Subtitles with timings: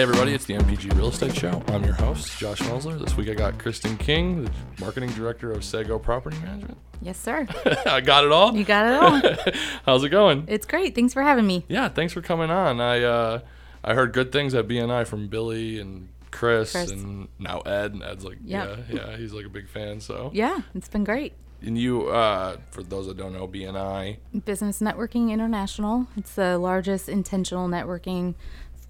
[0.00, 1.62] Hey everybody, it's the MPG Real Estate Show.
[1.66, 2.98] I'm your host, Josh Mosler.
[2.98, 4.50] This week I got Kristen King, the
[4.80, 6.78] marketing director of Sago Property Management.
[7.02, 7.46] Yes, sir.
[7.84, 8.56] I got it all.
[8.56, 9.52] You got it all.
[9.84, 10.46] How's it going?
[10.48, 10.94] it's great.
[10.94, 11.66] Thanks for having me.
[11.68, 12.80] Yeah, thanks for coming on.
[12.80, 13.40] I uh,
[13.84, 16.90] I heard good things at BNI from Billy and Chris, Chris.
[16.92, 17.92] and now Ed.
[17.92, 18.76] And Ed's like, Yeah.
[18.88, 20.00] yeah, yeah, he's like a big fan.
[20.00, 21.34] So, Yeah, it's been great.
[21.60, 26.06] and you, uh, for those that don't know, BNI, Business Networking International.
[26.16, 28.34] It's the largest intentional networking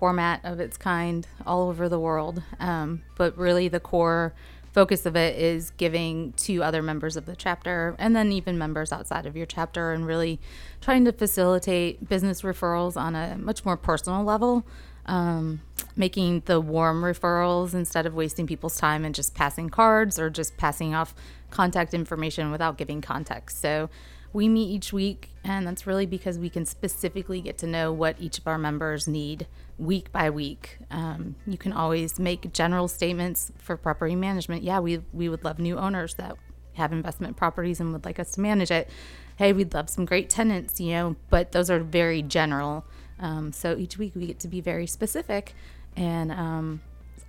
[0.00, 2.42] format of its kind all over the world.
[2.58, 4.34] Um, but really, the core
[4.72, 8.92] focus of it is giving to other members of the chapter and then even members
[8.92, 10.40] outside of your chapter and really
[10.80, 14.64] trying to facilitate business referrals on a much more personal level.
[15.06, 15.60] Um,
[15.96, 20.56] making the warm referrals instead of wasting people's time and just passing cards or just
[20.56, 21.14] passing off
[21.50, 23.60] contact information without giving context.
[23.60, 23.90] So
[24.32, 28.16] we meet each week, and that's really because we can specifically get to know what
[28.20, 29.46] each of our members need
[29.80, 30.78] week by week.
[30.90, 34.62] Um, you can always make general statements for property management.
[34.62, 36.36] Yeah, we, we would love new owners that
[36.74, 38.90] have investment properties and would like us to manage it.
[39.36, 42.84] Hey, we'd love some great tenants, you know, but those are very general.
[43.18, 45.54] Um, so each week we get to be very specific.
[45.96, 46.82] And, um,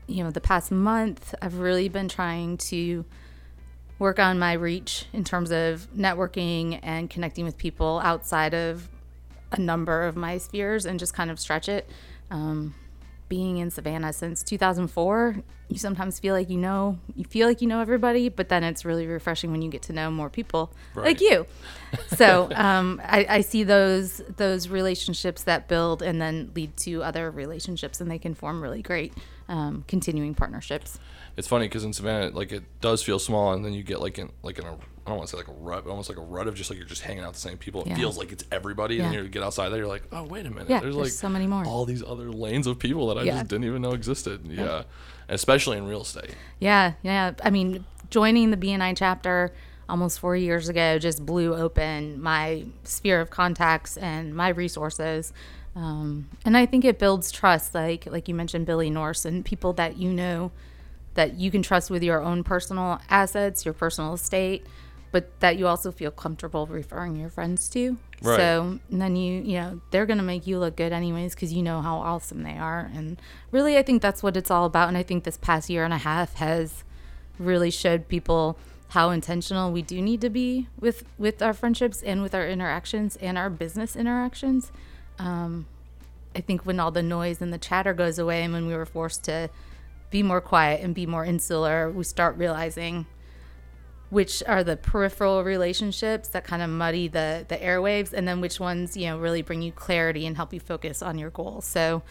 [0.08, 3.06] you know, the past month, I've really been trying to
[3.98, 8.90] work on my reach in terms of networking and connecting with people outside of
[9.52, 11.90] a number of my spheres and just kind of stretch it.
[12.32, 12.74] Um,
[13.30, 15.38] being in Savannah since 2004,
[15.70, 18.84] you sometimes feel like you know, you feel like you know everybody, but then it's
[18.84, 21.06] really refreshing when you get to know more people Right.
[21.06, 21.46] like you.
[22.18, 27.30] So um, I, I see those those relationships that build and then lead to other
[27.32, 29.14] relationships, and they can form really great
[29.48, 31.00] um, continuing partnerships.
[31.38, 34.18] It's funny because in Savannah, like it does feel small, and then you get like
[34.20, 36.18] in like in a I don't want to say like a rut, but almost like
[36.20, 37.82] a rut of just like you're just hanging out with the same people.
[37.82, 37.96] It Yeah.
[37.96, 40.70] feels like it's everybody, and you get outside there, you're like, oh wait a minute,
[40.70, 41.66] Yeah, there's, there's like so many more.
[41.66, 43.34] all these other lanes of people that I Yeah.
[43.40, 44.46] just didn't even know existed.
[44.48, 44.84] Yeah,
[45.28, 46.36] especially in real estate.
[46.60, 47.32] Yeah, yeah.
[47.44, 49.52] I mean, joining the BNI chapter
[49.90, 55.34] almost four years ago just blew open my sphere of contacts and my resources.
[55.76, 59.74] Um, and I think it builds trust, like like you mentioned, Billy Norse and people
[59.74, 60.52] that you know
[61.14, 64.66] that you can trust with your own personal assets, your personal estate,
[65.12, 67.98] but that you also feel comfortable referring your friends to.
[68.22, 68.38] Right.
[68.38, 71.54] So and then you, you know, they're going to make you look good anyways because
[71.54, 72.90] you know how awesome they are.
[72.94, 73.22] And
[73.52, 74.88] really, I think that's what it's all about.
[74.88, 76.84] And I think this past year and a half has
[77.38, 78.58] really showed people
[78.90, 83.16] how intentional we do need to be with with our friendships and with our interactions
[83.18, 84.72] and our business interactions.
[85.18, 85.66] Um,
[86.36, 88.86] I think when all the noise and the chatter goes away, and when we were
[88.86, 89.50] forced to
[90.12, 93.08] be more quiet and be more insular, we start realizing
[94.10, 98.60] which are the peripheral relationships that kind of muddy the the airwaves, and then which
[98.60, 101.66] ones you know really bring you clarity and help you focus on your goals.
[101.66, 102.04] So,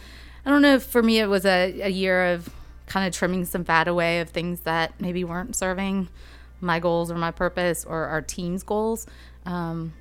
[0.45, 0.75] I don't know.
[0.75, 2.49] if For me, it was a, a year of
[2.87, 6.09] kind of trimming some fat away of things that maybe weren't serving
[6.59, 9.07] my goals or my purpose or our team's goals.
[9.45, 9.93] Um,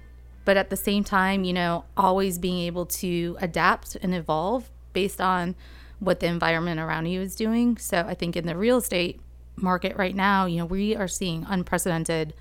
[0.44, 5.20] but at the same time, you know, always being able to adapt and evolve based
[5.20, 5.54] on
[6.00, 7.76] what the environment around you is doing.
[7.76, 9.20] So I think in the real estate
[9.56, 12.34] market right now, you know, we are seeing unprecedented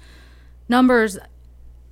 [0.68, 1.18] numbers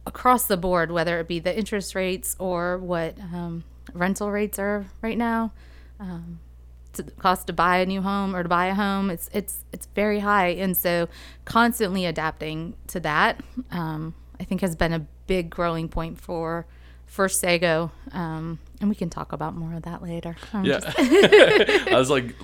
[0.06, 3.64] across the board, whether it be the interest rates or what um,
[3.94, 5.52] rental rates are right now.
[6.00, 6.40] Um,
[6.94, 9.64] to the cost to buy a new home or to buy a home, it's it's
[9.72, 11.08] it's very high, and so
[11.46, 13.42] constantly adapting to that,
[13.72, 16.66] um, I think, has been a big growing point for
[17.06, 20.36] for Sago, um, and we can talk about more of that later.
[20.54, 22.36] I'm Yeah, just- I was like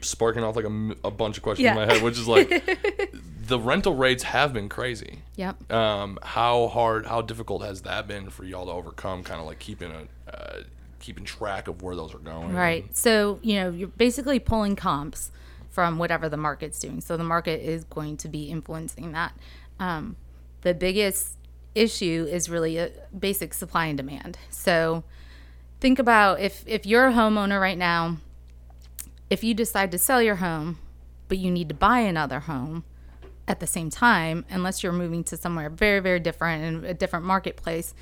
[0.00, 2.48] sparking off like a, m- a bunch of questions in my head, which is like
[3.46, 5.20] the rental rates have been crazy.
[5.36, 5.70] yep.
[5.72, 9.22] Um, how hard, how difficult has that been for y'all to overcome?
[9.22, 10.62] Kind of like keeping a uh,
[11.00, 12.52] keeping track of where those are going.
[12.54, 12.96] Right.
[12.96, 15.32] So, you know, you're basically pulling comps
[15.68, 17.00] from whatever the market's doing.
[17.00, 19.32] So the market is going to be influencing that.
[19.80, 20.16] Um,
[20.60, 21.36] the biggest
[21.74, 24.38] issue is really a basic supply and demand.
[24.50, 25.02] So
[25.82, 28.18] think about if, if you're a homeowner right now,
[29.28, 30.78] if you decide to sell your home,
[31.26, 32.84] but you need to buy another home
[33.48, 37.24] at the same time, unless you're moving to somewhere very, very different and a different
[37.24, 37.94] marketplace,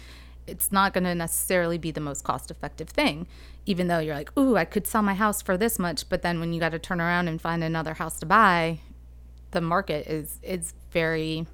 [0.46, 3.26] it's not going to necessarily be the most cost effective thing.
[3.64, 6.38] Even though you're like, ooh, I could sell my house for this much, but then
[6.38, 8.80] when you got to turn around and find another house to buy,
[9.52, 11.46] the market is is very,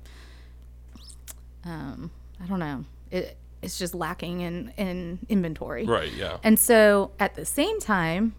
[1.65, 2.11] um,
[2.43, 5.85] I don't know, it it's just lacking in in inventory.
[5.85, 6.13] Right.
[6.13, 6.39] Yeah.
[6.43, 8.35] And so at the same time,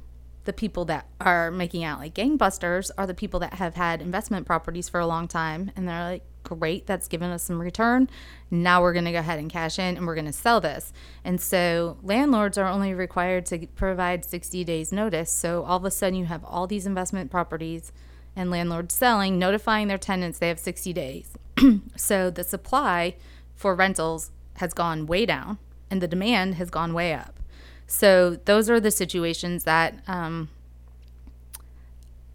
[0.46, 4.46] the people that are making out like gangbusters are the people that have had investment
[4.46, 6.24] properties for a long time and they're like,
[6.56, 6.88] great.
[6.88, 8.10] That's given us some return.
[8.50, 10.94] Now we're going to go ahead and cash in and we're going to sell this.
[11.24, 15.30] And so landlords are only required to provide 60 days notice.
[15.30, 17.92] So all of a sudden you have all these investment properties
[18.36, 21.34] and landlords selling, notifying their tenants they have 60 days.
[21.96, 23.16] so the supply
[23.56, 25.58] for rentals has gone way down
[25.90, 27.40] and the demand has gone way up.
[27.88, 30.50] So those are the situations that um,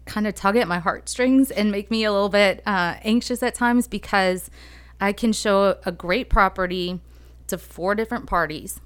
[0.05, 3.55] kind of tug at my heartstrings and make me a little bit uh, anxious at
[3.55, 4.49] times because
[4.99, 6.99] I can show a great property
[7.47, 8.79] to four different parties.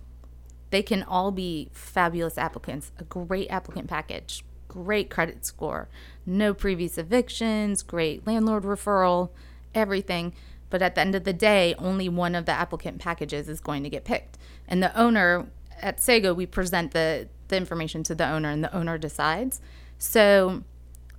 [0.69, 5.87] They can all be fabulous applicants, a great applicant package, great credit score,
[6.25, 9.29] no previous evictions, great landlord referral,
[9.73, 10.33] everything.
[10.69, 13.83] But at the end of the day, only one of the applicant packages is going
[13.83, 14.37] to get picked.
[14.67, 15.47] And the owner
[15.81, 19.61] at Sago, we present the, the information to the owner and the owner decides.
[19.97, 20.63] So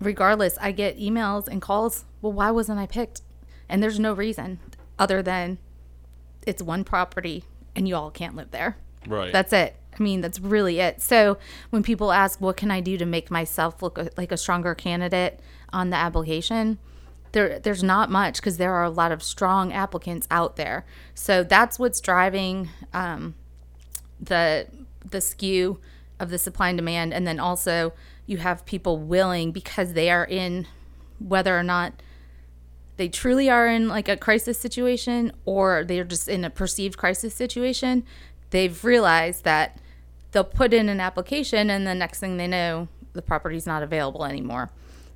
[0.00, 2.04] regardless, I get emails and calls.
[2.20, 3.22] Well, why wasn't I picked?
[3.68, 4.60] And there's no reason
[4.98, 5.58] other than
[6.46, 8.76] it's one property and you all can't live there.
[9.06, 9.32] Right.
[9.32, 9.76] That's it.
[9.98, 11.00] I mean, that's really it.
[11.00, 11.38] So
[11.70, 15.40] when people ask, what can I do to make myself look like a stronger candidate
[15.72, 16.78] on the application?
[17.32, 20.84] There, there's not much because there are a lot of strong applicants out there.
[21.14, 23.34] So that's what's driving um,
[24.20, 24.66] the
[25.08, 25.80] the skew
[26.20, 27.92] of the supply and demand, and then also
[28.26, 30.66] you have people willing because they are in
[31.18, 31.94] whether or not
[32.98, 37.34] they truly are in like a crisis situation or they're just in a perceived crisis
[37.34, 38.04] situation
[38.50, 39.80] they've realized that
[40.32, 44.24] they'll put in an application and the next thing they know the property's not available
[44.24, 44.70] anymore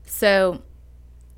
[0.06, 0.62] so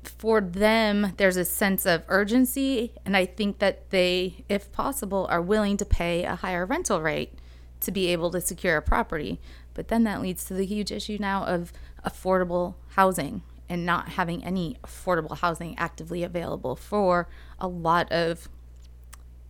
[0.07, 5.41] for them there's a sense of urgency and i think that they if possible are
[5.41, 7.33] willing to pay a higher rental rate
[7.79, 9.39] to be able to secure a property
[9.73, 11.71] but then that leads to the huge issue now of
[12.05, 17.27] affordable housing and not having any affordable housing actively available for
[17.59, 18.47] a lot of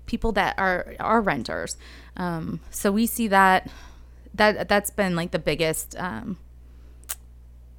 [0.05, 1.77] people that are are renters.
[2.15, 3.69] Um, so we see that
[4.33, 6.37] that that's been like the biggest um,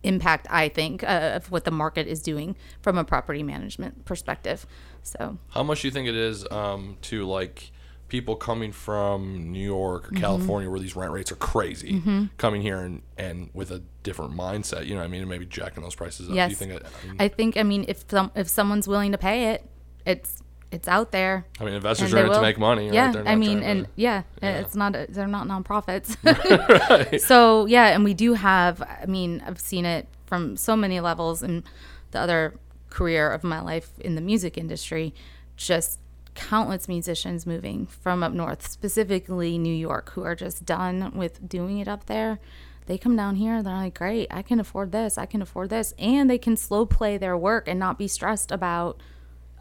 [0.06, 4.66] impact I think uh, of what the market is doing from a property management perspective.
[5.02, 7.70] So how much do you think it is um, to like
[8.08, 10.20] people coming from New York or mm-hmm.
[10.20, 12.26] California where these rent rates are crazy mm-hmm.
[12.36, 15.44] coming here and, and with a different mindset, you know what I mean, and maybe
[15.46, 16.34] jacking those prices up.
[16.34, 16.48] Yes.
[16.48, 19.18] Do you think I, mean, I think I mean if some if someone's willing to
[19.18, 19.68] pay it,
[20.04, 21.46] it's it's out there.
[21.60, 22.90] I mean, investors are in it to make money.
[22.90, 23.26] Yeah, right?
[23.26, 26.16] I mean, and to, yeah, yeah, it's not a, they're not nonprofits.
[26.90, 27.20] right.
[27.26, 28.82] So yeah, and we do have.
[28.82, 31.62] I mean, I've seen it from so many levels, and
[32.10, 32.54] the other
[32.90, 35.14] career of my life in the music industry,
[35.56, 35.98] just
[36.34, 41.78] countless musicians moving from up north, specifically New York, who are just done with doing
[41.78, 42.38] it up there.
[42.86, 45.92] They come down here, they're like, great, I can afford this, I can afford this.
[45.98, 49.00] And they can slow play their work and not be stressed about,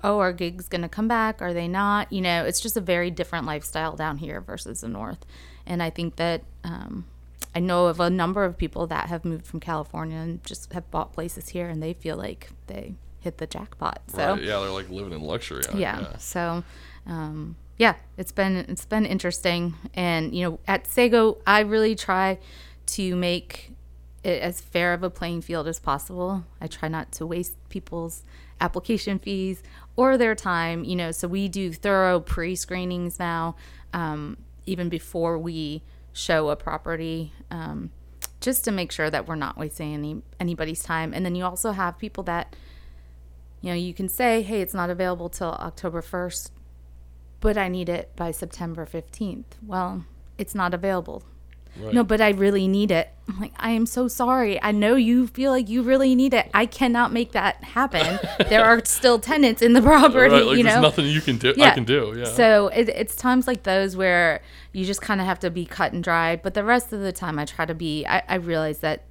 [0.05, 1.41] oh, are gigs going to come back?
[1.41, 2.13] Are they not?
[2.13, 5.25] You know, it's just a very different lifestyle down here versus the north.
[5.65, 7.05] And I think that um,
[7.55, 10.89] I know of a number of people that have moved from California and just have
[10.91, 14.03] bought places here and they feel like they hit the jackpot.
[14.07, 14.41] So right.
[14.41, 15.63] yeah, they're like living in luxury.
[15.73, 15.99] Yeah.
[15.99, 16.17] yeah.
[16.17, 16.63] So
[17.07, 22.39] um, yeah, it's been it's been interesting, and you know, at Sago, I really try
[22.87, 23.71] to make
[24.23, 26.45] it as fair of a playing field as possible.
[26.61, 28.23] I try not to waste people's
[28.61, 29.61] application fees
[29.95, 30.83] or their time.
[30.83, 33.55] You know, so we do thorough pre-screenings now,
[33.93, 37.33] um, even before we show a property.
[37.51, 37.91] Um,
[38.41, 41.13] just to make sure that we're not wasting any anybody's time.
[41.13, 42.55] And then you also have people that
[43.65, 46.51] you know, you can say, hey, it's not available till October 1st,
[47.39, 49.45] but I need it by September 15th.
[49.65, 50.05] Well,
[50.37, 51.23] it's not available.
[51.79, 51.93] Right.
[51.93, 53.09] No, but I really need it.
[53.27, 54.61] I'm like, I am so sorry.
[54.61, 56.49] I know you feel like you really need it.
[56.53, 58.19] I cannot make that happen.
[58.49, 60.33] there are still tenants in the property.
[60.33, 61.53] Right, like you know, there's nothing you can do.
[61.57, 61.71] Yeah.
[61.71, 62.13] I can do.
[62.17, 62.25] Yeah.
[62.25, 64.41] So it, it's times like those where
[64.73, 66.41] you just kind of have to be cut and dried.
[66.43, 68.05] But the rest of the time, I try to be.
[68.05, 69.03] I, I realize that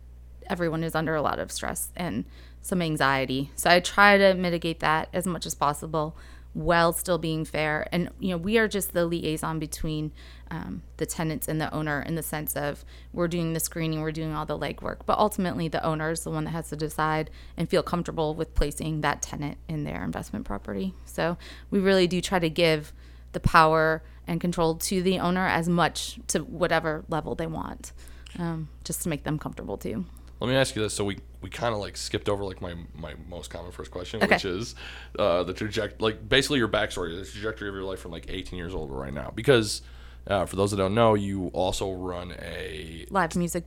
[0.48, 2.24] everyone is under a lot of stress and
[2.62, 3.50] some anxiety.
[3.56, 6.16] So I try to mitigate that as much as possible
[6.54, 7.86] while still being fair.
[7.92, 10.12] And, you know, we are just the liaison between
[10.54, 14.12] um, the tenants and the owner in the sense of we're doing the screening, we're
[14.12, 17.28] doing all the legwork, but ultimately the owner is the one that has to decide
[17.56, 20.94] and feel comfortable with placing that tenant in their investment property.
[21.06, 21.36] So
[21.70, 22.92] we really do try to give
[23.32, 27.92] the power and control to the owner as much to whatever level they want,
[28.38, 30.04] um, just to make them comfortable too.
[30.38, 30.94] Let me ask you this.
[30.94, 34.22] So we, we kind of like skipped over like my, my most common first question,
[34.22, 34.36] okay.
[34.36, 34.76] which is
[35.18, 38.56] uh, the trajectory, like basically your backstory, the trajectory of your life from like 18
[38.56, 39.32] years old right now.
[39.34, 39.82] Because
[40.26, 43.64] uh, for those that don't know, you also run a live music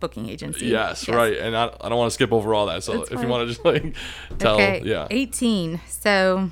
[0.00, 0.66] booking agency.
[0.66, 1.16] Yes, yes.
[1.16, 1.36] right.
[1.36, 2.84] And I, I don't want to skip over all that.
[2.84, 3.24] So That's if fine.
[3.24, 3.94] you want to just like
[4.38, 4.82] tell, okay.
[4.84, 5.08] yeah.
[5.10, 5.80] 18.
[5.88, 6.50] So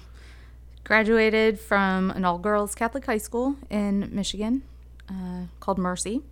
[0.85, 4.63] graduated from an all girls Catholic high school in Michigan
[5.09, 6.23] uh, called Mercy.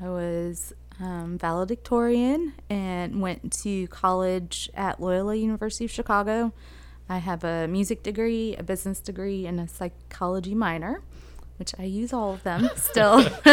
[0.00, 6.52] I was um, valedictorian and went to college at Loyola University of Chicago.
[7.08, 11.02] I have a music degree, a business degree, and a psychology minor,
[11.62, 13.22] which I use all of them still.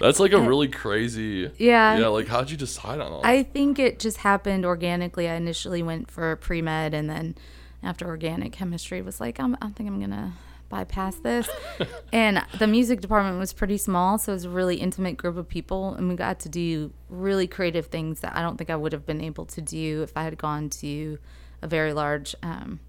[0.00, 1.48] That's like a really crazy.
[1.56, 1.96] Yeah.
[1.96, 2.08] Yeah.
[2.08, 3.20] Like, how'd you decide on all?
[3.24, 5.28] I think it just happened organically.
[5.28, 7.36] I initially went for pre med, and then
[7.84, 10.32] after organic chemistry was like, I'm, I think I'm gonna
[10.68, 11.48] bypass this.
[12.12, 15.48] and the music department was pretty small, so it was a really intimate group of
[15.48, 18.92] people, and we got to do really creative things that I don't think I would
[18.92, 21.20] have been able to do if I had gone to
[21.62, 22.80] a very large, um,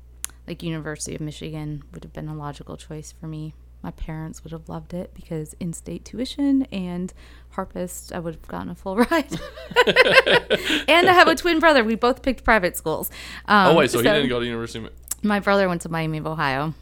[0.47, 3.53] like University of Michigan, would have been a logical choice for me.
[3.81, 7.13] My parents would have loved it because in-state tuition and
[7.51, 9.39] harpist, I would have gotten a full ride.
[10.87, 11.83] and I have a twin brother.
[11.83, 13.09] We both picked private schools.
[13.45, 14.91] Um, oh wait, so, he didn't go to University of
[15.23, 16.73] my brother went to Miami of Ohio.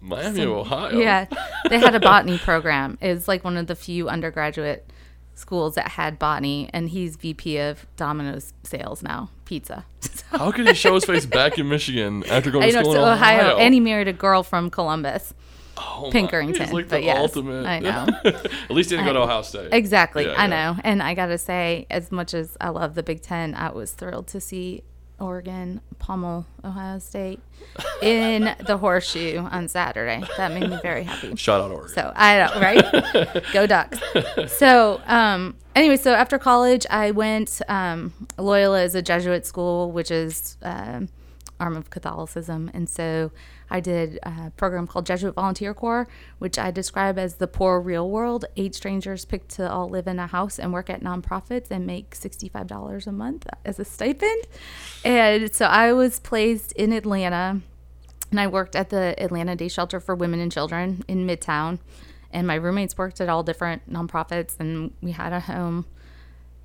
[0.00, 0.98] Miami of Ohio.
[0.98, 1.26] Yeah,
[1.68, 2.98] they had a botany program.
[3.00, 4.88] It's like one of the few undergraduate
[5.34, 9.84] schools that had botany, and he's VP of Domino's sales now, pizza.
[10.30, 12.94] How could he show his face back in Michigan after going I to know school
[12.94, 13.58] to in Ohio, Ohio?
[13.58, 15.32] and he married a girl from Columbus,
[15.78, 16.58] oh, Pickerington.
[16.58, 17.66] My, he's like but the yes, ultimate.
[17.66, 18.06] I know.
[18.24, 19.72] At least he didn't go to Ohio State.
[19.72, 20.46] Exactly, Yeah, I yeah.
[20.46, 20.80] know.
[20.84, 24.26] And I gotta say, as much as I love the Big Ten, I was thrilled
[24.28, 24.82] to see
[25.20, 27.40] Oregon pummel Ohio State
[28.02, 30.22] in the horseshoe on Saturday.
[30.36, 31.34] That made me very happy.
[31.36, 31.94] Shout out Oregon.
[31.94, 33.44] So I know, right?
[33.52, 33.98] Go Ducks.
[34.58, 37.60] So um, anyway, so after college, I went.
[37.68, 41.08] Um, Loyola is a Jesuit school, which is um,
[41.58, 43.32] arm of Catholicism, and so
[43.70, 46.08] I did a program called Jesuit Volunteer Corps,
[46.38, 48.44] which I describe as the poor real world.
[48.56, 52.14] Eight strangers picked to all live in a house and work at nonprofits and make
[52.14, 54.44] sixty-five dollars a month as a stipend.
[55.04, 57.60] And so I was placed in Atlanta
[58.30, 61.78] and I worked at the Atlanta Day Shelter for Women and Children in Midtown.
[62.30, 65.86] And my roommates worked at all different nonprofits, and we had a home.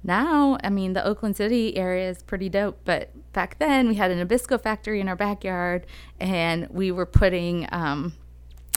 [0.03, 4.11] Now, I mean, the Oakland City area is pretty dope, but back then we had
[4.11, 5.85] an Nabisco factory in our backyard,
[6.19, 8.13] and we were putting, um,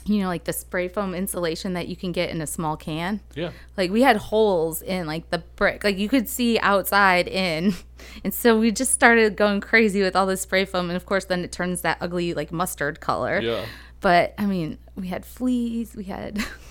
[0.05, 3.21] you know, like the spray foam insulation that you can get in a small can.
[3.35, 3.51] yeah.
[3.77, 7.75] Like we had holes in like the brick, like you could see outside in.
[8.23, 10.91] And so we just started going crazy with all this spray foam.
[10.91, 13.41] And of course, then it turns that ugly, like mustard color.
[13.41, 13.65] Yeah.
[14.01, 16.45] But I mean, we had fleas, we had.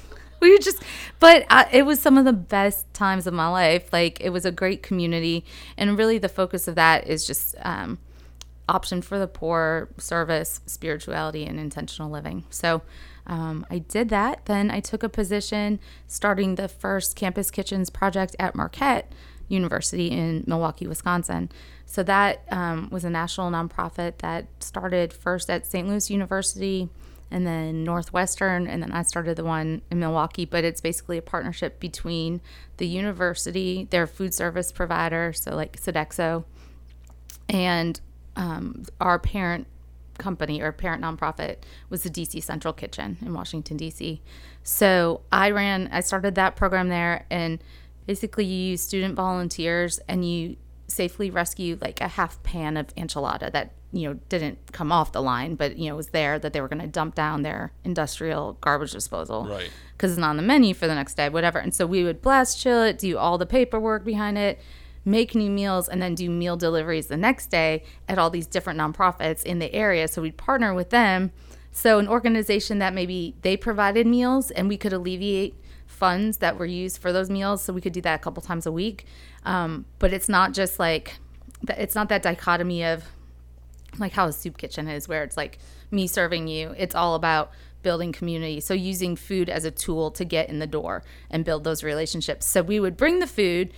[0.49, 0.81] We just,
[1.19, 3.91] but uh, it was some of the best times of my life.
[3.91, 5.43] Like, it was a great community.
[5.75, 7.97] And really, the focus of that is just um,
[8.69, 12.45] option for the poor, service, spirituality, and intentional living.
[12.49, 12.81] So
[13.27, 14.45] um, I did that.
[14.45, 19.11] Then I took a position starting the first campus kitchens project at Marquette
[19.47, 21.49] University in Milwaukee, Wisconsin.
[21.85, 25.87] So that um, was a national nonprofit that started first at St.
[25.87, 26.89] Louis University
[27.31, 30.45] and then Northwestern, and then I started the one in Milwaukee.
[30.45, 32.41] But it's basically a partnership between
[32.77, 36.45] the university, their food service provider, so like Sodexo,
[37.49, 37.99] and
[38.35, 39.67] um, our parent
[40.17, 41.57] company or parent nonprofit
[41.89, 44.21] was the DC Central Kitchen in Washington D.C.
[44.63, 47.63] So I ran, I started that program there, and
[48.05, 53.51] basically you use student volunteers and you safely rescue like a half pan of enchilada
[53.51, 56.59] that you know didn't come off the line, but you know was there that they
[56.59, 59.69] were going to dump down their industrial garbage disposal Right.
[59.93, 61.59] because it's not on the menu for the next day, whatever.
[61.59, 64.59] And so we would blast chill it, do all the paperwork behind it,
[65.05, 68.77] make new meals, and then do meal deliveries the next day at all these different
[68.79, 70.07] nonprofits in the area.
[70.09, 71.31] So we'd partner with them.
[71.71, 75.55] So an organization that maybe they provided meals and we could alleviate
[75.87, 77.61] funds that were used for those meals.
[77.63, 79.05] So we could do that a couple times a week.
[79.45, 81.17] Um, but it's not just like,
[81.69, 83.03] it's not that dichotomy of
[83.99, 85.59] like how a soup kitchen is where it's like
[85.91, 86.73] me serving you.
[86.77, 88.59] It's all about building community.
[88.59, 92.45] So using food as a tool to get in the door and build those relationships.
[92.45, 93.71] So we would bring the food.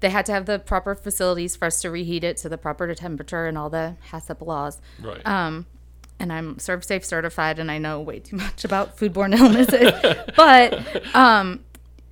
[0.00, 2.94] They had to have the proper facilities for us to reheat it to the proper
[2.94, 4.80] temperature and all the HACCP laws.
[5.02, 5.26] Right.
[5.26, 5.66] um,
[6.18, 9.92] and I'm ServSafe certified, and I know way too much about foodborne illnesses.
[10.36, 11.64] but um,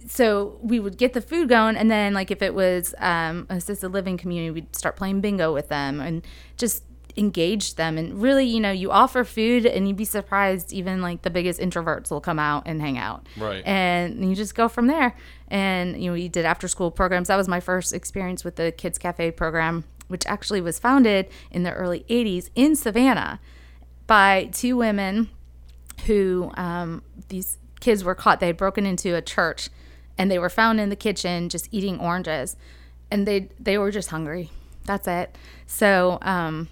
[0.07, 3.91] so we would get the food going, and then like if it was um, assisted
[3.91, 6.85] living community, we'd start playing bingo with them and just
[7.17, 7.99] engage them.
[7.99, 10.73] And really, you know, you offer food, and you'd be surprised.
[10.73, 13.65] Even like the biggest introverts will come out and hang out, Right.
[13.67, 15.17] And you just go from there.
[15.49, 17.29] And you know, we did after school programs.
[17.29, 21.63] That was my first experience with the Kids Cafe program, which actually was founded in
[21.63, 23.41] the early '80s in Savannah
[24.07, 25.31] by two women
[26.07, 28.41] who um, these kids were caught.
[28.41, 29.71] They had broken into a church,
[30.19, 32.57] and they were found in the kitchen just eating oranges,
[33.11, 34.51] and they they were just hungry.
[34.85, 35.37] That's it.
[35.67, 36.69] So um,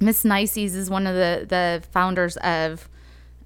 [0.00, 2.88] Miss Nices is one of the the founders of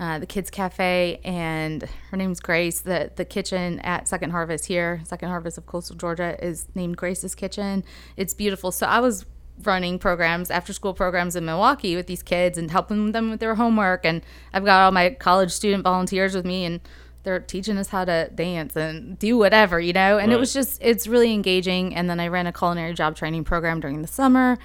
[0.01, 2.81] uh, the Kids Cafe, and her name's Grace.
[2.81, 7.35] The the kitchen at Second Harvest here, Second Harvest of Coastal Georgia, is named Grace's
[7.35, 7.85] Kitchen.
[8.17, 8.73] It's beautiful.
[8.73, 9.25] So I was
[9.65, 13.55] running programs, after school programs in Milwaukee with these kids and helping them with their
[13.55, 14.05] homework.
[14.05, 16.81] And I've got all my college student volunteers with me, and
[17.23, 20.19] they're teaching us how to dance and do whatever, you know.
[20.19, 20.37] And right.
[20.37, 21.95] it was just it's really engaging.
[21.95, 24.59] And then I ran a culinary job training program during the summer,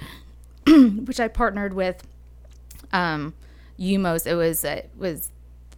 [1.04, 2.06] which I partnered with.
[2.92, 3.34] Um,
[3.78, 4.26] UMOS.
[4.26, 5.30] It was it was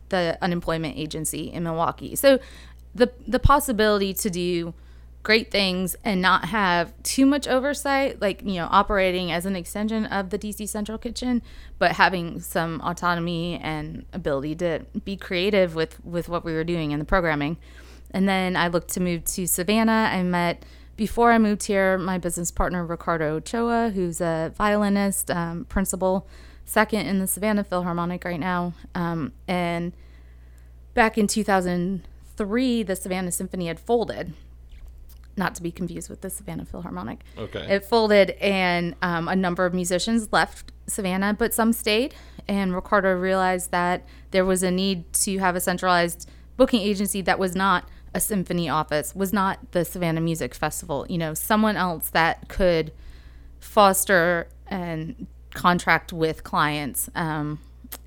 [0.09, 2.17] the unemployment agency in Milwaukee.
[2.17, 2.39] So
[2.95, 4.75] the the possibility to do
[5.23, 10.07] great things and not have too much oversight, like you know, operating as an extension
[10.07, 11.43] of the DC Central Kitchen,
[11.79, 16.93] but having some autonomy and ability to be creative with with what we were doing
[16.93, 17.59] in the programming.
[18.13, 20.11] And then I looked to move to Savannah.
[20.13, 20.65] I met
[21.01, 26.27] before I moved here my business partner Ricardo Ochoa, who's a violinist, um, principal
[26.67, 28.75] second in the Savannah Philharmonic right now.
[28.95, 29.95] Um, and
[30.93, 34.35] back in 2003, the Savannah Symphony had folded.
[35.39, 37.21] Not to be confused with the Savannah Philharmonic.
[37.39, 37.77] Okay.
[37.77, 42.15] It folded, and um, a number of musicians left Savannah, but some stayed.
[42.47, 46.29] And Ricardo realized that there was a need to have a centralized
[46.59, 51.07] booking agency that was not a symphony office, was not the Savannah Music Festival.
[51.09, 52.93] You know, someone else that could
[53.61, 57.59] foster and contract with clients um,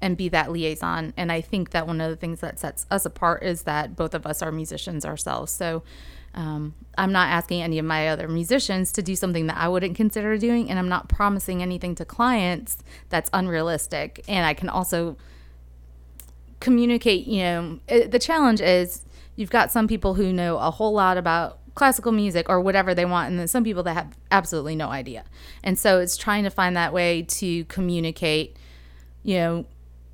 [0.01, 1.13] and be that liaison.
[1.17, 4.13] And I think that one of the things that sets us apart is that both
[4.13, 5.51] of us are musicians ourselves.
[5.51, 5.83] So
[6.35, 9.95] um, I'm not asking any of my other musicians to do something that I wouldn't
[9.95, 12.77] consider doing, and I'm not promising anything to clients
[13.09, 14.23] that's unrealistic.
[14.27, 15.15] And I can also
[16.59, 19.05] communicate, you know, it, the challenge is
[19.35, 23.05] you've got some people who know a whole lot about classical music or whatever they
[23.05, 25.23] want and then some people that have absolutely no idea
[25.63, 28.55] and so it's trying to find that way to communicate
[29.23, 29.65] you know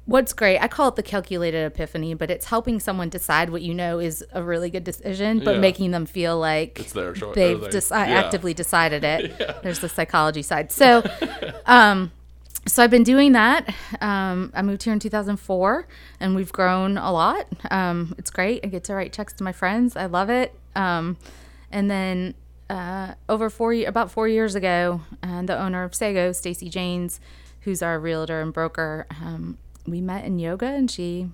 [0.06, 3.74] what's great i call it the calculated epiphany but it's helping someone decide what you
[3.74, 5.60] know is a really good decision but yeah.
[5.60, 8.20] making them feel like it's their choice they've they, deci- yeah.
[8.20, 9.60] actively decided it yeah.
[9.62, 11.03] there's the psychology side so
[11.66, 12.10] um
[12.70, 13.74] so I've been doing that.
[14.00, 15.88] Um, I moved here in 2004,
[16.20, 17.48] and we've grown a lot.
[17.72, 18.62] Um, it's great.
[18.64, 19.96] I get to write checks to my friends.
[19.96, 20.53] I love it.
[20.75, 21.18] Um,
[21.72, 22.36] and then
[22.70, 27.20] uh, over four, about four years ago, uh, the owner of Sago, Stacy Janes,
[27.62, 31.29] who's our realtor and broker, um, we met in yoga, and she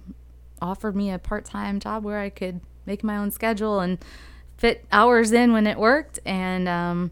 [0.61, 3.97] offered me a part-time job where I could make my own schedule and
[4.57, 6.19] fit hours in when it worked.
[6.25, 7.11] And um,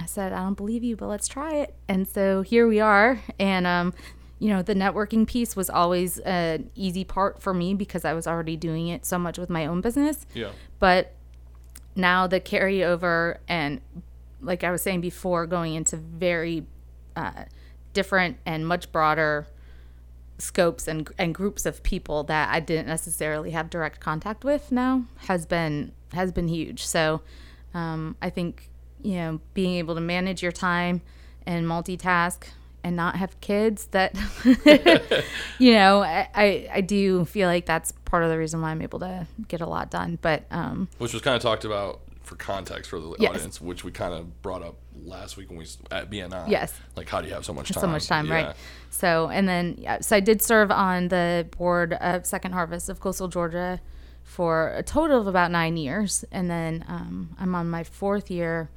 [0.00, 1.74] I said, I don't believe you, but let's try it.
[1.86, 3.20] And so here we are.
[3.38, 3.92] And um,
[4.38, 8.26] you know, the networking piece was always an easy part for me because I was
[8.26, 10.26] already doing it so much with my own business.
[10.34, 10.52] Yeah.
[10.78, 11.12] But
[11.94, 13.82] now the carryover and
[14.40, 16.66] like I was saying before, going into very
[17.14, 17.44] uh,
[17.92, 19.46] different and much broader
[20.38, 25.04] scopes and and groups of people that I didn't necessarily have direct contact with now
[25.26, 26.86] has been has been huge.
[26.86, 27.20] So
[27.74, 28.69] um, I think
[29.02, 31.00] you know being able to manage your time
[31.46, 32.44] and multitask
[32.82, 34.14] and not have kids that
[35.58, 39.00] you know I, I do feel like that's part of the reason why i'm able
[39.00, 42.90] to get a lot done but um which was kind of talked about for context
[42.90, 43.30] for the yes.
[43.30, 47.08] audience which we kind of brought up last week when we at bni yes like
[47.08, 48.34] how do you have so much time so much time yeah.
[48.34, 48.56] right
[48.90, 53.00] so and then yeah, so i did serve on the board of second harvest of
[53.00, 53.80] coastal georgia
[54.22, 58.70] for a total of about nine years and then um, i'm on my fourth year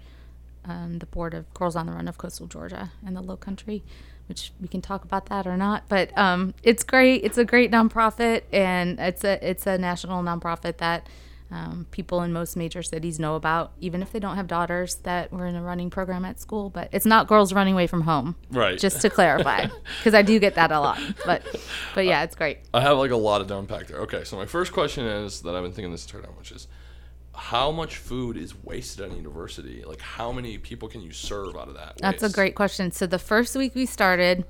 [0.66, 3.84] um, the board of Girls on the Run of Coastal Georgia and the Low Country,
[4.28, 5.84] which we can talk about that or not.
[5.90, 7.24] But um, it's great.
[7.24, 11.08] It's a great nonprofit, and it's a it's a national nonprofit that
[11.52, 15.32] um, people in most major cities know about, even if they don't have daughters that
[15.32, 16.70] were in a running program at school.
[16.70, 18.78] But it's not girls running away from home, right?
[18.80, 19.68] Just to clarify,
[20.00, 21.00] because I do get that a lot.
[21.26, 21.44] But
[21.94, 22.60] but yeah, it's great.
[22.74, 24.00] I have like a lot of to unpack there.
[24.00, 26.68] Okay, so my first question is that I've been thinking this entire time, which is
[27.36, 29.84] how much food is wasted at university?
[29.84, 31.90] Like, how many people can you serve out of that?
[31.90, 32.02] Waste?
[32.02, 32.92] That's a great question.
[32.92, 34.46] So the first week we started,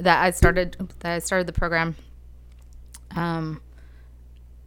[0.00, 1.96] that I started, that I started the program.
[3.16, 3.60] Um,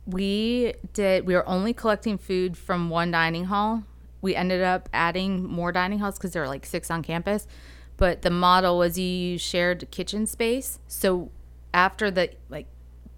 [0.06, 1.26] we did.
[1.26, 3.84] We were only collecting food from one dining hall.
[4.22, 7.48] We ended up adding more dining halls because there were like six on campus.
[7.98, 10.80] But the model was you shared kitchen space.
[10.88, 11.32] So
[11.74, 12.68] after the like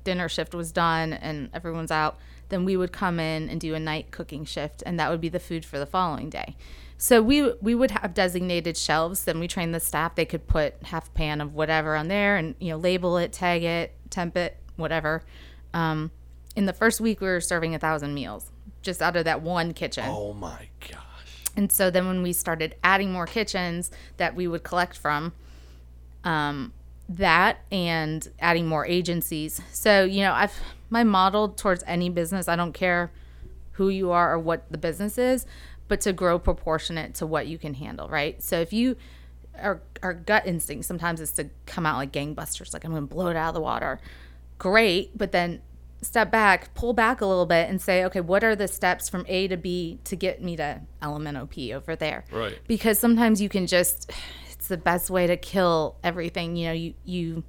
[0.03, 2.17] dinner shift was done and everyone's out
[2.49, 5.29] then we would come in and do a night cooking shift and that would be
[5.29, 6.55] the food for the following day.
[6.97, 10.15] So we we would have designated shelves then we trained the staff.
[10.15, 13.63] They could put half pan of whatever on there and you know label it tag
[13.63, 15.23] it temp it whatever.
[15.73, 16.11] Um,
[16.55, 19.73] in the first week we were serving a thousand meals just out of that one
[19.73, 20.05] kitchen.
[20.07, 21.01] Oh my gosh.
[21.55, 25.33] And so then when we started adding more kitchens that we would collect from
[26.23, 26.73] um,
[27.09, 29.61] that and adding more agencies.
[29.71, 33.11] So, you know, I've my model towards any business, I don't care
[33.73, 35.45] who you are or what the business is,
[35.87, 38.41] but to grow proportionate to what you can handle, right?
[38.41, 38.95] So if you
[39.59, 43.27] our our gut instinct sometimes is to come out like gangbusters, like I'm gonna blow
[43.27, 43.99] it out of the water.
[44.57, 45.61] Great, but then
[46.01, 49.25] step back, pull back a little bit and say, okay, what are the steps from
[49.27, 52.23] A to B to get me to LMNOP over there?
[52.31, 52.57] Right.
[52.67, 54.11] Because sometimes you can just
[54.51, 56.55] it's the best way to kill everything.
[56.55, 57.43] You know, you you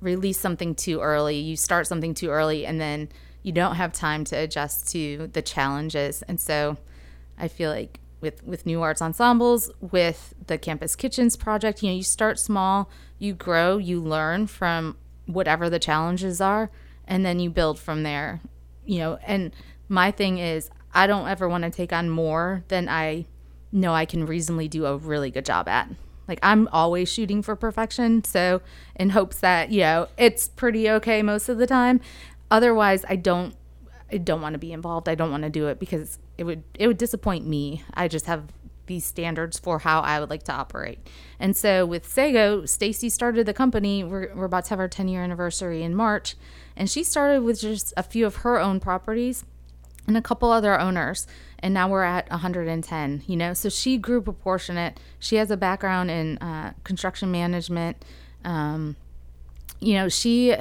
[0.00, 3.08] release something too early, you start something too early and then
[3.42, 6.22] you don't have time to adjust to the challenges.
[6.22, 6.76] And so
[7.38, 11.96] I feel like with with new arts ensembles, with the campus kitchens project, you know,
[11.96, 16.70] you start small, you grow, you learn from whatever the challenges are,
[17.06, 18.40] and then you build from there.
[18.84, 19.52] You know, and
[19.88, 23.26] my thing is I don't ever want to take on more than I
[23.72, 25.88] know I can reasonably do a really good job at.
[26.30, 28.62] Like I'm always shooting for perfection, so
[28.94, 32.00] in hopes that, you know, it's pretty okay most of the time.
[32.50, 33.54] Otherwise, I don't
[34.12, 35.08] I don't want to be involved.
[35.08, 37.84] I don't want to do it because it would it would disappoint me.
[37.92, 38.44] I just have
[38.86, 40.98] these standards for how I would like to operate.
[41.38, 44.02] And so with Sago, Stacy started the company.
[44.02, 46.34] We're, we're about to have our 10 year anniversary in March.
[46.76, 49.44] And she started with just a few of her own properties
[50.08, 51.26] and a couple other owners.
[51.62, 53.52] And now we're at 110, you know?
[53.52, 54.98] So she grew proportionate.
[55.18, 58.02] She has a background in uh, construction management.
[58.44, 58.96] Um,
[59.80, 60.56] you know, she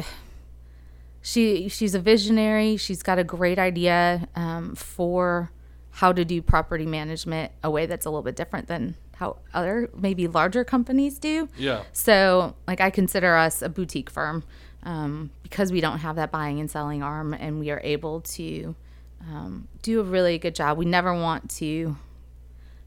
[1.21, 2.77] she she's a visionary.
[2.77, 5.51] She's got a great idea um, for
[5.91, 9.89] how to do property management a way that's a little bit different than how other
[9.97, 11.49] maybe larger companies do.
[11.57, 11.83] Yeah.
[11.91, 14.43] So like I consider us a boutique firm
[14.83, 18.75] um, because we don't have that buying and selling arm, and we are able to
[19.21, 20.77] um, do a really good job.
[20.77, 21.97] We never want to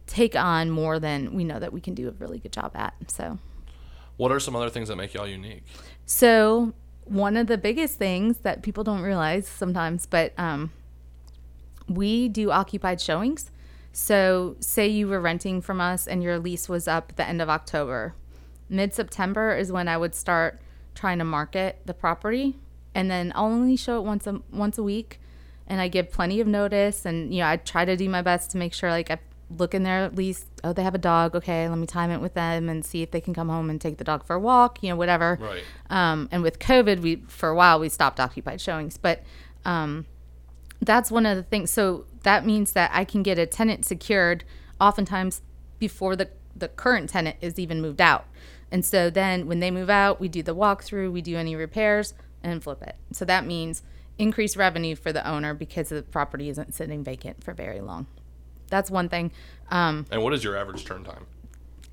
[0.07, 2.95] take on more than we know that we can do a really good job at.
[3.09, 3.39] So.
[4.17, 5.65] What are some other things that make y'all unique?
[6.07, 10.71] So one of the biggest things that people don't realize sometimes, but um,
[11.89, 13.51] we do occupied showings.
[13.95, 17.43] So, say you were renting from us and your lease was up at the end
[17.43, 18.15] of October.
[18.71, 20.61] Mid September is when I would start
[20.95, 22.57] trying to market the property,
[22.95, 25.21] and then I'll only show it once a once a week,
[25.67, 28.51] and I give plenty of notice, and you know I try to do my best
[28.53, 29.19] to make sure like I
[29.59, 32.21] look in there at least oh they have a dog okay let me time it
[32.21, 34.41] with them and see if they can come home and take the dog for a
[34.41, 35.39] walk you know whatever.
[35.41, 35.63] Right.
[35.91, 39.23] um, and with covid we for a while we stopped occupied showings but
[39.65, 40.07] um,
[40.81, 41.71] that's one of the things.
[41.71, 44.45] So that means that i can get a tenant secured
[44.81, 45.43] oftentimes
[45.79, 48.27] before the the current tenant is even moved out.
[48.71, 52.15] And so then when they move out we do the walkthrough we do any repairs
[52.43, 52.97] and flip it.
[53.13, 53.83] So that means
[54.19, 58.07] increased revenue for the owner because the property isn't sitting vacant for very long
[58.69, 59.31] that's one thing.
[59.71, 61.27] Um, And what is your average turn time?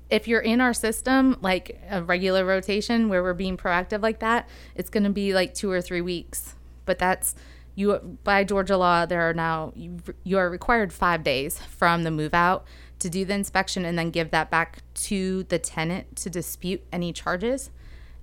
[0.08, 4.48] if you're in our system, like a regular rotation where we're being proactive like that,
[4.74, 6.54] it's going to be like two or three weeks.
[6.84, 7.36] But that's
[7.76, 9.06] you by Georgia law.
[9.06, 12.64] There are now you, you are required five days from the move out
[12.98, 17.12] to do the inspection and then give that back to the tenant to dispute any
[17.12, 17.70] charges,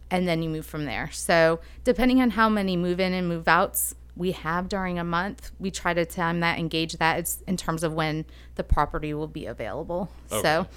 [0.10, 1.10] and then you move from there.
[1.12, 5.52] So depending on how many move in and move outs we have during a month,
[5.60, 7.20] we try to time that, engage that.
[7.20, 10.10] It's in terms of when the property will be available.
[10.32, 10.41] Okay.
[10.41, 10.67] So.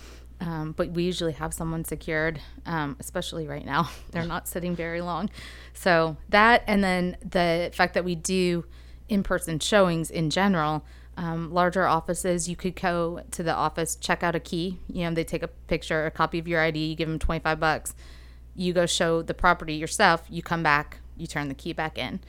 [0.42, 3.90] Um, but we usually have someone secured, um, especially right now.
[4.10, 5.28] They're not sitting very long.
[5.74, 8.64] So that, and then the fact that we do
[9.10, 10.82] in person showings in general,
[11.18, 14.78] um, larger offices, you could go to the office, check out a key.
[14.88, 17.60] You know, they take a picture, a copy of your ID, you give them 25
[17.60, 17.94] bucks.
[18.54, 22.20] You go show the property yourself, you come back, you turn the key back in.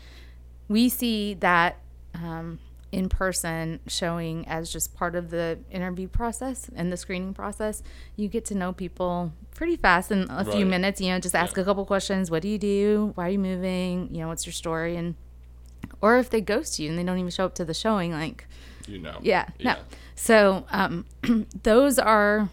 [0.67, 1.77] We see that
[2.13, 2.59] um,
[2.91, 7.81] in person showing as just part of the interview process and the screening process.
[8.15, 10.99] You get to know people pretty fast in a few minutes.
[11.01, 12.29] You know, just ask a couple questions.
[12.29, 13.11] What do you do?
[13.15, 14.09] Why are you moving?
[14.13, 14.95] You know, what's your story?
[14.97, 15.15] And
[16.01, 18.45] or if they ghost you and they don't even show up to the showing, like
[18.87, 19.17] You know.
[19.21, 19.75] yeah, no.
[20.15, 21.05] So um,
[21.63, 22.49] those are,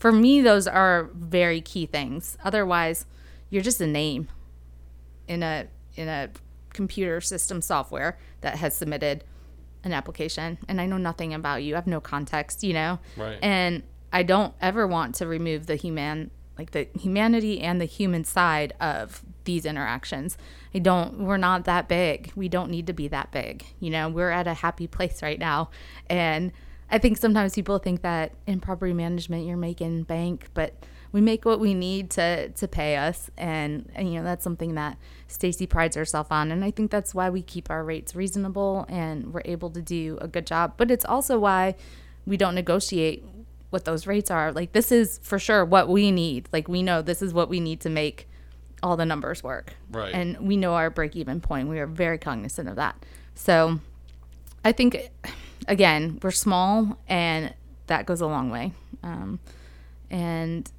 [0.00, 2.38] for me, those are very key things.
[2.42, 3.04] Otherwise,
[3.50, 4.28] you're just a name
[5.28, 6.30] in a in a
[6.72, 9.24] computer system software that has submitted
[9.84, 11.74] an application, and I know nothing about you.
[11.74, 12.98] I have no context, you know.
[13.16, 13.38] Right.
[13.42, 18.24] And I don't ever want to remove the human, like the humanity and the human
[18.24, 20.38] side of these interactions.
[20.74, 21.20] I don't.
[21.20, 22.32] We're not that big.
[22.34, 23.66] We don't need to be that big.
[23.80, 25.68] You know, we're at a happy place right now,
[26.08, 26.52] and
[26.90, 30.74] I think sometimes people think that in property management you're making bank, but
[31.12, 34.74] we make what we need to to pay us, and, and you know that's something
[34.74, 34.96] that
[35.28, 39.32] Stacy prides herself on, and I think that's why we keep our rates reasonable and
[39.32, 40.74] we're able to do a good job.
[40.76, 41.74] But it's also why
[42.26, 43.24] we don't negotiate
[43.70, 44.52] what those rates are.
[44.52, 46.48] Like this is for sure what we need.
[46.52, 48.28] Like we know this is what we need to make
[48.82, 49.74] all the numbers work.
[49.90, 50.14] Right.
[50.14, 51.68] And we know our break even point.
[51.68, 53.04] We are very cognizant of that.
[53.34, 53.80] So
[54.64, 55.10] I think,
[55.68, 57.54] again, we're small and
[57.86, 58.72] that goes a long way.
[59.02, 59.40] Um,
[60.10, 60.70] and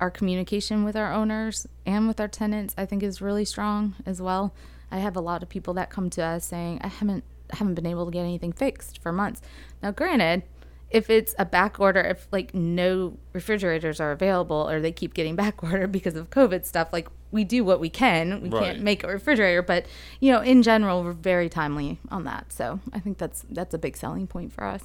[0.00, 4.22] our communication with our owners and with our tenants, I think, is really strong as
[4.22, 4.54] well.
[4.90, 7.86] I have a lot of people that come to us saying, I haven't haven't been
[7.86, 9.40] able to get anything fixed for months.
[9.82, 10.42] Now, granted,
[10.90, 15.36] if it's a back order, if like no refrigerators are available or they keep getting
[15.44, 18.40] back order because of COVID stuff, like we do what we can.
[18.40, 18.64] We Right.
[18.64, 19.84] can't make a refrigerator, but
[20.20, 22.52] you know, in general, we're very timely on that.
[22.52, 24.84] So I think that's that's a big selling point for us.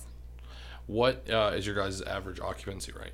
[0.88, 3.14] What uh, is your guys' average occupancy rate?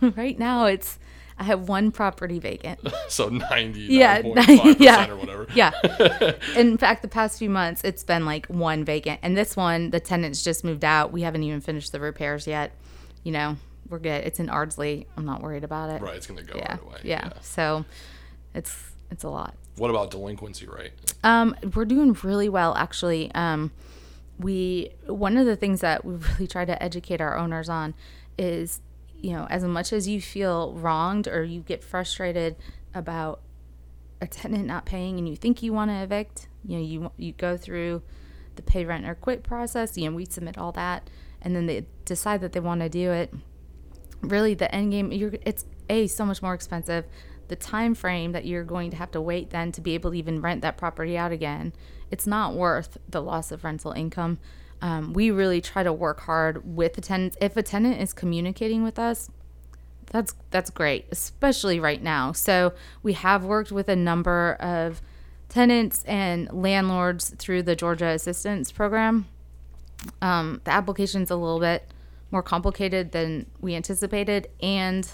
[0.16, 0.98] right now, it's
[1.38, 2.80] I have one property vacant.
[3.08, 5.08] so ninety Yeah, nine point five yeah.
[5.10, 5.46] or whatever.
[5.54, 5.70] Yeah.
[6.56, 9.20] In fact, the past few months, it's been like one vacant.
[9.22, 11.12] And this one, the tenants just moved out.
[11.12, 12.72] We haven't even finished the repairs yet.
[13.24, 13.56] You know,
[13.88, 14.24] we're good.
[14.24, 15.06] It's in Ardsley.
[15.16, 16.02] I'm not worried about it.
[16.02, 16.72] Right, it's gonna go Yeah.
[16.72, 16.98] right away.
[17.04, 17.30] yeah.
[17.40, 17.84] So
[18.54, 18.76] it's
[19.10, 19.54] it's a lot.
[19.76, 20.90] What about delinquency rate?
[21.22, 23.30] Um, we're doing really well, actually.
[23.34, 23.70] Um,
[24.38, 27.94] we one of the things that we really try to educate our owners on
[28.36, 28.80] is,
[29.20, 32.56] you know, as much as you feel wronged or you get frustrated
[32.94, 33.40] about
[34.20, 37.32] a tenant not paying and you think you want to evict, you know, you you
[37.32, 38.02] go through
[38.56, 39.96] the pay rent or quit process.
[39.96, 41.10] You know, we submit all that,
[41.42, 43.32] and then they decide that they want to do it.
[44.20, 47.04] Really, the end game, you're it's a so much more expensive.
[47.48, 50.16] The time frame that you're going to have to wait then to be able to
[50.16, 51.72] even rent that property out again,
[52.10, 54.38] it's not worth the loss of rental income.
[54.80, 57.36] Um, we really try to work hard with the tenants.
[57.40, 59.30] If a tenant is communicating with us,
[60.06, 62.32] that's that's great, especially right now.
[62.32, 65.02] So we have worked with a number of
[65.48, 69.26] tenants and landlords through the Georgia Assistance Program.
[70.22, 71.92] Um, the application's a little bit
[72.30, 75.10] more complicated than we anticipated, and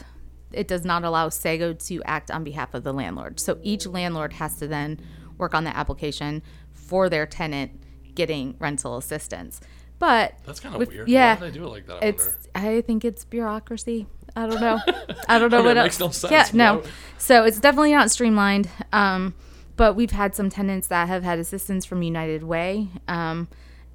[0.53, 3.41] it does not allow Sago to act on behalf of the landlord.
[3.41, 5.01] So each landlord has to then
[5.39, 7.73] work on the application for their tenant
[8.15, 9.61] getting rental assistance.
[9.99, 11.09] But That's kind of weird.
[11.09, 12.03] Yeah, Why do they do it like that?
[12.03, 12.25] I it's.
[12.55, 12.69] wonder.
[12.79, 14.07] I think it's bureaucracy.
[14.37, 14.81] I don't know.
[15.29, 15.85] I don't know I mean, what it else.
[15.87, 16.33] makes no sense.
[16.33, 16.83] Yeah, no.
[17.19, 18.69] So it's definitely not streamlined.
[18.93, 19.35] Um,
[19.77, 23.49] but we've had some tenants that have had assistance from United Way, um,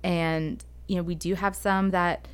[0.03, 2.27] and you know we do have some that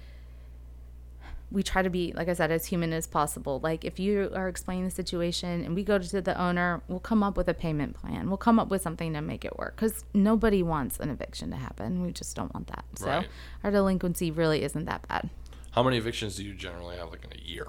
[1.51, 3.60] we try to be, like I said, as human as possible.
[3.63, 7.21] Like if you are explaining the situation and we go to the owner, we'll come
[7.23, 8.27] up with a payment plan.
[8.27, 11.58] We'll come up with something to make it work because nobody wants an eviction to
[11.58, 12.01] happen.
[12.01, 12.86] We just don't want that.
[12.95, 13.27] So Right.
[13.63, 15.29] our delinquency really isn't that bad.
[15.71, 17.67] How many evictions do you generally have, like in a year?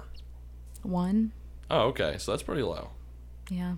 [0.83, 1.31] One,
[1.69, 2.15] Oh, okay.
[2.17, 2.89] So that's pretty low.
[3.49, 3.75] yeah.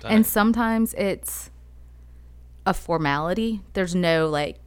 [0.00, 0.12] Dang.
[0.12, 1.50] And sometimes it's
[2.66, 3.62] a formality.
[3.72, 4.58] There's no like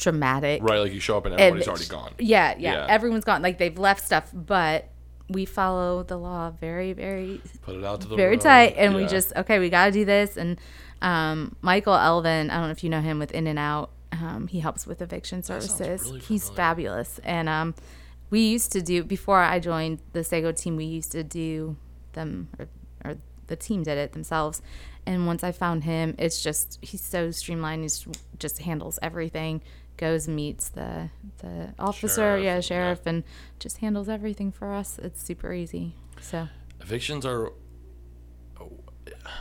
[0.00, 0.62] dramatic.
[0.62, 1.94] right, like you show up and everybody's eviction.
[1.96, 2.14] already gone.
[2.18, 2.86] Yeah, yeah, Yeah.
[2.88, 3.42] Everyone's gone.
[3.42, 4.88] Like they've left stuff, but
[5.28, 8.40] we follow the law very, very, Put it out to the very road.
[8.40, 9.58] tight, and we just okay.
[9.58, 10.36] We got to do this.
[10.36, 10.58] And
[11.02, 13.90] um, Michael Elvin, I don't know if you know him with In and Out.
[14.12, 16.02] Um, he helps with eviction services.
[16.02, 17.74] really He's fabulous, and um,
[18.30, 20.76] we used to do before I joined the Sago team.
[20.76, 21.76] We used to do
[22.14, 22.66] them, or,
[23.04, 23.14] or
[23.46, 24.62] the team did it themselves.
[25.06, 27.84] And once I found him, it's just he's so streamlined.
[27.84, 29.62] He just handles everything.
[30.00, 31.10] Goes meets the
[31.42, 32.60] the officer, Sheriff, yeah, yeah.
[32.60, 33.22] sheriff, and
[33.58, 34.98] just handles everything for us.
[34.98, 35.94] It's super easy.
[36.22, 36.48] So
[36.80, 37.52] evictions are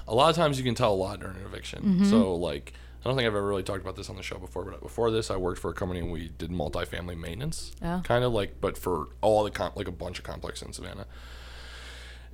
[0.05, 1.81] a lot of times you can tell a lot during an eviction.
[1.81, 2.09] Mm-hmm.
[2.09, 4.65] So like I don't think I've ever really talked about this on the show before,
[4.65, 7.71] but before this I worked for a company and we did multifamily maintenance.
[7.81, 8.01] Oh.
[8.03, 11.07] Kind of like but for all the comp like a bunch of complexes in Savannah.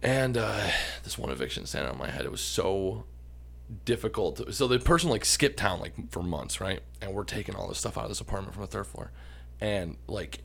[0.01, 0.71] And uh,
[1.03, 3.05] this one eviction standing on my head, it was so
[3.85, 4.53] difficult.
[4.53, 6.81] So the person like skipped town like for months, right?
[7.01, 9.11] And we're taking all this stuff out of this apartment from the third floor,
[9.59, 10.39] and like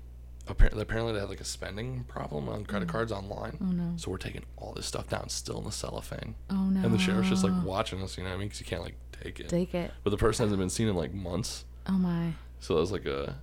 [0.48, 2.92] apparently apparently they had like a spending problem on credit Mm.
[2.92, 3.58] cards online.
[3.60, 3.92] Oh no!
[3.96, 6.34] So we're taking all this stuff down, still in the cellophane.
[6.50, 6.84] Oh no.
[6.84, 8.48] And the sheriff's just like watching us, you know what I mean?
[8.48, 9.48] Because you can't like take it.
[9.48, 9.90] take it.
[10.02, 12.32] But the person hasn't been seen in like months, Oh my.
[12.58, 13.36] so that was like a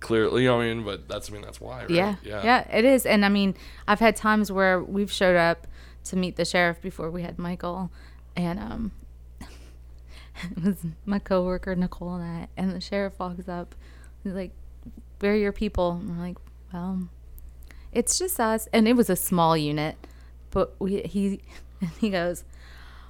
[0.00, 0.84] clearly, you know what I mean?
[0.84, 1.90] But that's I mean that's why, right?
[1.90, 3.06] Yeah, yeah, it is.
[3.06, 3.54] And I mean,
[3.86, 5.66] I've had times where we've showed up
[6.04, 7.90] to meet the sheriff before we had Michael,
[8.38, 8.92] and um,
[9.40, 13.74] it was my coworker Nicole and I, and the sheriff walks up,
[14.22, 14.52] he's like,
[15.18, 16.38] "Where are your people?" And we're like,
[16.72, 17.08] "Well,
[17.92, 19.96] it's just us," and it was a small unit,
[20.50, 21.40] but we he
[22.00, 22.44] he goes,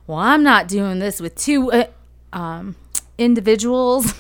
[0.07, 1.87] "Well, I'm not doing this with two uh,
[2.33, 2.75] um
[3.19, 4.15] individuals."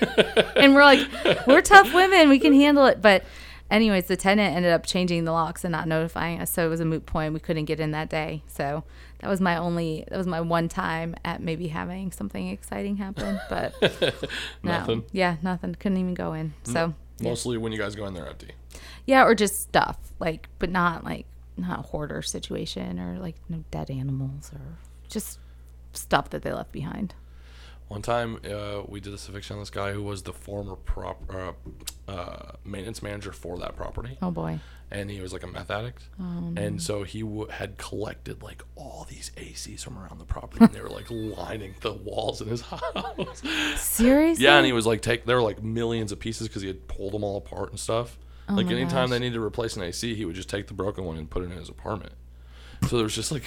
[0.56, 1.06] and we're like,
[1.46, 2.28] we're tough women.
[2.28, 3.00] We can handle it.
[3.00, 3.24] But,
[3.72, 6.52] anyways, the tenant ended up changing the locks and not notifying us.
[6.52, 7.34] So it was a moot point.
[7.34, 8.42] We couldn't get in that day.
[8.46, 8.84] So
[9.20, 13.40] that was my only, that was my one time at maybe having something exciting happen.
[13.48, 13.74] But
[14.62, 15.02] no.
[15.10, 15.74] Yeah, nothing.
[15.74, 16.54] Couldn't even go in.
[16.64, 16.72] Mm.
[16.72, 17.28] So, yeah.
[17.30, 18.50] Mostly when you guys go in there empty.
[19.06, 23.90] yeah, or just stuff like, but not like not hoarder situation or like no dead
[23.90, 25.38] animals or just
[25.92, 27.14] stuff that they left behind.
[27.92, 31.22] One time, uh, we did this eviction on this guy who was the former prop
[31.30, 31.52] uh,
[32.10, 34.60] uh, maintenance manager for that property, Oh boy.
[34.90, 38.62] and he was like a meth addict, Um, and so he w- had collected like
[38.76, 42.48] all these ACs from around the property, and they were like lining the walls in
[42.48, 43.42] his house.
[43.76, 44.42] Seriously?
[44.42, 46.88] yeah, and he was like take there were like millions of pieces because he had
[46.88, 48.18] pulled them all apart and stuff.
[48.48, 50.74] like Oh my anytime they needed to replace an AC, he would just take the
[50.74, 52.14] broken one and put it in his apartment.
[52.88, 53.44] So there was just like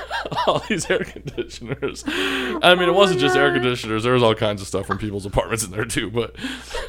[0.46, 2.04] all these air conditioners.
[2.06, 4.04] I mean, it Oh wasn't my just air oh, conditioners.
[4.04, 6.10] There was all kinds of stuff from people's apartments in there too.
[6.10, 6.36] But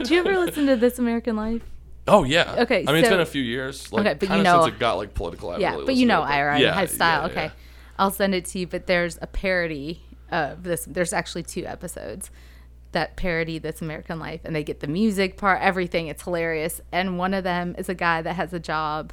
[0.04, 1.62] do you ever listen to This American Life?
[2.08, 3.92] oh yeah, Okay, I mean, it's been a few years.
[3.92, 5.50] Like, Okay, but you know- since it got like political.
[5.50, 7.22] I Yeah, really but you know it, but- Ira yeah, his style.
[7.22, 7.44] yeah, okay.
[7.46, 7.52] yeah.
[7.98, 10.86] I'll send it to you, but there's a parody of this.
[10.86, 12.30] There's actually two episodes
[12.92, 16.08] that parody This American Life, and they get the music part, everything.
[16.08, 16.80] It's hilarious.
[16.92, 19.12] And one of them is a guy that has a job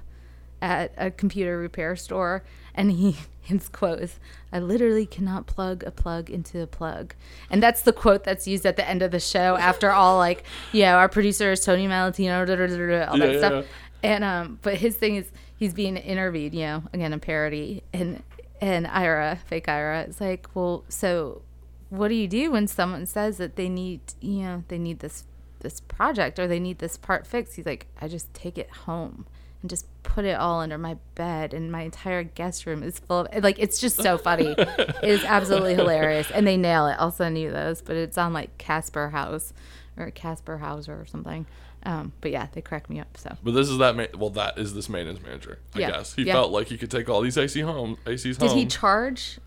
[0.63, 2.45] at a computer repair store,
[2.75, 4.19] and he his quote is,
[4.53, 7.15] "I literally cannot plug a plug into a plug,"
[7.51, 10.45] and that's the quote that's used at the end of the show after all like,
[10.73, 13.67] yeah, our producer is Tony Malatino, da, da, da, da, all Yeah, that yeah, stuff.
[14.05, 18.23] And um, but his thing is he's being interviewed, you know, again a parody, and
[18.61, 21.43] and Ira, fake Ira, is like, well, so
[21.91, 25.25] what do you do when someone says that they need, you know, they need this
[25.59, 27.57] this project or they need this part fixed?
[27.57, 29.27] He's like, I just take it home
[29.63, 33.21] and just put it all under my bed, and my entire guest room is full
[33.21, 34.55] of like it's just so funny.
[34.59, 36.97] it is absolutely hilarious, and they nail it.
[36.99, 39.53] I'll send you those, but it's on like Casper House
[39.97, 41.47] or Casper Hauser or something.
[41.85, 43.17] Um, but yeah, they crack me up.
[43.17, 43.37] So.
[43.43, 43.97] But this is that.
[43.97, 45.59] Ma- well, that is this maintenance manager.
[45.75, 46.35] I Yeah, guess he yeah.
[46.35, 49.39] felt like he could take all these AC home, ACs home Did he charge?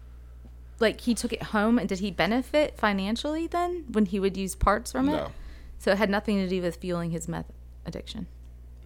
[0.79, 4.55] Like he took it home, and did he benefit financially then when he would use
[4.55, 5.29] parts from it?
[5.79, 7.45] So it had nothing to do with fueling his meth
[7.85, 8.27] addiction.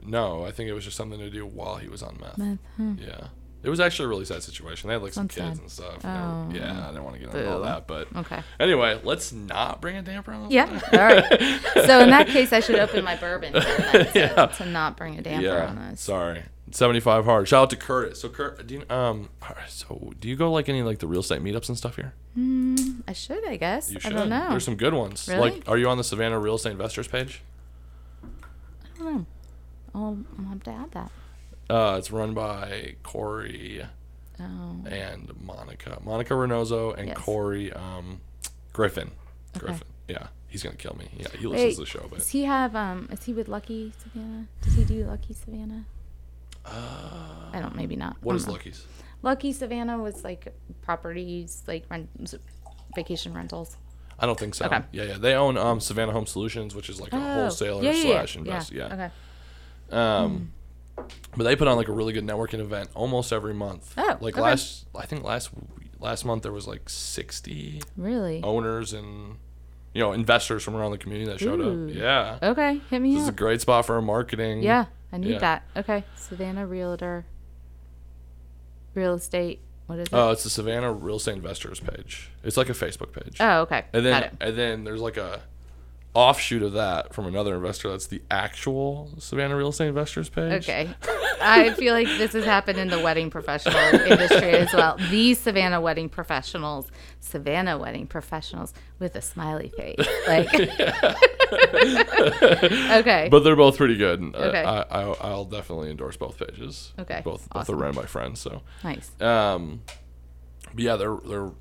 [0.05, 0.45] No.
[0.45, 2.37] I think it was just something to do while he was on meth.
[2.37, 2.57] Meth.
[2.77, 2.95] Hmm.
[2.99, 3.27] Yeah.
[3.61, 4.87] It was actually a really sad situation.
[4.87, 5.59] They had like some kids sad.
[5.59, 5.97] and stuff.
[6.05, 6.07] Oh.
[6.07, 8.41] and yeah, I didn't want to get into all that, but Okay.
[8.57, 10.49] anyway, let's not bring a damper on.
[10.49, 10.79] Yeah.
[10.93, 11.61] All right.
[11.85, 14.45] So in that case, I should open my bourbon for that, so- Yeah.
[14.45, 15.65] to not bring a damper yeah.
[15.67, 15.99] on this.
[15.99, 16.43] Sorry.
[16.71, 17.47] 75 hard.
[17.49, 18.21] Shout out to Curtis.
[18.21, 19.27] So Kurt, do you, um,
[19.67, 22.13] so do you go like any like the real estate meetups and stuff here?
[22.37, 23.91] I should, I guess.
[23.91, 24.13] You I should.
[24.15, 24.51] don't know.
[24.51, 25.27] There's some good ones.
[25.27, 25.51] Really?
[25.51, 27.41] Like, are you on the Savannah Real Estate Investors page?
[28.23, 29.25] I don't know.
[29.93, 31.11] I'll, I'll have to add that.
[31.69, 33.83] Uh, it's run by Corey
[34.41, 34.75] Oh.
[34.87, 35.99] and Monica.
[36.03, 37.17] Monica Renozo and Yes.
[37.17, 38.21] Corey um,
[38.73, 39.11] Griffin.
[39.55, 39.65] Okay.
[39.65, 39.87] Griffin.
[40.07, 41.07] Yeah, he's gonna kill me.
[41.17, 43.09] Yeah, he listens Wait, to the show, but does he have um?
[43.11, 44.47] Is he with Lucky Savannah?
[44.61, 45.85] Does he do Lucky Savannah?
[46.65, 47.75] uh, I don't.
[47.75, 48.17] Maybe not.
[48.21, 48.53] what I is know.
[48.53, 48.85] Lucky's?
[49.21, 52.09] Lucky Savannah was like properties, like rent,
[52.95, 53.77] vacation rentals.
[54.17, 54.65] I don't think so.
[54.65, 54.81] Okay.
[54.91, 55.17] Yeah, yeah.
[55.17, 58.35] They own um, Savannah Home Solutions, which is like a Oh, wholesaler yeah, yeah, slash
[58.35, 58.71] yeah, invest.
[58.71, 58.85] Yeah.
[58.93, 59.09] Okay.
[59.91, 60.53] Um,
[61.35, 63.93] but they put on like a really good networking event almost every month.
[63.97, 64.41] Oh, like okay.
[64.41, 65.49] last, I think last
[65.99, 68.41] last month there was like sixty Really?
[68.43, 69.35] owners and
[69.93, 71.89] you know investors from around the community that showed Ooh.
[71.89, 71.95] up.
[71.95, 72.81] Yeah, Okay.
[72.89, 74.61] Hit me this is a great spot for our marketing.
[74.63, 75.39] Yeah, I need Yeah.
[75.39, 75.63] that.
[75.77, 76.03] Okay.
[76.15, 77.25] Savannah Realtor.
[78.95, 79.59] Real estate.
[79.87, 80.13] What is it?
[80.13, 82.29] Oh, it's the Savannah Real Estate Investors page.
[82.43, 83.37] It's like a Facebook page.
[83.39, 83.85] oh, okay.
[83.93, 84.33] and Got then it.
[84.41, 85.41] and then there's like a
[86.15, 87.89] offshoot of that from another investor.
[87.89, 90.67] That's the actual Savannah Real Estate Investors page.
[90.67, 90.89] Okay.
[91.41, 94.97] I feel like this has happened in the wedding professional industry as well.
[95.09, 96.87] The Savannah wedding professionals,
[97.21, 99.95] Savannah wedding professionals with a smiley face.
[100.27, 100.53] Like,
[101.53, 103.27] okay.
[103.31, 104.21] But they're both pretty good.
[104.35, 104.63] uh, Okay.
[104.63, 106.93] I, I, I'll definitely endorse both pages.
[106.99, 107.79] Okay, Both both are awesome.
[107.81, 108.39] ran by friends.
[108.39, 109.09] So, nice.
[109.21, 109.81] um,
[110.73, 111.51] but yeah, they're they're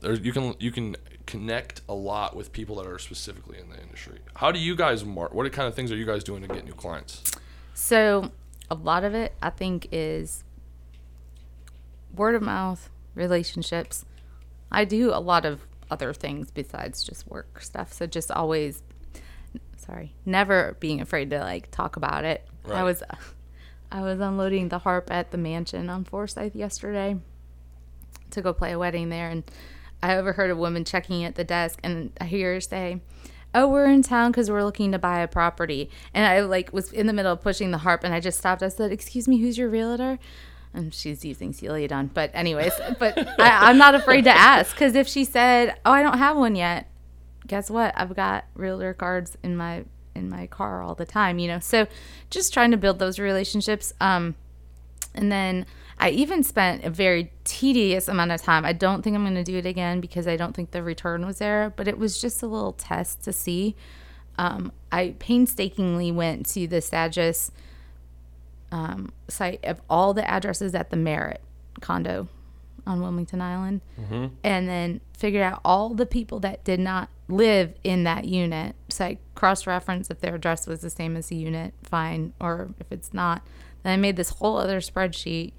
[0.00, 3.80] they're you can you can connect a lot with people that are specifically in the
[3.82, 4.18] industry.
[4.36, 5.34] How do you guys mark?
[5.34, 7.22] What kind of things are you guys doing to get new clients?
[7.74, 8.30] So,
[8.70, 10.44] a lot of it, I think, is
[12.14, 14.04] word of mouth, relationships.
[14.70, 15.60] I do a lot of
[15.90, 17.92] other things besides just work stuff.
[17.92, 18.82] So, just always,
[19.76, 22.46] sorry, never being afraid to like talk about it.
[22.66, 22.82] I Right.
[22.82, 23.02] was,
[23.92, 27.16] I was unloading the harp at the mansion on Forsyth yesterday
[28.30, 29.44] to go play a wedding there, and
[30.02, 33.00] I overheard a woman checking at the desk, and I hear her say,
[33.54, 36.92] "Oh, we're in town because we're looking to buy a property." And I like was
[36.92, 38.62] in the middle of pushing the harp, and I just stopped.
[38.62, 40.18] I said, "Excuse me, who's your realtor?"
[40.74, 44.94] And she's using Celia Dunn, but anyways, but I, I'm not afraid to ask because
[44.94, 46.88] if she said, "Oh, I don't have one yet,"
[47.46, 47.94] guess what?
[47.96, 49.84] I've got realtor cards in my
[50.14, 51.58] in my car all the time, you know.
[51.60, 51.86] So
[52.30, 53.92] just trying to build those relationships.
[54.00, 54.34] Um,
[55.14, 55.66] and then
[55.98, 58.64] I even spent a very tedious amount of time.
[58.64, 61.24] I don't think I'm going to do it again because I don't think the return
[61.24, 63.74] was there, but it was just a little test to see.
[64.38, 67.50] Um, I painstakingly went to the Sagis
[68.70, 71.40] um, site of all the addresses at the Merritt
[71.80, 72.28] condo
[72.86, 74.26] on Wilmington Island, Mm-hmm.
[74.44, 78.76] and then figured out all the people that did not live in that unit.
[78.90, 82.68] So I cross referenced if their address was the same as the unit, fine, or
[82.78, 83.42] if it's not.
[83.82, 85.52] Then I made this whole other spreadsheet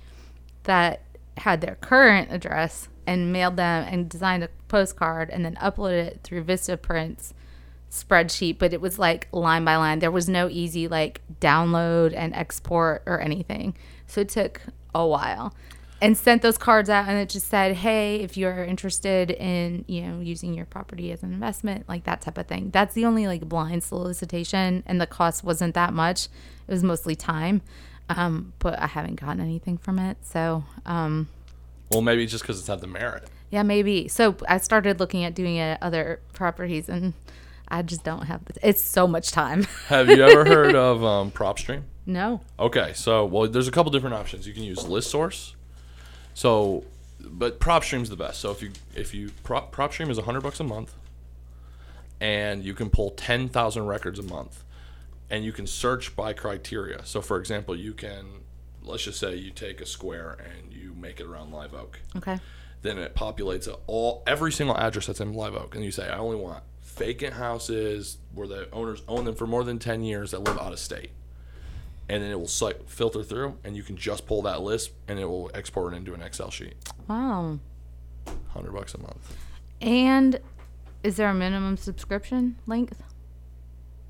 [0.68, 1.01] that
[1.38, 6.20] had their current address and mailed them and designed a postcard and then uploaded it
[6.24, 7.34] through Vistaprint's
[7.89, 9.99] spreadsheet, but it was like line by line.
[9.99, 13.76] There was no easy like download and export or anything.
[14.07, 14.61] So it took
[14.93, 15.53] a while.
[15.99, 20.01] And sent those cards out and it just said, Hey, if you're interested in, you
[20.03, 22.70] know, using your property as an investment, like that type of thing.
[22.70, 26.26] That's the only like blind solicitation and the cost wasn't that much.
[26.68, 27.61] It was mostly time.
[28.10, 30.18] Um, but I haven't gotten anything from it.
[30.24, 31.28] So um
[31.91, 33.30] Well, maybe it's just because it's at the merit.
[33.49, 34.08] yeah, maybe.
[34.08, 37.14] So I started looking at doing it at other properties, and
[37.70, 38.43] I just don't have.
[38.45, 39.64] The, it's so much time.
[39.88, 41.84] Have you ever heard of um, PropStream?
[42.05, 42.39] no.
[42.58, 44.47] Okay, so well, there's a couple different options.
[44.47, 45.53] You can use ListSource.
[46.34, 46.86] So,
[47.20, 48.39] but PropStream's the best.
[48.39, 50.93] So if you if you Prop, PropStream is hundred bucks a month,
[52.22, 54.64] and you can pull ten thousand records a month,
[55.30, 57.05] and you can search by criteria.
[57.05, 58.25] So for example, you can
[58.84, 61.99] let's just say you take a square and you make it around Live Oak.
[62.15, 62.39] Okay.
[62.84, 66.17] Then it populates all every single address that's in Live Oak, and you say I
[66.17, 70.39] only want vacant houses where the owners own them for more than ten years that
[70.39, 71.11] live out of state
[72.09, 75.19] and then it will like filter through and you can just pull that list and
[75.19, 76.73] it will export it into an excel sheet
[77.07, 77.59] Wow.
[78.25, 79.36] 100 bucks a month
[79.82, 80.39] And
[81.03, 83.03] is there a minimum subscription length?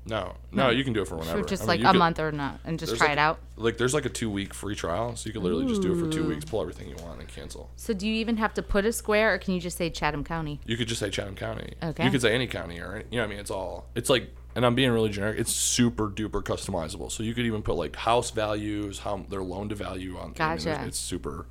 [0.08, 1.98] No no you can do it for whenever For just I mean, like a could-
[1.98, 3.38] month or not, and just try like- it out.
[3.56, 5.96] like there's like a two week free trial so you can literally just do it
[6.04, 8.62] for two weeks pull everything you want and cancel So do you even have to
[8.62, 10.60] put a square, or can you just say Chatham County?
[10.66, 12.04] you could just say chatham county Okay.
[12.04, 14.30] you could say any county or you know what i mean it's all it's like
[14.54, 17.94] and i'm being really generic it's super duper customizable so you could even put like
[17.96, 20.84] house values how their loan to value on I mean, Gotcha.
[20.86, 21.46] it's super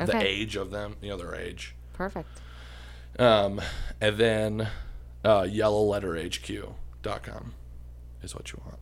[0.00, 0.12] Okay.
[0.12, 2.28] the age of them you know their age Perfect.
[3.18, 3.60] Um,
[4.00, 4.68] and then
[5.24, 7.52] uh, yellowletterhq.com
[8.22, 8.78] is what you want.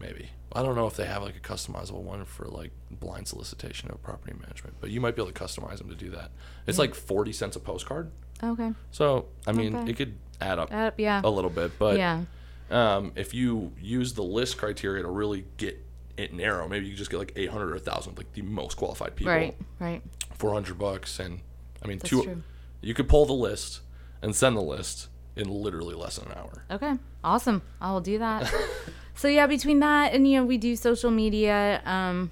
[0.00, 0.30] Maybe.
[0.52, 4.02] I don't know if they have like a customizable one for like blind solicitation of
[4.02, 6.30] property management, but you might be able to customize them to do that.
[6.66, 8.10] It's like 40 cents a postcard.
[8.42, 8.72] Okay.
[8.90, 9.90] So, I mean, Okay.
[9.90, 11.20] it could add up Uh, yeah.
[11.24, 12.24] a little bit, but yeah.
[12.70, 15.80] um, if you use the list criteria to really get
[16.16, 19.32] it narrow, maybe you just get like 800 or 1,000, like the most qualified people.
[19.32, 19.56] Right.
[19.78, 20.02] Right.
[20.34, 21.40] 400 bucks and
[21.82, 22.42] I mean That's two true.
[22.80, 23.80] you could pull the list
[24.20, 26.64] and send the list in literally less than an hour.
[26.70, 27.62] Okay, awesome.
[27.80, 28.52] I will do that.
[29.14, 32.30] so yeah, between that and you know we do social media, um,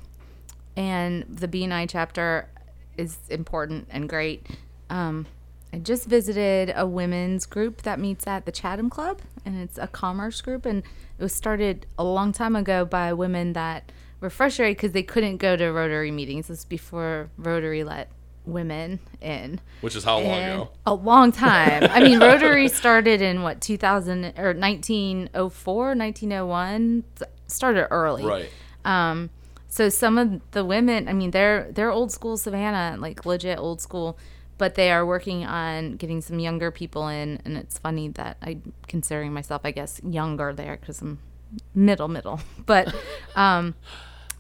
[0.76, 2.48] and the BNI chapter
[2.96, 4.46] is important and great.
[4.90, 5.26] Um,
[5.72, 9.86] I just visited a women's group that meets at the Chatham Club, and it's a
[9.86, 10.82] commerce group, and
[11.18, 13.90] it was started a long time ago by women that
[14.20, 16.48] were frustrated because they couldn't go to Rotary meetings.
[16.48, 18.08] This was before Rotary let
[18.44, 20.70] women in Which is how long ago?
[20.86, 21.84] a long time.
[21.90, 27.04] I mean, Rotary started in what 2000 or 1904, 1901.
[27.46, 28.50] Started early, Right.
[28.84, 29.30] Um,
[29.68, 33.80] so some of the women, I mean, they're they're old school Savannah, like legit old
[33.80, 34.18] school,
[34.58, 37.40] but they are working on getting some younger people in.
[37.44, 41.20] And it's funny that I'm considering myself, I guess, younger there because I'm
[41.74, 42.94] middle middle, but.
[43.36, 43.74] um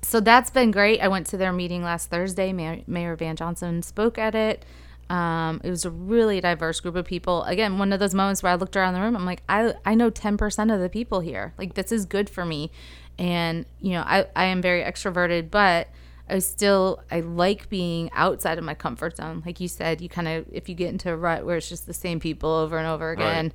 [0.02, 1.00] so that's been great.
[1.00, 2.52] I went to their meeting last Thursday.
[2.52, 4.64] Mayor, Mayor Van Johnson spoke at it.
[5.08, 7.42] Um, it was a really diverse group of people.
[7.44, 9.14] Again, one of those moments where I looked around the room.
[9.14, 11.52] I'm like, I, I know 10% of the people here.
[11.58, 12.70] Like, this is good for me.
[13.18, 15.88] And, you know, I, I am very extroverted, but
[16.28, 19.42] I still, I like being outside of my comfort zone.
[19.44, 21.86] Like you said, you kind of, if you get into a rut where it's just
[21.86, 23.52] the same people over and over again,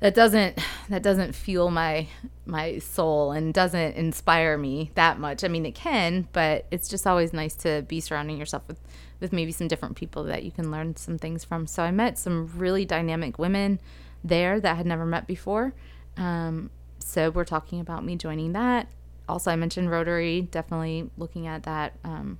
[0.00, 2.08] that doesn't that doesn't fuel my
[2.46, 5.44] my soul and doesn't inspire me that much.
[5.44, 8.80] I mean, it can, but it's just always nice to be surrounding yourself with
[9.20, 11.66] with maybe some different people that you can learn some things from.
[11.66, 13.78] So I met some really dynamic women
[14.24, 15.74] there that I had never met before.
[16.16, 18.88] Um, so we're talking about me joining that.
[19.28, 20.42] Also, I mentioned Rotary.
[20.42, 21.94] Definitely looking at that.
[22.02, 22.38] Um,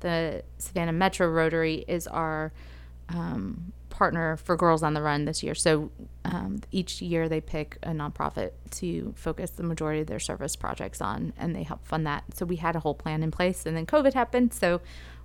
[0.00, 2.52] the Savannah Metro Rotary is our
[3.08, 5.56] um, partner for Girls on the Run this year.
[5.56, 5.90] So
[6.24, 11.00] um, each year they pick a nonprofit to focus the majority of their service projects
[11.00, 12.22] on, and they help fund that.
[12.34, 14.80] So we had a whole plan in place, and then COVID happened, so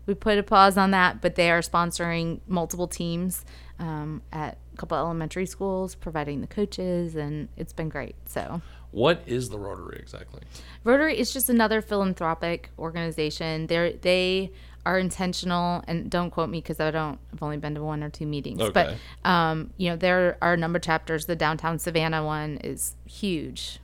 [0.08, 1.22] we put a pause on that.
[1.22, 3.46] But they are sponsoring multiple teams
[3.78, 8.16] um, at a couple elementary schools, providing the coaches, and it's been great.
[8.26, 8.62] So.
[8.90, 10.42] What is the Rotary exactly?
[10.84, 13.68] Rotary is just another philanthropic organization.
[13.68, 14.52] They they
[14.86, 17.20] are intentional, and don't quote me because I don't.
[17.34, 18.98] I've only been to one or two meetings, Okay.
[19.24, 21.26] but um, you know there are a number of chapters.
[21.26, 23.80] The downtown Savannah one is huge,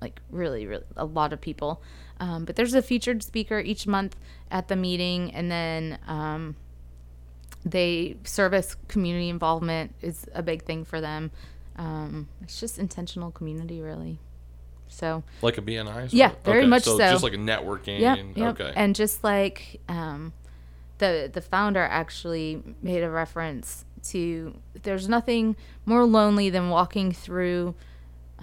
[0.00, 1.80] like really, really a lot of people.
[2.20, 4.16] Um, but there's a featured speaker each month
[4.50, 6.56] at the meeting, and then um,
[7.64, 11.30] they service community involvement is a big thing for them.
[11.76, 14.18] Um, it's just intentional community, really.
[14.92, 16.08] So like a BNI.
[16.12, 17.10] Yeah, very okay, much so, so.
[17.10, 18.00] Just like a networking.
[18.00, 18.60] Yeah, yep.
[18.60, 18.72] okay.
[18.76, 20.32] And just like um,
[20.98, 27.74] the the founder actually made a reference to there's nothing more lonely than walking through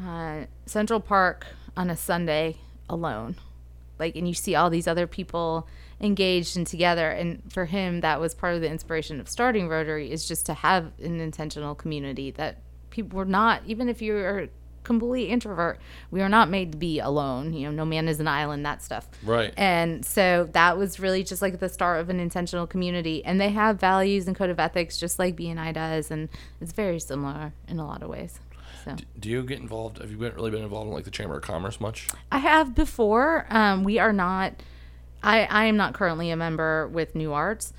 [0.02, 1.46] uh, Central Park
[1.76, 2.58] on a Sunday
[2.90, 3.36] alone.
[3.98, 5.68] Like, and you see all these other people
[6.02, 7.10] engaged and together.
[7.10, 10.54] And for him, that was part of the inspiration of starting Rotary is just to
[10.54, 14.48] have an intentional community that people were not, even if you're
[14.90, 15.80] complete introvert.
[16.10, 17.54] We are not made to be alone.
[17.54, 19.08] You know, no man is an island, that stuff.
[19.24, 19.54] Right.
[19.56, 23.24] And so that was really just like the start of an intentional community.
[23.24, 26.10] And they have values and code of ethics just like BNI does.
[26.10, 26.28] And
[26.60, 28.40] it's very similar in a lot of ways.
[28.84, 28.96] So.
[29.20, 30.00] Do you get involved?
[30.00, 32.08] Have you been, really been involved in like the Chamber of Commerce much?
[32.32, 33.46] I have before.
[33.52, 34.54] Um, we are not.
[35.22, 37.74] I I am not currently a member with New Arts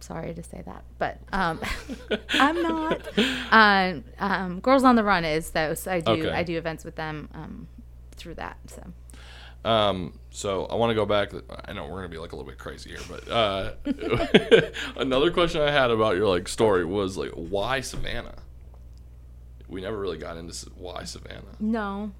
[0.00, 1.60] sorry to say that, but um,
[2.30, 3.02] I'm not.
[3.50, 6.30] Uh, um, Girls on the Run is though, so I do okay.
[6.30, 7.68] I do events with them um,
[8.16, 8.58] through that.
[8.66, 8.82] So.
[9.64, 11.32] Um, so I want to go back.
[11.64, 13.72] I know we're gonna be like a little bit crazy here, but uh,
[14.96, 18.36] another question I had about your like story was like, why Savannah?
[19.68, 21.42] We never really got into why Savannah.
[21.60, 22.12] No.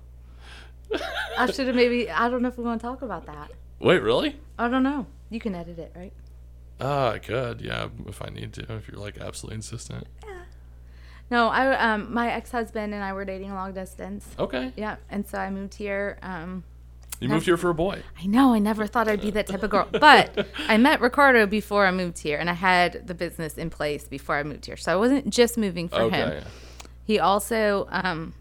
[1.37, 2.11] I should have maybe.
[2.11, 3.51] I don't know if we want to talk about that.
[3.79, 4.37] Wait, really?
[4.59, 5.07] I don't know.
[5.31, 6.13] You can edit it, right?
[6.81, 10.07] Uh, I could, yeah, if I need to, if you're like absolutely insistent.
[10.25, 10.43] Yeah.
[11.31, 14.27] No, I um my ex husband and I were dating long distance.
[14.39, 14.73] Okay.
[14.77, 16.19] Yeah, and so I moved here.
[16.23, 16.65] Um,
[17.21, 18.01] you moved here for a boy.
[18.19, 18.55] I know.
[18.55, 21.91] I never thought I'd be that type of girl, but I met Ricardo before I
[21.91, 24.97] moved here, and I had the business in place before I moved here, so I
[24.97, 26.17] wasn't just moving for okay.
[26.17, 26.45] him.
[27.05, 28.35] He also um,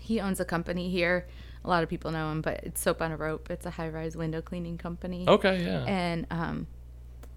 [0.00, 1.26] he owns a company here.
[1.64, 3.50] A lot of people know him, but it's Soap on a Rope.
[3.50, 5.24] It's a high rise window cleaning company.
[5.26, 5.84] Okay, yeah.
[5.86, 6.66] And um,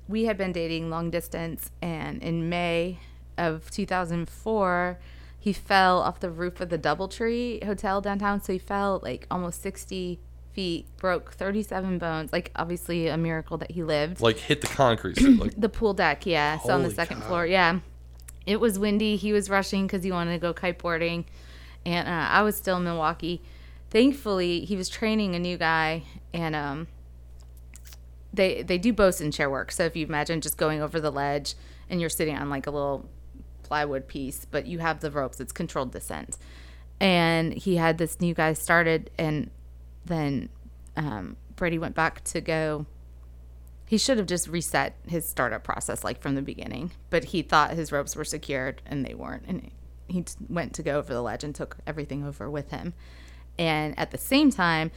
[0.07, 2.99] we had been dating long distance, and in May
[3.37, 4.99] of 2004,
[5.39, 8.41] he fell off the roof of the Doubletree Hotel downtown.
[8.41, 10.19] So he fell like almost 60
[10.53, 12.33] feet, broke 37 bones.
[12.33, 14.21] Like obviously a miracle that he lived.
[14.21, 15.21] Like hit the concrete.
[15.21, 16.59] like, the pool deck, yeah.
[16.59, 17.27] So on the second God.
[17.27, 17.79] floor, yeah.
[18.45, 19.17] It was windy.
[19.17, 21.25] He was rushing because he wanted to go kiteboarding,
[21.85, 23.41] and uh, I was still in Milwaukee.
[23.89, 26.03] Thankfully, he was training a new guy,
[26.33, 26.87] and um,
[28.37, 29.71] they they do bosun chair work.
[29.71, 31.55] So if you imagine just going over the ledge
[31.89, 33.09] and you're sitting on like a little
[33.63, 36.37] plywood piece, but you have the ropes, it's controlled descent.
[36.99, 39.51] And he had this new guy started, and
[40.05, 40.49] then
[40.95, 42.85] um, Brady went back to go.
[43.85, 47.71] He should have just reset his startup process like from the beginning, but he thought
[47.71, 49.43] his ropes were secured and they weren't.
[49.47, 49.71] And
[50.07, 52.93] he went to go over the ledge and took everything over with him.
[53.57, 54.91] And at the same time,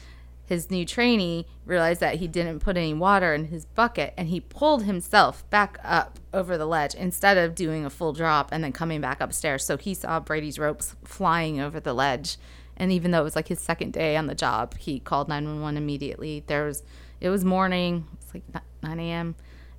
[0.51, 4.41] his new trainee realized that he didn't put any water in his bucket and he
[4.41, 8.73] pulled himself back up over the ledge instead of doing a full drop and then
[8.73, 9.65] coming back upstairs.
[9.65, 12.37] So he saw Brady's ropes flying over the ledge.
[12.77, 15.81] And even though it was like his second day on the job, he called 911
[15.81, 16.43] immediately.
[16.49, 16.83] There was,
[17.21, 18.43] it was morning, it's like
[18.83, 19.37] 9 a.m.,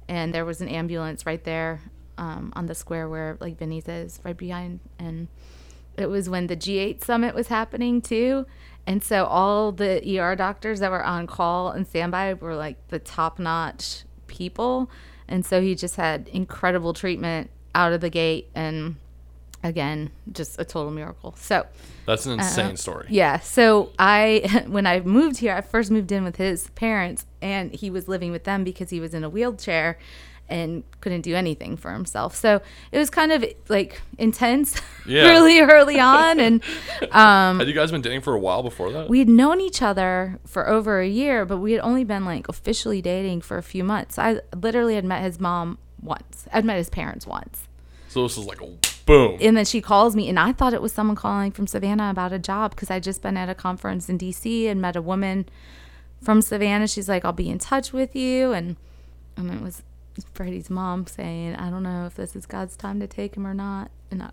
[0.07, 1.81] and there was an ambulance right there
[2.17, 4.79] um, on the square where like Vinny's is, right behind.
[4.97, 5.27] And
[5.97, 8.45] it was when the G8 summit was happening too
[8.87, 12.99] and so all the ER doctors that were on call and standby were like the
[12.99, 14.89] top notch people.
[15.27, 18.95] And so he just had incredible treatment out of the gate and
[19.63, 21.35] again, just a total miracle.
[21.37, 21.65] So
[22.05, 23.07] that's an insane uh, story.
[23.09, 23.39] Yeah.
[23.39, 27.89] So I, when I moved here, I first moved in with his parents and he
[27.89, 29.97] was living with them because he was in a wheelchair
[30.51, 32.35] and couldn't do anything for himself.
[32.35, 35.29] So it was kind of like intense yeah.
[35.29, 36.39] really early on.
[36.39, 36.63] And
[37.11, 39.09] um, had you guys been dating for a while before that?
[39.09, 42.47] We had known each other for over a year, but we had only been like
[42.49, 44.19] officially dating for a few months.
[44.19, 46.47] I literally had met his mom once.
[46.53, 47.67] I'd met his parents once.
[48.09, 48.67] So this was like a
[49.05, 49.37] boom.
[49.41, 52.33] And then she calls me, and I thought it was someone calling from Savannah about
[52.33, 55.47] a job because I'd just been at a conference in DC and met a woman
[56.21, 56.89] from Savannah.
[56.89, 58.75] She's like, "I'll be in touch with you," and
[59.37, 59.83] and it was
[60.33, 63.53] Freddie's mom saying, I don't know if this is God's time to take him or
[63.53, 63.91] not.
[64.09, 64.29] And I,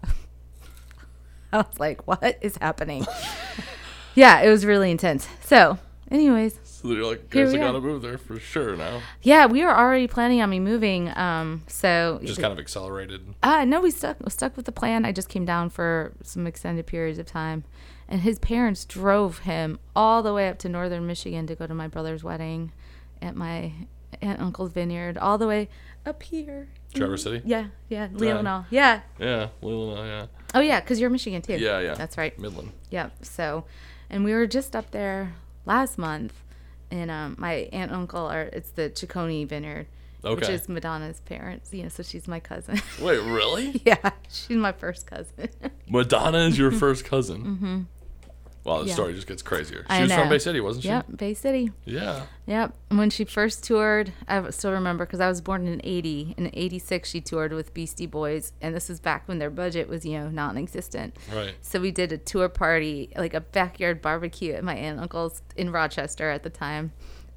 [1.53, 3.07] I was like, what is happening?
[4.14, 5.29] yeah, it was really intense.
[5.45, 5.79] So,
[6.11, 6.59] anyways.
[6.62, 9.01] So you're like, guys, I gotta move there for sure now.
[9.22, 11.16] Yeah, we were already planning on me moving.
[11.16, 13.35] Um, so just kind of accelerated.
[13.43, 15.05] Uh no, we stuck we stuck with the plan.
[15.05, 17.64] I just came down for some extended periods of time,
[18.09, 21.74] and his parents drove him all the way up to northern Michigan to go to
[21.74, 22.70] my brother's wedding,
[23.20, 23.72] at my
[24.22, 25.68] Aunt Uncle's Vineyard, all the way
[26.06, 26.68] up here.
[26.94, 27.42] Traverse City.
[27.44, 28.64] Yeah, yeah, Leelanau.
[28.70, 29.00] Yeah.
[29.18, 30.06] Yeah, Leelanau.
[30.06, 30.26] Yeah.
[30.54, 31.54] Oh yeah, because you're Michigan too.
[31.59, 31.94] Yeah, yeah.
[31.94, 32.38] That's right.
[32.38, 32.72] Midland.
[32.90, 33.11] Yeah.
[33.22, 33.64] So,
[34.09, 35.34] and we were just up there
[35.66, 36.32] last month,
[36.90, 39.86] and um, my aunt and uncle are it's the Ciccone Vineyard,
[40.24, 40.34] Okay.
[40.40, 41.74] which is Madonna's parents.
[41.74, 42.80] You know, so she's my cousin.
[43.02, 43.82] Wait, really?
[43.84, 45.50] yeah, she's my first cousin.
[45.90, 47.44] Madonna is your first cousin.
[47.44, 47.80] mm-hmm.
[48.69, 48.95] Wow, the Yeah.
[48.95, 49.85] story just gets crazier.
[49.89, 50.29] She I was from.
[50.29, 50.89] Bay City, wasn't she?
[50.91, 51.73] yep, Bay City.
[51.85, 52.27] Yeah.
[52.47, 52.75] Yep.
[52.91, 56.35] And when she first toured, I still remember because I was born in 80.
[56.37, 58.53] In 86, she toured with Beastie Boys.
[58.61, 61.16] And this was back when their budget was, you know, non existent.
[61.35, 61.55] Right.
[61.62, 65.43] So we did a tour party, like a backyard barbecue at my aunt and uncle's
[65.57, 66.93] in Rochester at the time.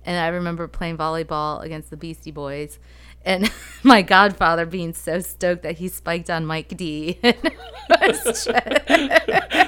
[0.05, 2.79] And I remember playing volleyball against the Beastie Boys.
[3.25, 3.51] And
[3.83, 7.19] my godfather being so stoked that he spiked on Mike D.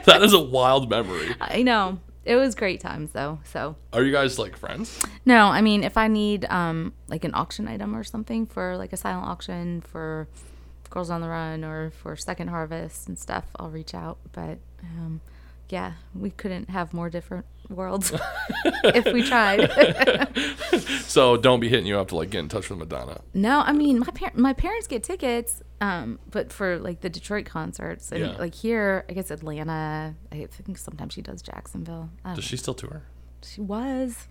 [0.06, 1.36] That is a wild memory.
[1.40, 2.00] I know.
[2.26, 3.40] It was great times though.
[3.44, 5.00] So Are you guys like friends?
[5.26, 8.94] No, I mean if I need um like an auction item or something for like
[8.94, 10.28] a silent auction for
[10.90, 14.20] Girls on the Run or for Second Harvest and stuff, I'll reach out.
[14.32, 15.22] But um
[15.70, 18.12] yeah, we couldn't have more different worlds
[18.84, 19.70] if we tried.
[21.06, 23.22] So don't be hitting you up to like get in touch with Madonna.
[23.36, 27.46] no, I mean my par- my parents get tickets, um, but for like the Detroit
[27.46, 28.36] concerts and Yeah.
[28.38, 30.16] like here, I guess Atlanta.
[30.32, 32.10] I think sometimes she does Jacksonville.
[32.26, 32.42] I Does know.
[32.42, 33.04] she still tour?
[33.44, 34.28] She was.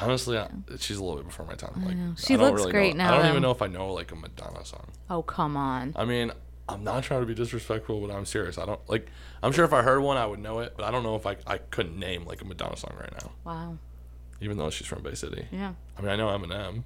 [0.00, 0.48] Honestly, I,
[0.78, 1.84] she's a little bit before my time.
[1.84, 2.18] Like.
[2.18, 3.30] She looks really great know, now, I don't though.
[3.30, 4.86] even know if I know like a Madonna song.
[5.10, 5.92] Oh come on.
[5.96, 6.30] I mean,
[6.68, 8.58] I'm not trying to be disrespectful, but I'm serious.
[8.58, 9.08] I don't like.
[9.42, 11.26] I'm sure if I heard one, I would know it, but I don't know if
[11.26, 13.78] I I couldn't name like a Madonna song right now, Wow.
[14.40, 15.46] even though she's from Bay City.
[15.52, 15.74] Yeah.
[15.96, 16.82] I mean, I know Eminem.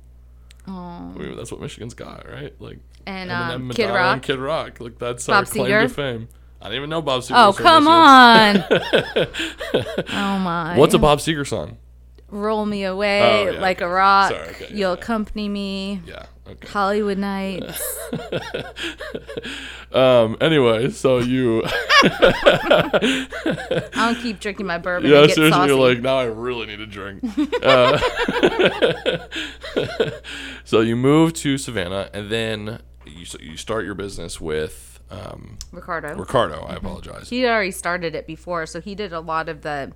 [0.69, 1.13] Oh.
[1.15, 2.53] I mean, that's what Michigan's got, right?
[2.61, 4.23] Like And Eminem, um, Madonna, Kid and Rock.
[4.23, 4.81] Kid Rock.
[4.81, 6.29] Like that's Bob our claim to fame.
[6.61, 7.47] I didn't even know Bob Seger.
[7.49, 8.57] Oh come on!
[10.13, 10.77] oh my!
[10.77, 11.79] What's a Bob Seger song?
[12.29, 14.31] Roll me away Oh, yeah, like a rock.
[14.31, 14.99] Sorry, okay, You'll yeah.
[15.01, 16.01] accompany me.
[16.07, 16.27] Yeah.
[16.51, 16.69] Okay.
[16.69, 17.99] Hollywood nights.
[19.93, 20.37] Um.
[20.41, 21.65] Anyway, so you.
[23.95, 25.11] I'll keep drinking my bourbon.
[25.11, 25.73] yeah, get seriously, saucy.
[25.73, 27.25] you're like now I really need a drink.
[27.61, 27.99] uh,
[30.65, 35.59] so you move to Savannah, and then you so you start your business with um,
[35.73, 36.15] Ricardo.
[36.15, 36.61] Ricardo.
[36.63, 37.29] I apologize.
[37.29, 39.93] he already started it before, so he did a lot of the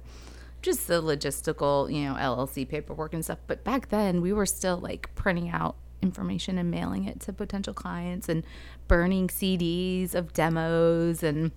[0.61, 3.39] just the logistical, you know, LLC paperwork and stuff.
[3.47, 7.75] But back then, we were still like printing out information and mailing it to potential
[7.75, 8.45] clients and
[8.89, 11.51] burning CDs of demos and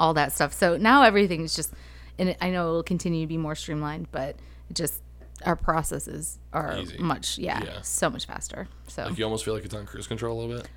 [0.00, 0.52] all that stuff.
[0.52, 1.72] So now everything's just,
[2.18, 4.36] and I know it will continue to be more streamlined, but
[4.72, 5.02] just
[5.44, 6.98] our processes are Easy.
[6.98, 7.80] much, yeah, Yeah.
[7.82, 8.68] so much faster.
[8.88, 10.68] So Like you almost feel like it's on cruise control a little bit.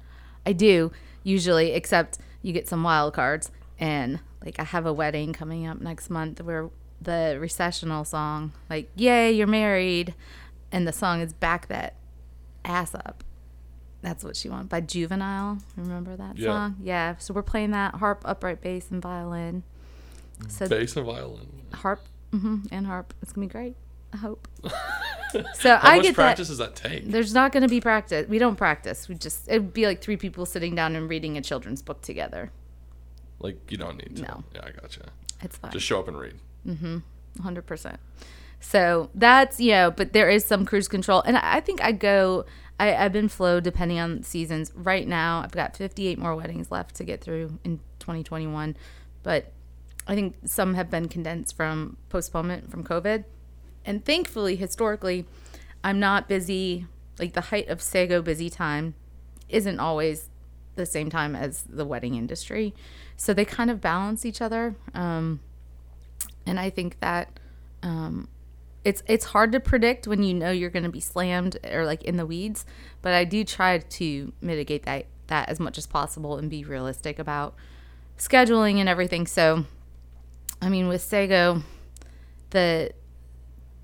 [0.45, 0.91] I do
[1.23, 3.51] usually, except you get some wild cards.
[3.79, 6.69] And like I have a wedding coming up next month where
[7.01, 10.13] the recessional song, like "Yay, you're married,"
[10.71, 11.95] and the song is "Back That
[12.65, 13.23] Ass Up."
[14.01, 15.57] That's what she wanted by Juvenile.
[15.75, 16.47] Remember that Yeah.
[16.47, 16.77] song?
[16.81, 17.15] Yeah.
[17.17, 19.63] So we're playing that harp, upright bass, and violin.
[20.47, 21.47] So Bass and violin.
[21.73, 22.01] harp
[22.31, 23.13] mm-hmm, and harp.
[23.21, 23.75] It's gonna be great.
[24.13, 24.47] I hope.
[25.53, 26.15] so How I much get that.
[26.15, 27.05] practice does that take?
[27.05, 28.27] There's not going to be practice.
[28.27, 29.07] We don't practice.
[29.07, 32.51] We just it'd be like three people sitting down and reading a children's book together.
[33.39, 34.21] Like you don't need to.
[34.23, 34.43] No.
[34.55, 35.09] Yeah, I gotcha.
[35.41, 35.71] It's fine.
[35.71, 36.35] Just show up and read.
[36.67, 36.97] Mm-hmm.
[37.47, 37.97] 100%.
[38.59, 41.21] So that's, you know, but there is some cruise control.
[41.21, 42.45] And I think I go,
[42.79, 44.71] I, I've been flow depending on seasons.
[44.75, 48.75] Right now, I've got 58 more weddings left to get through in 2021.
[49.23, 49.51] But
[50.07, 53.25] I think some have been condensed from postponement from COVID.
[53.85, 55.25] And thankfully, historically,
[55.83, 56.85] I'm not busy.
[57.17, 58.95] Like the height of Sago busy time
[59.49, 60.29] isn't always
[60.75, 62.73] the same time as the wedding industry.
[63.17, 64.75] So they kind of balance each other.
[64.93, 65.41] Um,
[66.45, 67.39] and I think that
[67.83, 68.27] um,
[68.89, 72.03] it's it's hard to predict when you know you're going to be slammed or like
[72.03, 72.65] in the weeds.
[73.03, 77.19] But I do try to mitigate that that as much as possible and be realistic
[77.19, 77.53] about
[78.17, 79.27] scheduling and everything.
[79.27, 79.65] So,
[80.59, 81.61] I mean, with Sago,
[82.49, 82.91] the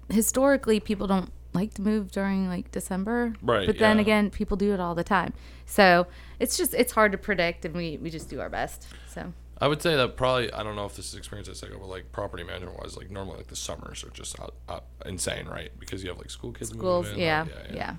[0.10, 4.02] historically people don't like to move during like December, Right, But then yeah.
[4.02, 5.34] again, people do it all the time.
[5.68, 6.08] So
[6.40, 8.88] it's just it's hard to predict, and we we just do our best.
[9.08, 9.34] So.
[9.60, 11.88] I would say that probably I don't know if this is experience at Sago, but
[11.88, 15.72] like property management wise, like normally like the summers are just out, out insane, right?
[15.80, 17.22] Because you have like school kids schools moving.
[17.22, 17.96] yeah, like, yeah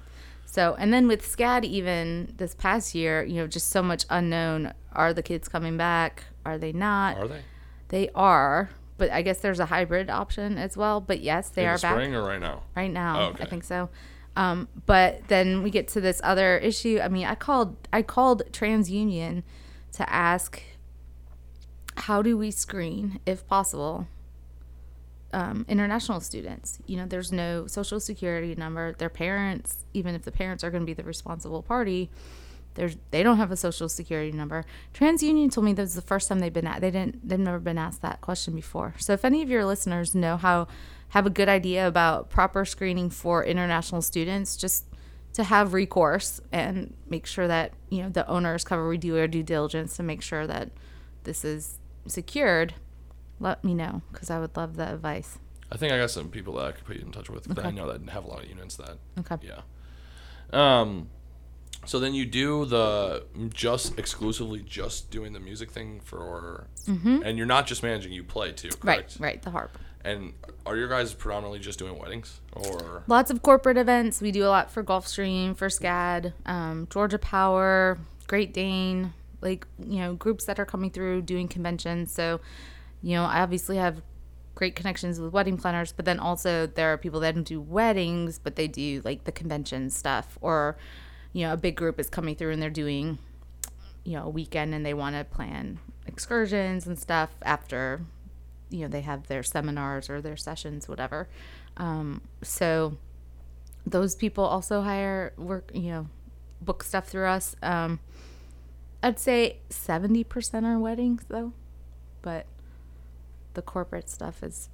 [0.48, 4.72] so and then with scad even this past year you know just so much unknown
[4.92, 7.40] are the kids coming back are they not Are they
[7.88, 11.68] they are but i guess there's a hybrid option as well but yes they in
[11.70, 12.62] are the back spring or right now?
[12.76, 13.42] right now Oh, okay.
[13.42, 13.88] i think so
[14.36, 18.44] um, but then we get to this other issue i mean i called i called
[18.52, 19.42] transunion
[19.94, 20.62] to ask
[21.96, 24.06] how do we screen if possible
[25.32, 30.32] um, international students you know there's no social security number their parents even if the
[30.32, 32.10] parents are going to be the responsible party
[32.74, 34.64] There's they don't have a social security number.
[34.94, 37.58] TransUnion told me that was the first time they've been at they didn't they've never
[37.58, 38.94] been asked that question before.
[38.98, 40.68] So if any of your listeners know how
[41.10, 44.84] have a good idea about proper screening for international students, just
[45.32, 49.26] to have recourse and make sure that you know the owners cover we do our
[49.28, 50.70] due diligence to make sure that
[51.24, 51.78] this is
[52.10, 52.74] secured
[53.40, 55.38] let me know because i would love that advice
[55.68, 57.66] I think I got some people that I could put you in touch with that
[57.66, 58.98] I know that have a lot of units that.
[59.18, 59.62] okay Yeah.
[60.52, 61.08] Um,
[61.84, 67.46] so then you do the just exclusively just doing the music thing for, and you're
[67.48, 68.86] not just managing, you play too, Mm-hmm.
[68.88, 70.34] right right the harp And
[70.64, 73.02] are your guys predominantly just doing weddings or?
[73.08, 77.98] lots of corporate events we do a lot for gulfstream for scad um, georgia power
[78.28, 82.12] great dane like you know groups that are coming through doing conventions.
[82.12, 82.40] So
[83.02, 84.02] you know i obviously have
[84.54, 88.38] great connections with wedding planners but then also there are people that don't do weddings
[88.38, 90.76] but they do like the convention stuff or
[91.34, 93.18] you know a big group is coming through and they're doing
[94.04, 98.00] you know a weekend and they want to plan excursions and stuff after
[98.70, 101.28] you know they have their seminars or their sessions whatever.
[101.76, 102.96] Um, so
[103.86, 106.08] those people also hire work you know
[106.60, 107.54] book stuff through us.
[107.62, 108.00] Um,
[109.06, 111.52] i'd say 70% are weddings though
[112.22, 112.46] but
[113.54, 114.68] the corporate stuff is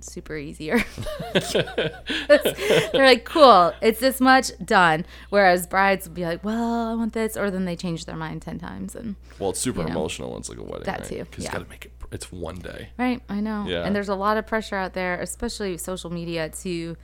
[0.00, 0.84] super easier
[1.32, 7.12] they're like cool it's this much done whereas brides will be like well i want
[7.12, 9.92] this or then they change their mind 10 times and Well, it's super you know,
[9.92, 10.84] emotional when it's like a wedding.
[10.84, 11.08] that right?
[11.08, 11.50] too, Because yeah.
[11.52, 11.92] you got to make it.
[12.10, 12.90] It's one day.
[12.98, 13.64] Right, I know.
[13.66, 13.84] Yeah.
[13.86, 16.96] And there's a lot of pressure out there, especially social media, to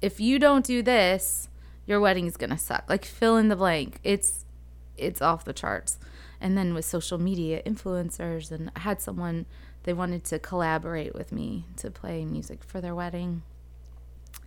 [0.00, 1.48] if you don't do this,
[1.86, 2.84] your wedding is gonna suck.
[2.88, 3.98] Like fill in the blank.
[4.04, 4.44] It's
[4.96, 5.98] it's off the charts.
[6.40, 9.46] And then with social media influencers, and I had someone
[9.82, 13.42] they wanted to collaborate with me to play music for their wedding,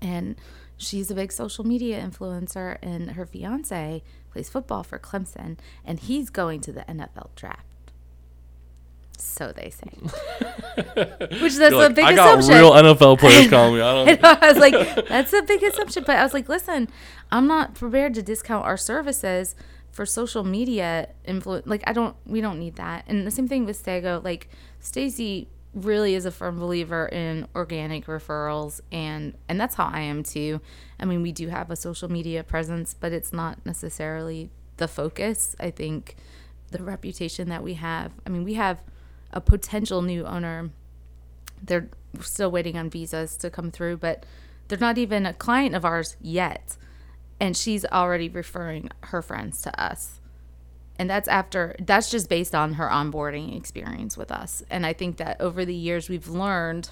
[0.01, 0.35] and
[0.77, 6.29] she's a big social media influencer, and her fiance plays football for Clemson, and he's
[6.29, 7.65] going to the NFL draft.
[9.17, 9.89] So they say.
[11.41, 12.55] Which that's You're a like, big I got assumption.
[12.55, 13.81] real NFL players calling me.
[13.81, 14.23] I don't.
[14.23, 16.03] I was like, that's a big assumption.
[16.05, 16.89] But I was like, listen,
[17.31, 19.55] I'm not prepared to discount our services
[19.93, 21.65] for social media influence.
[21.65, 23.05] Like, I don't, we don't need that.
[23.07, 24.19] And the same thing with Sago.
[24.21, 24.49] Like,
[24.81, 30.21] Stacy really is a firm believer in organic referrals, and and that's how I am
[30.21, 30.59] too.
[30.99, 35.55] I mean, we do have a social media presence, but it's not necessarily the focus.
[35.59, 36.15] I think
[36.71, 38.11] the reputation that we have.
[38.27, 38.79] I mean, we have
[39.31, 40.69] a potential new owner
[41.65, 41.89] they're
[42.19, 44.25] still waiting on visas to come through, but
[44.67, 46.77] they're not even a client of ours yet.
[47.39, 50.19] And she's already referring her friends to us.
[50.97, 54.63] And that's after, that's just based on her onboarding experience with us.
[54.69, 56.91] And I think that over the years, we've learned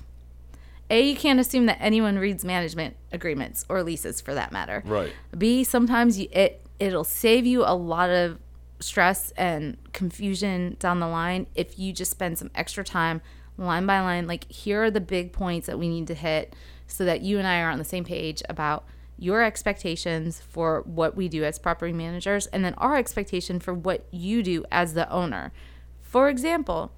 [0.90, 4.84] A, you can't assume that anyone reads management agreements or leases for that matter.
[4.86, 5.14] Right.
[5.38, 8.40] B, sometimes you, it it'll save you a lot of
[8.80, 13.22] stress and confusion down the line if you just spend some extra time
[13.58, 16.56] line by line like here are the big points that we need to hit
[16.88, 18.84] so that you and I are on the same page about
[19.22, 24.04] your expectations for what we do as property managers and then our expectation for what
[24.10, 25.54] you do as the owner.
[26.02, 26.92] For example,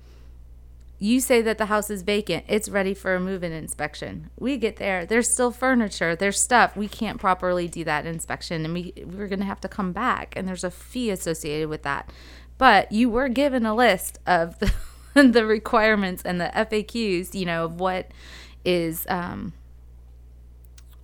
[0.97, 4.29] you say that the house is vacant, it's ready for a move in inspection.
[4.39, 6.77] We get there, there's still furniture, there's stuff.
[6.77, 10.33] We can't properly do that inspection and we we're going to have to come back
[10.37, 12.09] and there's a fee associated with that.
[12.57, 14.71] But you were given a list of the,
[15.13, 18.11] the requirements and the FAQs, you know, of what
[18.63, 19.51] is um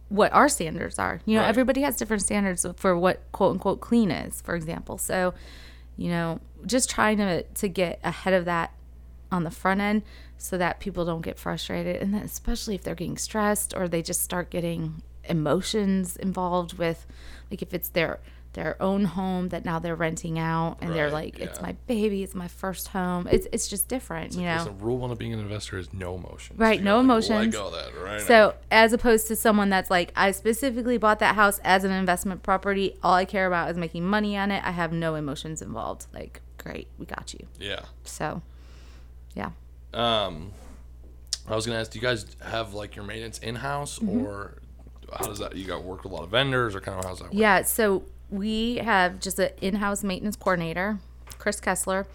[0.10, 1.22] what our standards are.
[1.26, 1.50] You know, Right.
[1.50, 4.98] everybody has different standards for what quote unquote clean is, for example.
[4.98, 5.34] So,
[5.98, 8.74] you know, just trying to to get ahead of that
[9.32, 10.02] on the front end
[10.38, 14.02] so that people don't get frustrated and then especially if they're getting stressed or they
[14.02, 17.06] just start getting emotions involved with
[17.52, 18.20] like if it's their
[18.54, 22.24] their own home that now they're renting out and they're Right, like it's my baby
[22.24, 25.34] it's my first home it's it's just different you know Listen, rule one of being
[25.34, 26.58] an investor is no emotions.
[26.60, 27.54] Right, no gotta, emotions.
[27.56, 28.26] Let go that right now.
[28.26, 32.42] So, as opposed to someone that's like, I specifically bought that house as an investment
[32.42, 32.98] property.
[33.04, 34.64] All I care about is making money on it.
[34.66, 36.08] I have no emotions involved.
[36.14, 37.46] Like, great, we got you.
[37.60, 37.82] Yeah.
[38.04, 38.42] So,
[39.36, 39.52] yeah.
[39.94, 40.52] Um,
[41.48, 44.26] I was gonna ask, do you guys have like your maintenance in house, Mm-hmm.
[44.26, 44.58] or
[45.18, 45.56] how does that?
[45.56, 47.26] You got work with a lot of vendors, or kind of how's that?
[47.26, 47.34] Work?
[47.34, 47.62] Yeah.
[47.64, 51.00] So, we have just an in house maintenance coordinator,
[51.38, 52.08] Chris Kessler,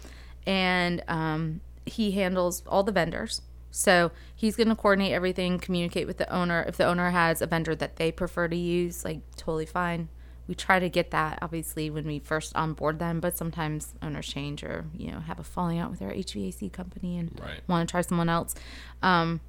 [0.45, 3.41] and um, he handles all the vendors.
[3.71, 6.63] So, he's going to coordinate everything, communicate with the owner.
[6.65, 10.07] If the owner has a vendor that they prefer to use, like, totally fine.
[10.47, 14.63] We try to get that obviously when we first onboard them, but sometimes owners change
[14.63, 17.59] or, you know, have a falling out with their HVAC company and Right.
[17.67, 18.53] want to try someone else.
[19.01, 19.41] Um,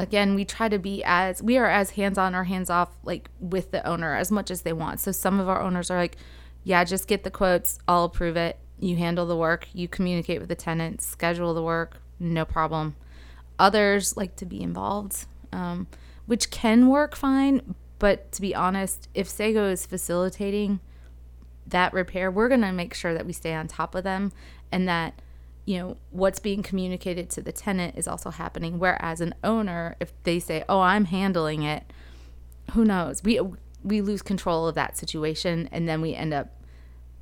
[0.00, 3.30] again we try to be as we are as hands on or hands off like
[3.38, 6.16] with the owner as much as they want so some of our owners are like
[6.64, 7.78] yeah, just get the quotes.
[7.88, 8.58] I'll approve it.
[8.78, 9.68] You handle the work.
[9.72, 11.98] You communicate with the tenants, schedule the work.
[12.18, 12.96] No problem.
[13.58, 15.86] Others like to be involved, um,
[16.26, 17.74] which can work fine.
[17.98, 20.80] But to be honest, if Sago is facilitating
[21.66, 24.32] that repair, we're going to make sure that we stay on top of them
[24.72, 25.20] and that
[25.70, 28.78] you know what's being communicated to the tenant is also happening.
[28.78, 31.84] Whereas an owner if they say oh i'm handling it
[32.72, 33.22] who knows?
[33.22, 33.40] We
[33.82, 36.48] we lose control of that situation and then we end up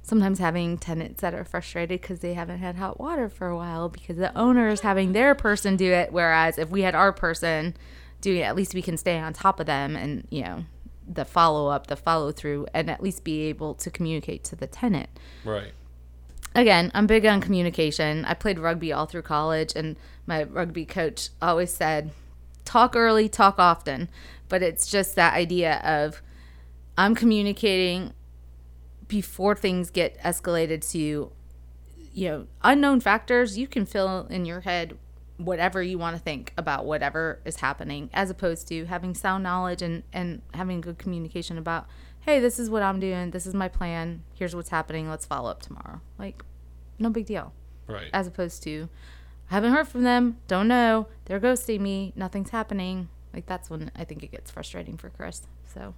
[0.02, 3.88] sometimes having tenants that are frustrated because they haven't had hot water for a while
[3.88, 6.12] because the owner is having their person do it.
[6.12, 7.74] Whereas if we had our person
[8.20, 10.64] doing it at least we can stay on top of them and you know
[11.06, 14.66] the follow up the follow through and at least be able to communicate to the
[14.66, 15.08] tenant.
[15.44, 15.72] Right.
[16.60, 18.24] Again, I'm big on communication.
[18.24, 19.96] I played rugby all through college, and
[20.26, 22.10] my rugby coach always said,
[22.64, 24.08] talk early, talk often.
[24.48, 26.22] But it's just that idea of
[26.96, 28.12] I'm communicating
[29.06, 31.32] before things get escalated to,
[32.12, 33.58] you know, unknown factors.
[33.58, 34.96] You can fill in your head
[35.38, 39.82] whatever you want to think about whatever is happening, as opposed to having sound knowledge
[39.82, 41.86] and, and having good communication about,
[42.20, 43.30] hey, this is what I'm doing.
[43.30, 44.24] This is my plan.
[44.34, 45.08] Here's what's happening.
[45.08, 46.00] Let's follow up tomorrow.
[46.18, 46.42] Like,
[46.98, 47.52] no big deal.
[47.86, 48.10] Right.
[48.12, 48.88] As opposed to,
[49.50, 50.38] I haven't heard from them.
[50.46, 51.08] Don't know.
[51.24, 52.12] They're ghosting me.
[52.16, 53.08] Nothing's happening.
[53.32, 55.42] Like, that's when I think it gets frustrating for Chris.
[55.72, 55.94] So,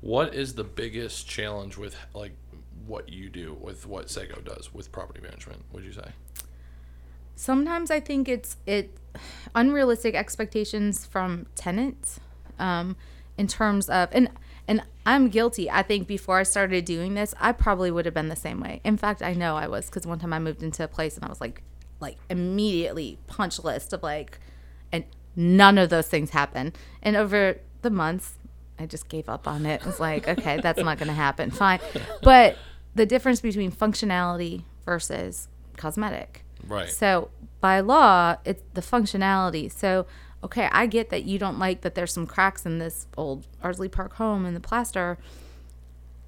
[0.00, 2.32] What is the biggest challenge with like
[2.86, 5.64] what you do with what Sago does with property management?
[5.72, 6.10] Would you say?
[7.36, 8.96] sometimes I think it's it
[9.54, 12.20] unrealistic expectations from tenants
[12.58, 12.96] um,
[13.36, 14.30] in terms of and
[14.66, 15.70] and I'm guilty.
[15.70, 18.80] I think before I started doing this, I probably would have been the same way.
[18.84, 21.24] In fact, I know I was because one time I moved into a place and
[21.24, 21.62] I was like,
[22.00, 24.38] like immediately punch list of like,
[24.92, 25.04] and
[25.36, 26.72] none of those things happen.
[27.02, 28.38] And over the months,
[28.78, 29.82] I just gave up on it.
[29.82, 31.50] I was like, okay, that's not going to happen.
[31.50, 31.80] Fine,
[32.22, 32.56] but
[32.94, 36.44] the difference between functionality versus cosmetic.
[36.66, 36.88] Right.
[36.90, 39.70] So by law, it's the functionality.
[39.70, 40.06] So
[40.44, 43.90] okay, I get that you don't like that there's some cracks in this old Ardsley
[43.90, 45.18] Park home and the plaster.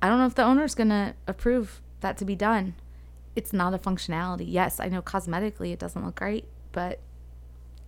[0.03, 2.75] I don't know if the owner's gonna approve that to be done.
[3.35, 4.47] It's not a functionality.
[4.49, 7.01] Yes, I know cosmetically it doesn't look great, but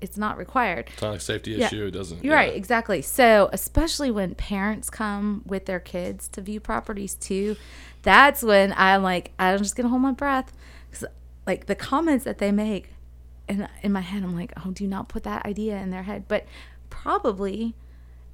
[0.00, 0.88] it's not required.
[0.92, 1.66] It's not a safety Yeah.
[1.66, 1.86] issue.
[1.86, 2.22] It doesn't.
[2.22, 2.40] You're yeah.
[2.40, 3.02] right, exactly.
[3.02, 7.56] So, especially when parents come with their kids to view properties too,
[8.02, 10.52] that's when I'm like, I'm just gonna hold my breath,
[10.90, 11.04] because
[11.46, 12.90] like the comments that they make,
[13.48, 16.24] and in my head, I'm like, oh, do not put that idea in their head.
[16.28, 16.46] But
[16.90, 17.74] probably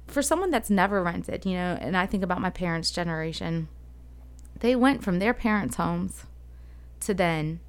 [0.07, 3.67] for someone that's never rented, you know, and I think about my parents' generation,
[4.59, 6.25] they went from their parents' homes
[7.01, 7.59] to then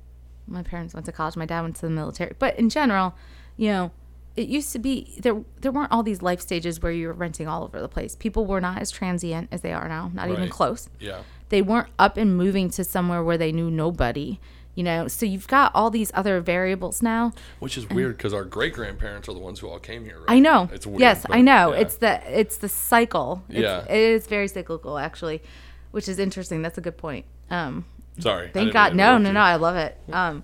[0.46, 2.34] my parents went to college, my dad went to the military.
[2.38, 3.14] But in general,
[3.56, 3.90] you know,
[4.36, 7.48] it used to be there there weren't all these life stages where you were renting
[7.48, 8.14] all over the place.
[8.14, 10.90] People were not as transient as they are now, not even close.
[11.00, 11.22] Yeah.
[11.48, 14.38] They weren't up and moving to somewhere where they knew nobody,
[14.76, 15.08] you know.
[15.08, 17.32] So you've got all these other variables now.
[17.58, 20.18] Which is weird because our great grandparents are the ones who all came here.
[20.20, 20.36] Right?
[20.36, 20.70] I know.
[20.72, 21.00] It's weird.
[21.00, 21.72] yes, I know.
[21.72, 21.80] yeah.
[21.80, 23.42] It's the it's the cycle.
[23.48, 23.84] It's, Yeah.
[23.86, 25.42] It is very cyclical actually,
[25.90, 26.62] which is interesting.
[26.62, 27.24] That's a good point.
[27.50, 27.84] Um
[28.18, 28.50] Sorry.
[28.52, 28.94] Thank God.
[28.94, 29.34] No, no, you.
[29.34, 29.40] no.
[29.40, 29.98] I love it.
[30.12, 30.42] Um,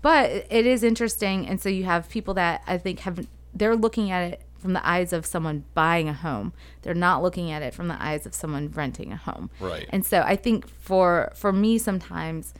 [0.00, 4.10] but it is interesting, and so you have people that I think have they're looking
[4.10, 6.52] at it from the eyes of someone buying a home.
[6.82, 9.50] They're not looking at it from the eyes of someone renting a home.
[9.60, 9.86] Right.
[9.90, 12.54] And so I think for for me sometimes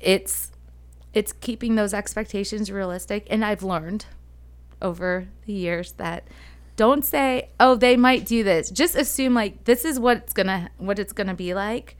[0.00, 0.52] it's
[1.14, 4.06] it's keeping those expectations realistic, and I've learned
[4.80, 6.28] over the years that
[6.76, 8.70] don't say oh they might do this.
[8.70, 11.96] Just assume like this is what it's gonna what it's gonna be like.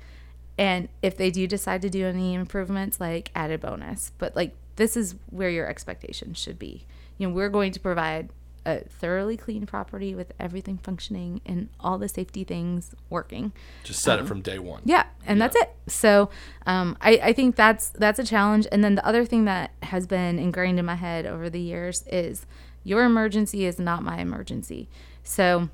[0.57, 4.12] And if they do decide to do any improvements like added bonus.
[4.18, 6.86] But like this is where your expectations should be.
[7.16, 8.30] You know we're going to provide
[8.68, 13.52] a thoroughly clean property with everything functioning and all the safety things working
[13.82, 14.82] Just set it from day one.
[14.84, 15.74] yeah, and that's it.
[15.86, 16.30] So
[16.66, 18.66] um, I, I think that's that's a challenge.
[18.70, 22.04] And then the other thing that has been ingrained in my head over the years
[22.10, 22.46] is
[22.84, 24.88] your emergency is not my emergency.
[25.22, 25.68] So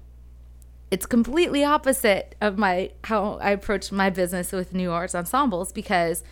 [0.91, 6.23] it's completely opposite of my how I approach my business with New Arts Ensembles because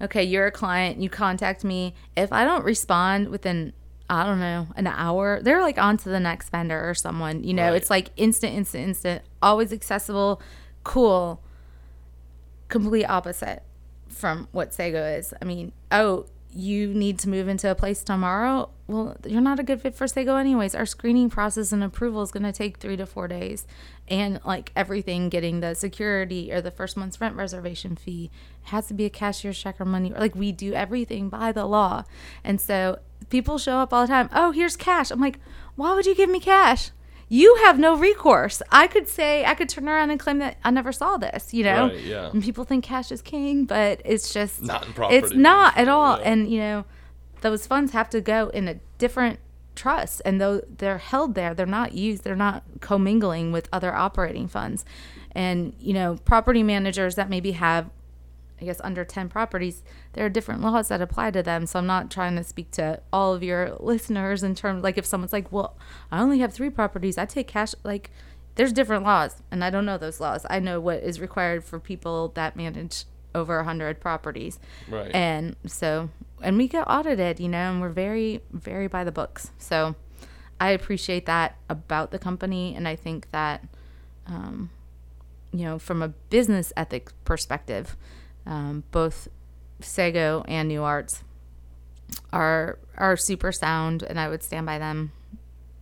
[0.00, 1.94] okay, you're a client, you contact me.
[2.16, 3.72] If I don't respond within
[4.08, 7.42] I don't know, an hour, they're like on to the next vendor or someone.
[7.42, 7.76] You know, Right.
[7.76, 10.40] it's like instant, instant, instant, always accessible,
[10.84, 11.40] cool
[12.68, 13.62] complete opposite
[14.08, 15.32] from what Sago is.
[15.40, 18.70] I mean, oh, you need to move into a place tomorrow.
[18.88, 20.74] Well, you're not a good fit for Sago, anyways.
[20.74, 23.66] Our screening process and approval is going to take three to four days.
[24.06, 28.30] And like everything, getting the security or the first month's rent reservation fee
[28.64, 30.10] has to be a cashier's check or money.
[30.16, 32.04] Like we do everything by the law.
[32.44, 34.28] And so people show up all the time.
[34.32, 35.10] Oh, here's cash.
[35.10, 35.40] I'm like,
[35.74, 36.90] why would you give me cash?
[37.28, 38.62] you have no recourse.
[38.70, 41.64] I could say I could turn around and claim that I never saw this, you
[41.64, 41.88] know.
[41.88, 42.30] Right, yeah.
[42.30, 45.88] And people think cash is king, but it's just Not in property, It's not at
[45.88, 46.18] all.
[46.20, 46.22] yeah.
[46.30, 46.84] And you know,
[47.40, 49.38] those funds have to go in a different
[49.74, 52.24] trust, and though they're held there, they're not used.
[52.24, 54.84] They're not commingling with other operating funds.
[55.32, 57.90] And you know, property managers that maybe have
[58.60, 59.82] I guess under 10 properties,
[60.14, 61.66] there are different laws that apply to them.
[61.66, 65.06] So I'm not trying to speak to all of your listeners in terms like if
[65.06, 65.76] someone's like, "Well,
[66.10, 67.18] I only have 3 properties.
[67.18, 68.10] I take cash." Like
[68.54, 70.46] there's different laws, and I don't know those laws.
[70.48, 74.58] I know what is required for people that manage over 100 properties.
[74.88, 75.14] Right.
[75.14, 76.08] And so
[76.42, 79.50] and we get audited, you know, and we're very very by the books.
[79.58, 79.94] So
[80.60, 83.64] I appreciate that about the company and I think that
[84.26, 84.70] um,
[85.52, 87.96] you know, from a business ethics perspective,
[88.44, 89.28] um, both
[89.80, 91.22] Sago and New Arts
[92.32, 95.12] are are super sound, and I would stand by them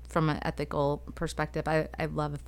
[0.08, 1.66] from an ethical perspective.
[1.66, 2.38] I, I love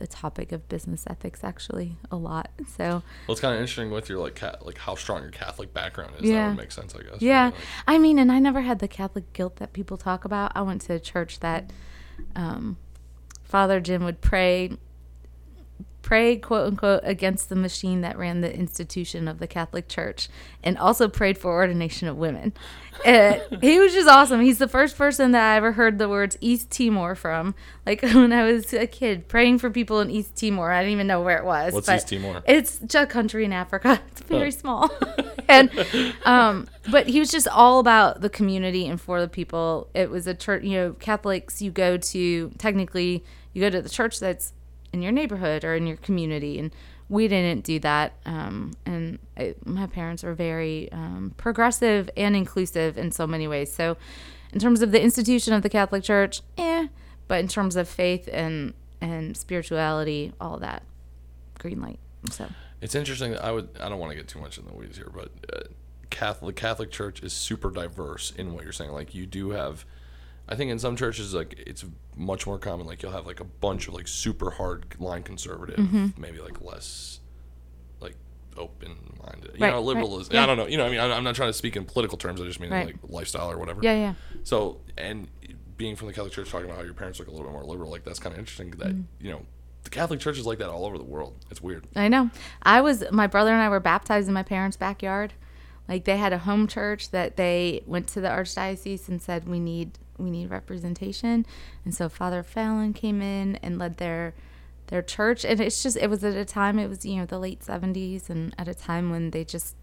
[0.00, 2.50] the topic of business ethics actually a lot.
[2.76, 5.72] So Well, it's kind of interesting with your like cat, like how strong your Catholic
[5.72, 6.22] background is.
[6.22, 6.48] That Yeah.
[6.48, 7.20] would make sense, I guess.
[7.22, 7.54] yeah, right?
[7.54, 10.50] Like, I mean, and I never had the Catholic guilt that people talk about.
[10.56, 11.70] I went to a church that
[12.34, 12.76] um,
[13.44, 14.70] Father Jim would pray,
[16.02, 20.28] pray quote unquote against the machine that ran the institution of the Catholic Church,
[20.62, 22.52] and also prayed for ordination of women.
[23.04, 24.40] And he was just awesome.
[24.40, 27.54] He's the first person that I ever heard the words East Timor from.
[27.86, 30.70] Like when I was a kid, praying for people in East Timor.
[30.70, 31.72] I didn't even know where it was.
[31.72, 32.42] What's East Timor?
[32.46, 34.00] It's a country in Africa.
[34.10, 34.50] It's very Oh.
[34.50, 34.90] small.
[35.48, 35.70] and
[36.24, 39.88] um, but he was just all about the community and for the people.
[39.94, 41.60] It was a church, you know, Catholics.
[41.62, 44.52] You go to technically, you go to the church that's
[44.92, 46.74] in your neighborhood or in your community, and
[47.08, 48.12] we didn't do that.
[48.24, 53.72] Um, and I, my parents are very um, progressive and inclusive in so many ways.
[53.72, 53.96] So,
[54.52, 56.88] in terms of the institution of the Catholic Church, eh.
[57.28, 60.82] But in terms of faith and and spirituality, all that,
[61.58, 62.00] green light.
[62.30, 62.48] So.
[62.80, 63.36] It's interesting.
[63.36, 63.68] I would.
[63.80, 65.60] I don't want to get too much in the weeds here, but uh,
[66.10, 68.90] Catholic Catholic Church is super diverse in what you're saying.
[68.90, 69.84] Like you do have,
[70.50, 71.84] I think in some churches like it's
[72.16, 72.86] much more common.
[72.86, 76.20] Like you'll have like a bunch of like super hard line conservative, Mm-hmm.
[76.20, 77.20] maybe like less,
[78.00, 78.16] like
[78.56, 79.52] open minded.
[79.54, 80.42] You Right, know, right, liberal yeah.
[80.42, 80.66] I don't know.
[80.66, 82.40] You know, I mean, I'm, I'm not trying to speak in political terms.
[82.40, 82.86] I just mean Right.
[82.86, 83.80] like lifestyle or whatever.
[83.82, 84.14] Yeah, yeah.
[84.42, 85.28] So and
[85.76, 87.64] being from the Catholic Church, talking about how your parents look a little bit more
[87.64, 88.70] liberal, like that's kind of interesting.
[88.72, 89.24] That Mm-hmm.
[89.26, 89.42] you know,
[89.84, 91.36] the Catholic Church is like that all over the world.
[91.50, 91.86] It's weird.
[91.96, 92.30] I know.
[92.62, 95.32] I was my brother and I were baptized in my parents' backyard.
[95.88, 99.58] Like they had a home church that they went to the archdiocese and said we
[99.58, 101.46] need we need representation.
[101.84, 104.34] And so Father Fallon came in and led their
[104.88, 107.38] their church and it's just it was at a time it was, you know, the
[107.38, 109.76] late 70s and at a time when they just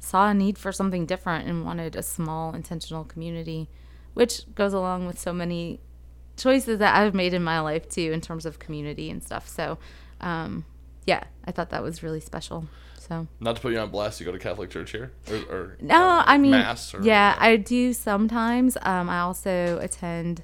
[0.00, 3.68] saw a need for something different and wanted a small intentional community,
[4.14, 5.80] which goes along with so many
[6.36, 9.48] choices that I've made in my life too, in terms of community and stuff.
[9.48, 9.78] So,
[10.20, 10.64] um,
[11.06, 12.66] yeah, I thought that was really special.
[12.98, 15.76] So, Not to put you on blast, you go to Catholic church here, or, or
[15.80, 16.92] no, uh, I mean, mass.
[16.92, 18.76] Or, yeah, I do sometimes.
[18.82, 20.42] Um, I also attend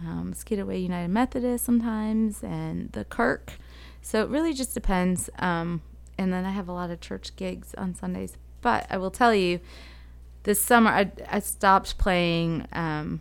[0.00, 3.52] um, Skidaway United Methodist sometimes and the Kirk.
[4.02, 5.28] So it really just depends.
[5.38, 5.82] Um,
[6.16, 8.36] and then I have a lot of church gigs on Sundays.
[8.60, 9.60] But I will tell you,
[10.42, 13.20] this summer I, I stopped playing um,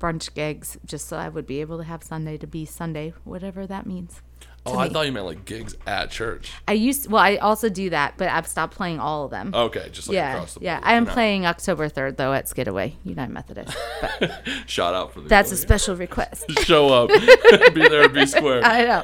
[0.00, 3.66] brunch gigs just so I would be able to have Sunday to be Sunday, whatever
[3.66, 4.20] that means.
[4.66, 4.94] Oh, I me.
[4.94, 6.52] thought you meant like gigs at church.
[6.66, 9.52] I used well, I also do that, but I've stopped playing all of them.
[9.54, 10.76] Okay, just like yeah, across the yeah.
[10.76, 10.86] board.
[10.86, 13.76] I am You're not- playing October third though at Skidaway United Methodist.
[14.00, 15.28] But Shout out for the.
[15.28, 16.50] that's a special request.
[16.64, 17.08] Show up,
[17.74, 18.62] be there, be square.
[18.64, 19.00] I know.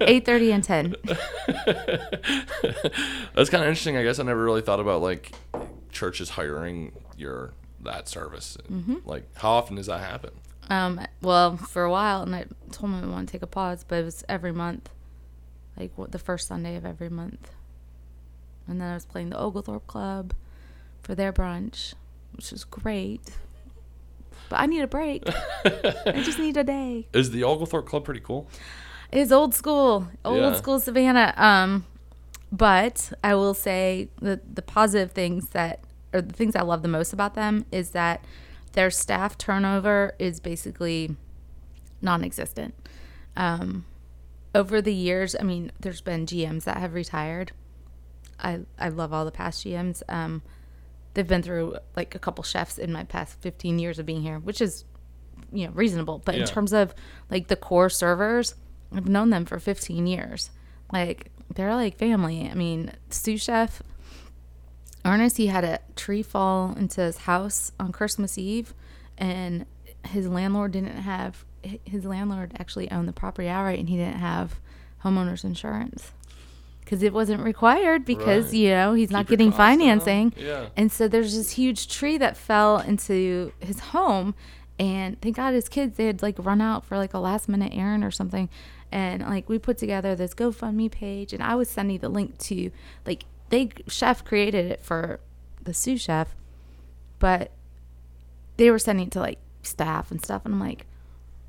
[0.00, 0.94] Eight thirty and ten.
[3.34, 3.96] That's kind of interesting.
[3.96, 5.32] I guess I never really thought about like
[5.90, 8.56] churches hiring your that service.
[8.70, 8.96] Mm-hmm.
[9.04, 10.30] Like, how often does that happen?
[10.70, 13.84] Um, well, for a while, and I told them I want to take a pause,
[13.86, 14.90] but it was every month,
[15.78, 17.50] like what the first Sunday of every month.
[18.66, 20.34] And then I was playing the Oglethorpe Club
[21.02, 21.94] for their brunch,
[22.36, 23.22] which was great.
[24.50, 25.24] But I need a break.
[25.64, 27.06] I just need a day.
[27.12, 28.46] Is the Oglethorpe Club pretty cool?
[29.10, 30.52] It's old school, old Yeah.
[30.54, 31.32] school Savannah.
[31.38, 31.86] Um,
[32.52, 35.80] but I will say the the positive things that,
[36.12, 38.22] or the things I love the most about them is that
[38.78, 41.16] their staff turnover is basically
[42.00, 42.72] non-existent.
[43.36, 43.86] Um,
[44.54, 47.50] over the years, I mean, there's been GMs that have retired.
[48.38, 50.04] I I love all the past GMs.
[50.08, 50.42] Um,
[51.14, 54.38] they've been through like a couple chefs in my past 15 years of being here,
[54.38, 54.84] which is
[55.52, 56.22] you know reasonable.
[56.24, 56.42] But Yeah.
[56.42, 56.94] in terms of
[57.32, 58.54] like the core servers,
[58.94, 60.50] I've known them for 15 years.
[60.92, 62.48] Like they're like family.
[62.48, 63.82] I mean, sous chef
[65.08, 68.74] Ernest, he had a tree fall into his house on Christmas Eve,
[69.16, 69.66] and
[70.06, 71.44] his landlord didn't have
[71.84, 74.60] his landlord actually owned the property outright and he didn't have
[75.04, 76.12] homeowners insurance
[76.80, 78.54] because it wasn't required because Right.
[78.54, 80.68] you know he's not Keep your getting financing Yeah.
[80.76, 84.36] and so there's this huge tree that fell into his home
[84.78, 87.72] and thank god his kids they had like run out for like a last minute
[87.74, 88.48] errand or something
[88.92, 92.70] and like we put together this gofundme page and i was sending the link to
[93.04, 95.20] like they chef created it for
[95.62, 96.34] the sous chef
[97.18, 97.50] but
[98.56, 100.86] they were sending it to like staff and stuff and i'm like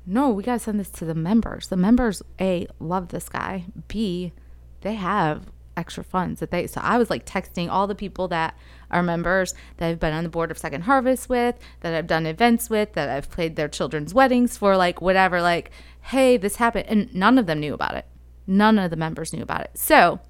[0.06, 1.68] no we gotta send this to the members.
[1.68, 3.66] The members a love this guy.
[3.86, 4.32] B
[4.80, 5.46] they have
[5.76, 8.54] extra funds that they so i was like texting all the people that
[8.90, 12.26] are members that i've been on the board of second harvest with that i've done
[12.26, 15.70] events with that i've played their children's weddings for like whatever like
[16.02, 18.06] hey this happened and none of them knew about it.
[18.46, 19.70] None of the members knew about it.
[19.74, 20.20] So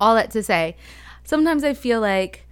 [0.00, 0.76] all that to say
[1.24, 2.46] sometimes i feel like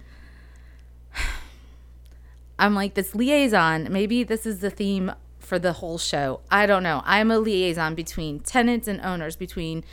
[2.59, 3.87] I'm like this liaison.
[3.91, 6.41] Maybe this is the theme for the whole show.
[6.51, 7.01] I don't know.
[7.05, 9.83] I'm a liaison between tenants and owners, between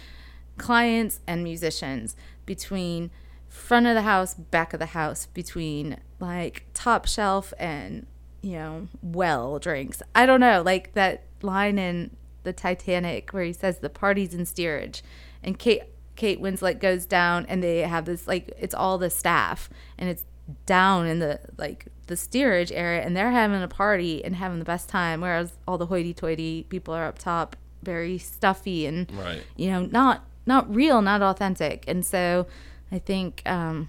[0.58, 3.10] clients and musicians, between
[3.48, 8.06] front of the house, back of the house, between like top shelf and,
[8.42, 10.02] you know, well drinks.
[10.14, 10.62] I don't know.
[10.62, 15.02] Like that line in the Titanic where he says the party's in steerage
[15.42, 15.82] and Kate
[16.16, 20.24] Kate Winslet goes down and they have this like it's all the staff and it's
[20.64, 24.64] down in the like the steerage area and they're having a party and having the
[24.64, 29.42] best time whereas all the hoity-toity people are up top very stuffy and Right.
[29.56, 32.46] you know not not real not authentic and so
[32.92, 33.88] i think um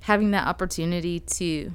[0.00, 1.72] having that opportunity to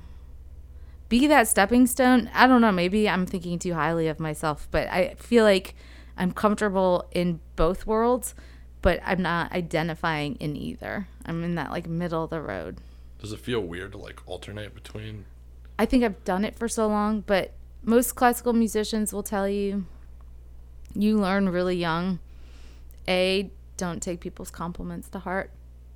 [1.10, 4.88] be that stepping stone i don't know maybe i'm thinking too highly of myself but
[4.90, 5.76] i feel like
[6.18, 8.34] i'm comfortable in both worlds
[8.82, 12.78] but i'm not identifying in either i'm in that like middle of the road
[13.20, 15.26] Does it feel weird to like alternate between?
[15.80, 17.54] I think I've done it for so long, but
[17.84, 19.86] most classical musicians will tell you
[20.96, 22.20] you learn really young.
[23.08, 25.52] A, don't take people's compliments to heart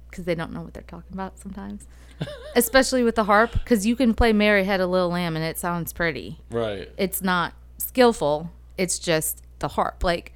[0.10, 1.88] because they don't know what they're talking about sometimes.
[2.56, 5.58] Especially with the harp, because you can play Mary Had a Little Lamb and it
[5.58, 6.40] sounds pretty.
[6.52, 6.90] Right.
[6.98, 10.04] It's not skillful, it's just the harp.
[10.04, 10.34] Like,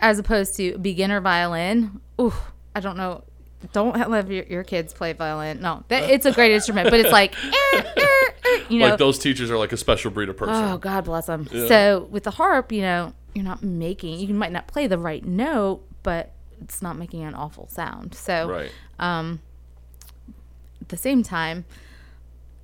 [0.00, 2.32] as opposed to beginner violin, ooh,
[2.74, 3.24] I don't know.
[3.72, 5.60] Don't let your, your kids play violin.
[5.60, 8.98] No, that, it's a great instrument, but it's like, eh, eh, eh, you know, like
[8.98, 10.54] those teachers are like a special breed of person.
[10.54, 11.46] Oh, God bless them.
[11.52, 11.66] Yeah.
[11.68, 14.18] So with the harp, you know, you're not making.
[14.18, 16.32] You might not play the right note, but
[16.62, 18.14] it's not making an awful sound.
[18.14, 18.72] So Right.
[18.98, 19.38] at
[20.88, 21.66] the same time,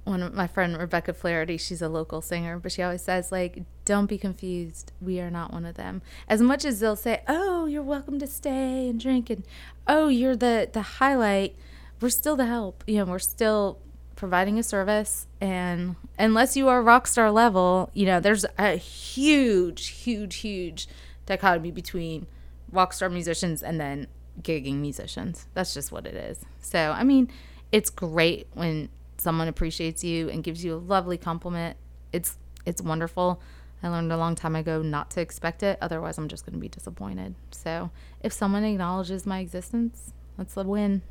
[0.06, 3.64] one of my friend Rebecca Flaherty, she's a local singer, but she always says like,
[3.84, 4.92] "Don't be confused.
[5.00, 8.26] We are not one of them." As much as they'll say, "Oh, you're welcome to
[8.26, 9.42] stay and drink," and
[9.86, 11.56] "Oh, you're the the highlight,"
[12.00, 12.84] we're still the help.
[12.86, 13.78] You know, we're still
[14.14, 19.88] providing a service, and unless you are rock star level, you know, there's a huge,
[19.88, 20.88] huge, huge
[21.26, 22.26] dichotomy between
[22.70, 24.06] rock star musicians and then
[24.40, 25.46] gigging musicians.
[25.54, 26.44] That's just what it is.
[26.60, 27.28] So, I mean,
[27.72, 28.88] it's great when
[29.18, 31.76] someone appreciates you and gives you a lovely compliment.
[32.12, 33.40] It's it's wonderful.
[33.82, 36.60] I learned a long time ago not to expect it, otherwise I'm just going to
[36.60, 37.34] be disappointed.
[37.50, 37.90] So,
[38.22, 41.02] if someone acknowledges my existence, that's a win.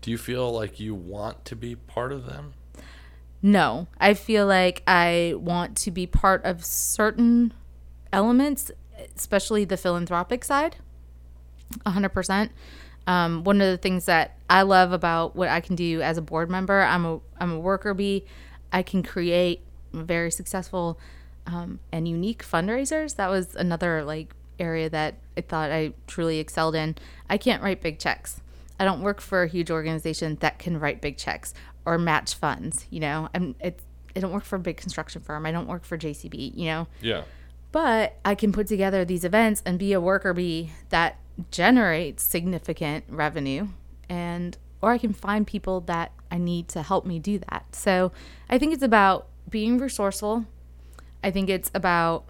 [0.00, 2.54] Do you feel like you want to be part of them?
[3.42, 7.52] No, I feel like I want to be part of certain
[8.12, 8.70] elements,
[9.16, 10.76] especially the philanthropic side.
[11.84, 12.50] 100%.
[13.08, 16.22] Um, one of the things that I love about what I can do as a
[16.22, 18.24] board member, I'm a I'm a worker bee.
[18.72, 21.00] I can create very successful
[21.46, 23.16] um, and unique fundraisers.
[23.16, 26.96] That was another like area that I thought I truly excelled in.
[27.30, 28.40] I can't write big checks.
[28.78, 31.54] I don't work for a huge organization that can write big checks
[31.86, 32.86] or match funds.
[32.90, 33.82] You know, I'm it's
[34.14, 35.46] I don't work for a big construction firm.
[35.46, 36.54] I don't work for JCB.
[36.54, 37.22] You know, Yeah.
[37.72, 41.16] but I can put together these events and be a worker bee that
[41.50, 43.68] generates significant revenue
[44.08, 47.74] and or I can find people that I need to help me do that.
[47.74, 48.12] So
[48.48, 50.46] I think it's about being resourceful.
[51.22, 52.28] I think it's about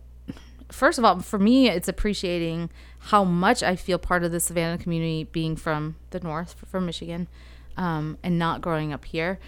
[0.71, 4.79] first of all, for me, it's appreciating how much I feel part of the Savannah
[4.79, 7.29] community being from the north, from Michigan,
[7.77, 9.39] um, and not growing up here.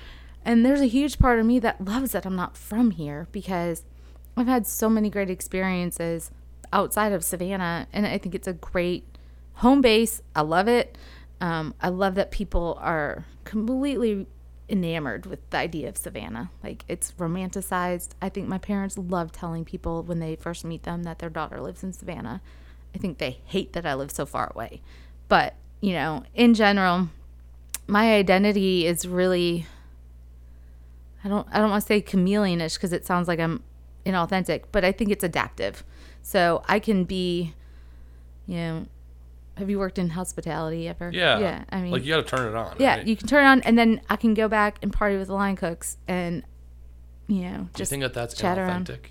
[0.45, 3.85] And there's a huge part of me that loves that I'm not from here because
[4.37, 6.31] I've had so many great experiences
[6.73, 9.10] outside of Savannah, and I think it's a great
[9.61, 10.23] home base.
[10.35, 10.97] I love it.
[11.41, 14.27] Um, I love that people are completely
[14.69, 16.51] enamored with the idea of Savannah.
[16.63, 18.11] Like it's romanticized.
[18.23, 21.61] I think my parents love telling people when they first meet them that their daughter
[21.61, 22.41] lives in Savannah.
[22.95, 24.81] I think they hate that I live so far away.
[25.29, 27.09] But, you know, in general,
[27.87, 29.67] my identity is really
[31.23, 33.63] I don't I don't want to say chameleonish because it sounds like I'm
[34.07, 35.85] inauthentic, but I think it's adaptive.
[36.23, 37.55] So I can be,
[38.47, 38.87] you know,
[39.61, 41.11] have you worked in hospitality ever?
[41.13, 41.39] Yeah.
[41.39, 41.65] Yeah.
[41.71, 42.77] I mean, like you got to turn it on.
[42.79, 43.07] yeah, right?
[43.07, 45.35] you can turn it on, and then I can go back and party with the
[45.35, 46.43] line cooks, and
[47.29, 48.87] you know, do you just think that that's chat around.
[48.89, 49.07] inauthentic?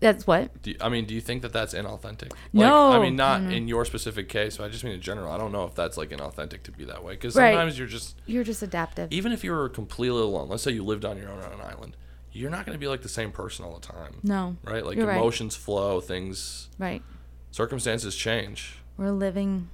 [0.00, 0.62] that's what.
[0.62, 2.30] Do you, I mean, do you think that that's inauthentic?
[2.32, 3.54] Like, No, I mean, not no, no.
[3.54, 5.30] in your specific case, but I just mean in general.
[5.30, 7.52] I don't know if that's like inauthentic to be that way because Right.
[7.52, 9.12] sometimes you're just You're just adaptive.
[9.12, 10.48] even if you were completely alone.
[10.48, 11.96] Let's say you lived on your own on an island,
[12.32, 14.84] you're not going to be like the same person all the time, No, right?
[14.86, 15.16] Like You're right.
[15.18, 17.02] emotions flow, things, right.
[17.50, 18.78] circumstances change.
[19.00, 19.70] We're living,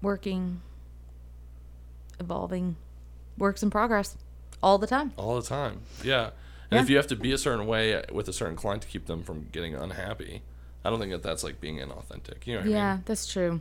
[0.00, 0.62] working,
[2.18, 2.76] evolving,
[3.36, 4.16] works in progress
[4.62, 5.12] all the time.
[5.18, 5.82] all the time.
[6.02, 6.30] Yeah.
[6.70, 6.82] And Yeah.
[6.82, 9.22] if you have to be a certain way with a certain client to keep them
[9.22, 10.40] from getting unhappy,
[10.82, 12.46] I don't think that that's like being inauthentic.
[12.46, 13.02] You know what I Yeah, mean?
[13.04, 13.60] that's true.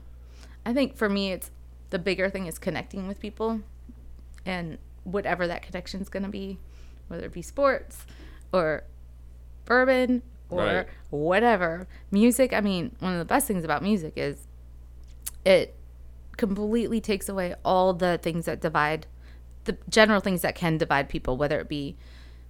[0.65, 1.51] I think for me, it's
[1.89, 3.59] the bigger thing is connecting with people
[4.45, 6.59] and whatever that connection is going to be,
[7.09, 8.05] whether it be sports
[8.53, 8.85] or
[9.65, 10.87] bourbon or Right.
[11.09, 11.87] whatever.
[12.11, 14.47] Music, I mean, one of the best things about music is
[15.45, 15.75] it
[16.37, 19.07] completely takes away all the things that divide
[19.63, 21.95] the general things that can divide people, whether it be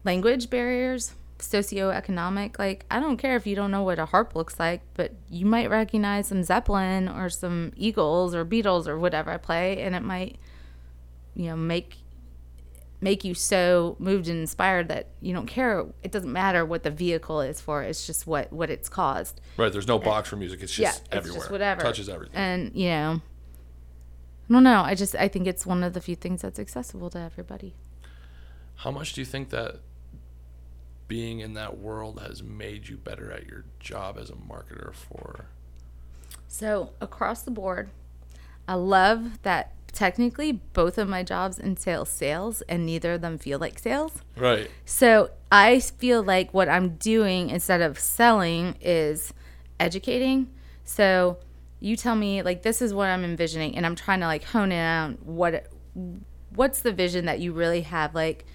[0.04, 2.60] language barriers, socioeconomic.
[2.60, 5.46] Like, I don't care if you don't know what a harp looks like, but you
[5.46, 10.04] might recognize some Zeppelin or some Eagles or Beatles or whatever I play, and it
[10.04, 10.38] might,
[11.36, 11.98] you know, make
[13.06, 15.86] make you so moved and inspired that you don't care.
[16.02, 17.84] It doesn't matter what the vehicle is for.
[17.84, 19.40] It's just what what it's caused.
[19.58, 19.72] Right.
[19.72, 20.64] There's no box for music.
[20.64, 21.42] It's just yeah, it's everywhere.
[21.42, 22.36] just whatever Touches everything.
[22.36, 23.22] And you know,
[24.50, 24.82] I don't know.
[24.82, 27.76] I just I think it's one of the few things that's accessible to everybody.
[28.78, 29.82] How much do you think that
[31.08, 35.46] being in that world has made you better at your job as a marketer for?
[36.48, 37.92] So across the board,
[38.68, 43.38] I love that technically both of my jobs entail sales sales and neither of them
[43.38, 44.22] feel like sales.
[44.38, 44.70] Right.
[44.86, 49.34] So I feel like what I'm doing instead of selling is
[49.80, 50.50] educating.
[50.84, 51.38] So
[51.80, 54.72] you tell me like this is what I'm envisioning and I'm trying to like hone
[54.72, 55.68] in on what
[56.50, 58.46] what's the vision that you really have like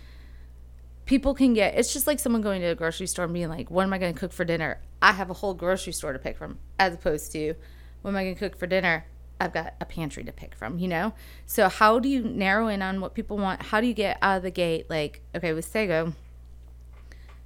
[1.06, 3.70] people can get it's just like someone going to a grocery store and being like
[3.70, 4.80] what am I going to cook for dinner?
[5.00, 7.54] I have a whole grocery store to pick from as opposed to
[8.02, 9.06] what am I going to cook for dinner?
[9.40, 11.14] I've got a pantry to pick from, you know?
[11.46, 13.62] So how do you narrow in on what people want?
[13.62, 16.12] How do you get out of the gate like okay, with Sago,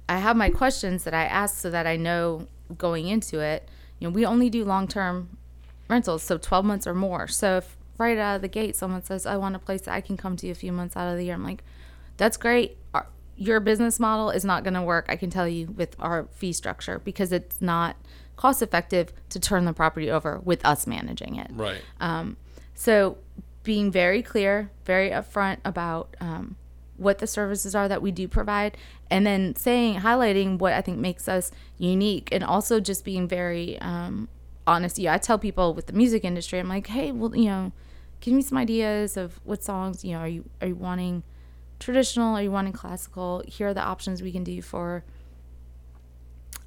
[0.07, 2.47] I have my questions that I ask so that I know
[2.77, 3.69] going into it.
[3.99, 5.37] You know, we only do long term
[5.87, 7.27] rentals, so 12 months or more.
[7.27, 10.01] So if right out of the gate someone says, I want a place that I
[10.01, 11.63] can come to a few months out of the year, I'm like,
[12.17, 12.77] that's great.
[12.93, 13.07] Our,
[13.37, 16.53] your business model is not going to work, I can tell you, with our fee
[16.53, 17.95] structure because it's not
[18.35, 21.49] cost effective to turn the property over with us managing it.
[21.53, 21.81] Right.
[22.73, 23.17] So
[23.63, 26.55] being very clear, very upfront about um,
[26.97, 28.77] what the services are that we do provide,
[29.09, 33.79] and then saying, highlighting what I think makes us unique, and also just being very
[33.79, 34.29] um,
[34.67, 34.97] honest.
[34.99, 37.71] Yeah, I tell people with the music industry, I'm like, hey, well, you know,
[38.19, 41.23] give me some ideas of what songs, you know, are you are you wanting
[41.79, 42.35] traditional?
[42.35, 43.43] Are you wanting classical?
[43.47, 45.03] Here are the options we can do for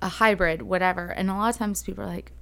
[0.01, 1.09] a hybrid, whatever.
[1.09, 2.33] And a lot of times people are like,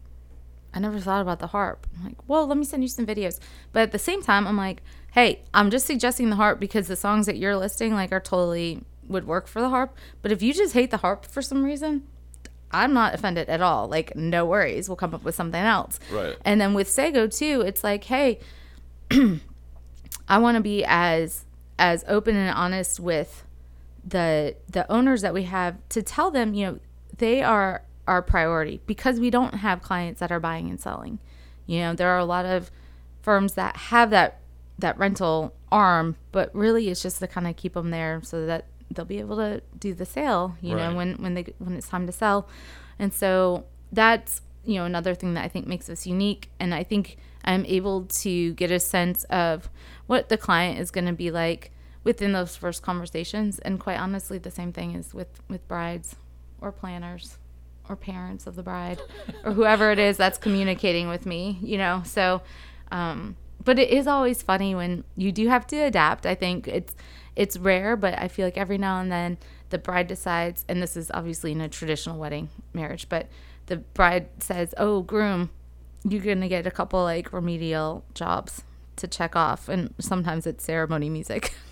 [0.74, 1.86] I never thought about the harp.
[1.96, 3.38] I'm like, well, let me send you some videos.
[3.72, 6.96] But at the same time, I'm like, hey, I'm just suggesting the harp because the
[6.96, 9.96] songs that you're listing like are totally would work for the harp.
[10.20, 12.06] But if you just hate the harp for some reason,
[12.70, 13.88] I'm not offended at all.
[13.88, 14.88] Like, no worries.
[14.88, 15.98] We'll come up with something else.
[16.10, 16.36] Right.
[16.44, 18.38] And then with Sago too, it's like, hey,
[20.28, 21.44] I want to be as
[21.78, 23.44] as open and honest with
[24.04, 26.78] the the owners that we have to tell them, you know,
[27.18, 31.18] they are our priority because we don't have clients that are buying and selling.
[31.66, 32.70] You know, there are a lot of
[33.22, 34.40] firms that have that
[34.78, 38.66] that rental arm, but really it's just to kind of keep them there so that
[38.90, 42.06] they'll be able to do the sale, you know, when when they when it's time
[42.06, 42.48] to sell.
[42.98, 46.82] And so that's, you know, another thing that I think makes us unique and I
[46.82, 49.68] think I'm able to get a sense of
[50.06, 51.70] what the client is going to be like
[52.04, 56.16] within those first conversations and quite honestly the same thing is with with brides
[56.60, 57.38] or planners
[57.88, 59.00] or parents of the bride
[59.44, 62.02] or whoever it is that's communicating with me you know?
[62.04, 62.42] So
[62.90, 66.24] um but it is always funny when you do have to adapt.
[66.24, 66.94] I think it's
[67.34, 69.36] it's rare but i feel like every now and then
[69.68, 73.28] the bride decides and this is obviously in a traditional wedding marriage but
[73.66, 75.50] the bride says oh groom
[76.08, 78.62] you're gonna get a couple like remedial jobs
[78.96, 79.68] to check off.
[79.68, 81.54] And sometimes it's ceremony music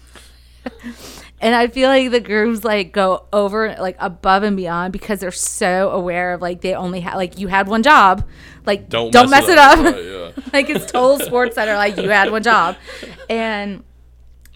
[1.40, 5.30] and I feel like the grooms like go over like above and beyond because they're
[5.30, 8.26] so aware of like they only have like you had one job,
[8.66, 9.78] like Don't don't, mess mess, it it up.
[9.78, 9.84] up.
[9.94, 10.30] Right, yeah.
[10.52, 12.76] like it's total sports center, like you had one job.
[13.28, 13.84] And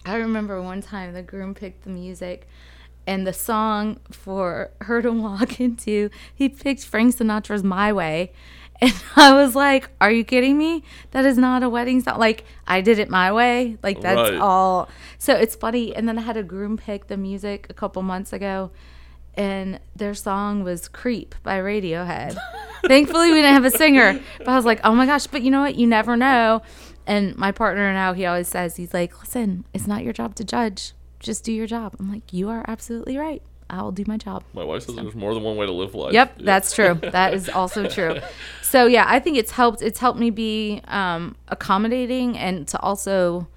[0.05, 2.47] I remember one time the groom picked the music
[3.05, 8.31] and the song for her to walk into, he picked Frank Sinatra's My Way.
[8.81, 10.83] And I was like, Are you kidding me?
[11.11, 12.17] That is not a wedding song.
[12.17, 13.77] Like, I did it my way.
[13.83, 14.39] Like, that's Right.
[14.39, 14.87] all.
[15.17, 15.93] So it's funny.
[15.95, 18.71] And then I had a groom pick the music a couple months ago,
[19.33, 22.37] and their song was Creep by Radiohead.
[22.87, 24.19] Thankfully, we didn't have a singer.
[24.37, 25.27] But I was like, Oh my gosh.
[25.27, 25.75] But you know what?
[25.75, 26.61] You never know.
[27.05, 30.45] And my partner now, he always says, He's like, Listen, it's not your job to
[30.45, 30.93] judge.
[31.19, 31.95] Just do your job.
[31.99, 33.41] I'm like, You are absolutely right.
[33.69, 34.43] I'll do my job.
[34.53, 36.13] My wife says there's more than one way to live life.
[36.13, 36.45] Yep, Yeah.
[36.45, 36.95] that's true.
[37.01, 38.19] That is also true.
[38.61, 39.81] So yeah, I think it's helped.
[39.81, 43.47] It's helped me be um, accommodating and to also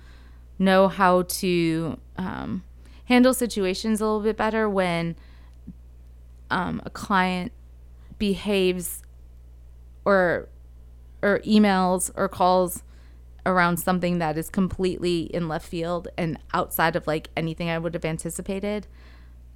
[0.59, 2.65] know how to um,
[3.05, 5.17] handle situations a little bit better when
[6.51, 7.53] um, a client
[8.19, 9.03] behaves
[10.07, 10.49] or
[11.23, 12.83] or emails or calls
[13.45, 17.93] around something that is completely in left field and outside of like anything I would
[17.93, 18.87] have anticipated.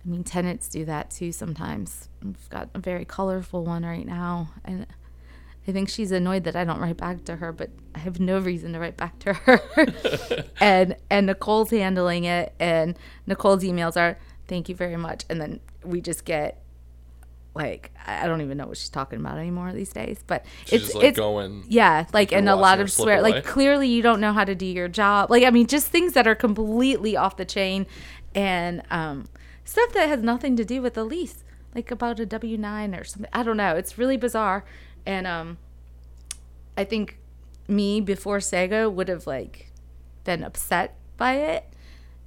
[0.06, 2.08] I mean, tenants do that too sometimes.
[2.24, 4.86] I've got a very colorful one right now, and
[5.66, 8.38] I think she's annoyed that I don't write back to her, but I have no
[8.38, 9.60] reason to write back to her.
[10.60, 12.96] and and Nicole's handling it, and
[13.26, 14.16] Nicole's emails are
[14.46, 16.62] thank you very much, and then we just get
[17.56, 20.84] like I don't even know what she's talking about anymore these days, but She's it's
[20.84, 21.64] just like it's going.
[21.68, 23.18] yeah, like and a lot of swear.
[23.18, 23.32] away.
[23.32, 25.30] Like clearly you don't know how to do your job.
[25.30, 27.86] Like I mean, just things that are completely off the chain,
[28.36, 29.24] and um,
[29.66, 31.44] stuff that has nothing to do with the lease,
[31.74, 33.30] like about a W nine or something.
[33.34, 33.76] I don't know.
[33.76, 34.64] It's really bizarre,
[35.04, 35.58] and um,
[36.78, 37.18] I think
[37.68, 39.70] me before Sago would have like
[40.24, 41.66] been upset by it,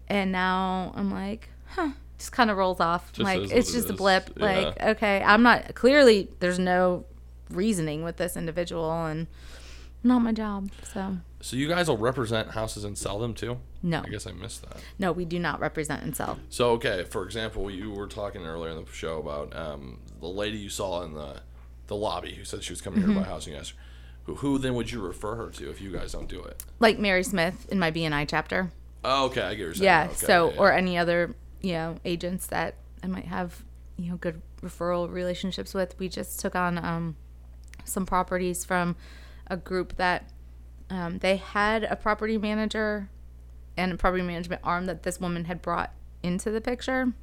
[0.08, 1.94] and now I'm like, huh.
[2.18, 3.14] Just kind of rolls off.
[3.14, 4.32] Just like it's what it just a blip.
[4.36, 7.06] Like okay, I'm not clearly there's no
[7.50, 9.28] reasoning with this individual and
[10.04, 10.70] not my job.
[10.94, 13.60] So So you guys will represent houses and sell them too?
[13.82, 14.78] no, I guess I missed that.
[14.98, 16.38] no, we do not represent and sell.
[16.50, 20.58] So okay, for example, you were talking earlier in the show about um, the lady
[20.58, 21.42] you saw in the
[21.88, 23.20] the lobby who said she was coming here Mm-hmm.
[23.20, 23.48] to buy house.
[23.48, 23.62] And you
[24.26, 26.64] who, who then would you refer her to if you guys don't do it?
[26.80, 28.72] Like Mary Smith in my BNI chapter.
[29.04, 29.84] Oh, okay, I get saying.
[29.86, 30.06] Yeah.
[30.06, 30.60] Okay, so yeah, yeah.
[30.60, 33.64] or any other you know agents that I might have
[33.98, 35.98] you know good referral relationships with.
[36.00, 37.16] We just took on um,
[37.86, 38.96] some properties from
[39.50, 40.30] a group that
[40.90, 43.10] um, they had a property manager
[43.78, 45.92] and a property management arm that this woman had brought
[46.24, 47.14] into the picture.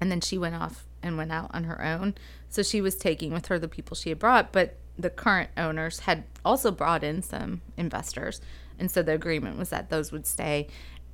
[0.00, 2.14] And then she went off and went out on her own.
[2.48, 6.00] So she was taking with her the people she had brought but the current owners
[6.00, 8.40] had also brought in some investors.
[8.78, 10.68] And so the agreement was that those would stay.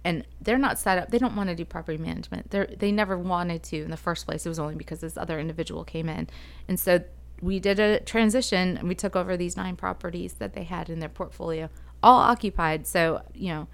[0.05, 2.51] And they're not set up they don't want to do property management.
[2.51, 4.47] They they never wanted to in the first place.
[4.47, 6.29] It was only because this other individual came in.
[6.69, 7.03] And so
[7.43, 10.99] we did a transition and we took over these nine properties that they had in
[11.01, 11.69] their portfolio
[12.03, 13.67] all occupied so you know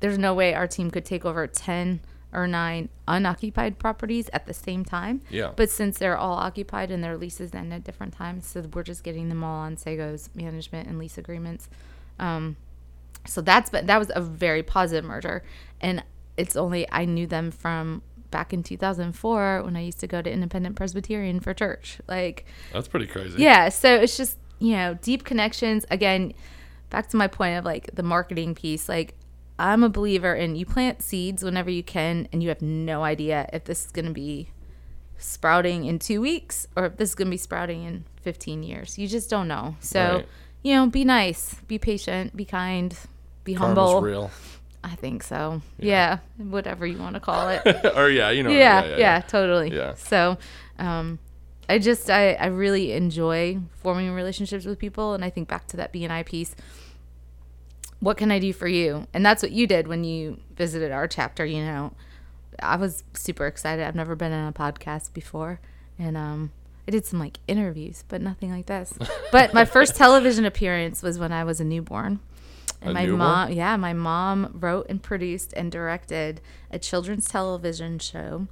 [0.00, 2.00] there's no way our team could take over 10
[2.32, 5.22] or 9 unoccupied properties at the same time.
[5.30, 5.52] Yeah.
[5.56, 9.02] But since they're all occupied and their leases end at different times, so we're just
[9.02, 11.68] getting them all on Sago's management and lease agreements.
[12.18, 12.56] Um,
[13.24, 15.42] so that's been, that was a very positive merger.
[15.80, 16.04] And
[16.36, 18.02] it's only, I knew them from
[18.36, 21.96] back in 2004 when I used to go to Independent Presbyterian for church.
[22.06, 23.40] Like, that's pretty crazy.
[23.42, 25.86] yeah, so it's just, you know, deep connections.
[25.90, 26.34] Again,
[26.90, 29.14] back to my point of like the marketing piece, like
[29.58, 33.48] I'm a believer in you plant seeds whenever you can and you have no idea
[33.54, 34.50] if this is going to be
[35.16, 38.98] sprouting in 2 weeks or if this is going to be sprouting in 15 years.
[38.98, 39.76] You just don't know.
[39.80, 40.28] So, Right.
[40.62, 42.94] you know, be nice, be patient, be kind,
[43.44, 44.00] be Karma's humble.
[44.02, 44.30] real.
[44.86, 45.62] I think so.
[45.78, 46.18] Yeah.
[46.38, 47.62] whatever you want to call it
[47.96, 48.50] or yeah, you know.
[48.50, 49.74] yeah, yeah, totally.
[49.74, 49.94] Yeah.
[49.94, 50.38] So,
[50.78, 51.18] um,
[51.68, 55.76] I just I, I really enjoy forming relationships with people, and I think back to
[55.78, 56.54] that BNI piece.
[57.98, 59.08] What can I do for you?
[59.12, 61.44] And that's what you did when you visited our chapter.
[61.44, 61.92] You know,
[62.60, 63.84] I was super excited.
[63.84, 65.58] I've never been on a podcast before,
[65.98, 66.52] and um,
[66.86, 68.96] I did some like interviews, but nothing like this.
[69.32, 72.20] but my first television appearance was when I was a newborn.
[72.86, 76.40] And A my mom, yeah, my mom wrote and produced and directed
[76.70, 78.46] a children's television show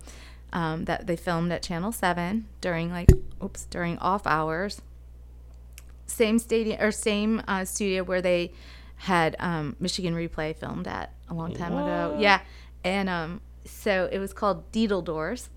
[0.52, 3.11] um, that they filmed at Channel Seven during like,
[3.43, 4.82] oops, during off hours.
[6.06, 8.52] Same stadium or same uh, studio where they
[8.97, 12.16] had um, Michigan Replay filmed at a long time ago.
[12.19, 12.40] Yeah,
[12.85, 15.51] and um, so it was called Deedle Doors,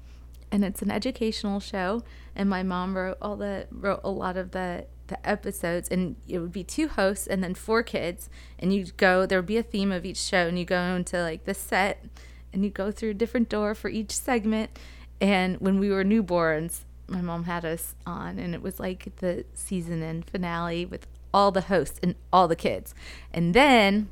[0.51, 2.03] and it's an educational show.
[2.35, 6.39] And my mom wrote all the wrote a lot of the the episodes, and it
[6.39, 8.29] would be two hosts and then four kids,
[8.59, 9.25] and you would go.
[9.25, 12.05] There would be a theme of each show, and you go into like the set,
[12.53, 14.71] and you go through a different door for each segment.
[15.19, 19.45] And when we were newborns, my mom had us on, and it was like the
[19.53, 22.93] season end finale with all the hosts and all the kids.
[23.33, 24.09] And then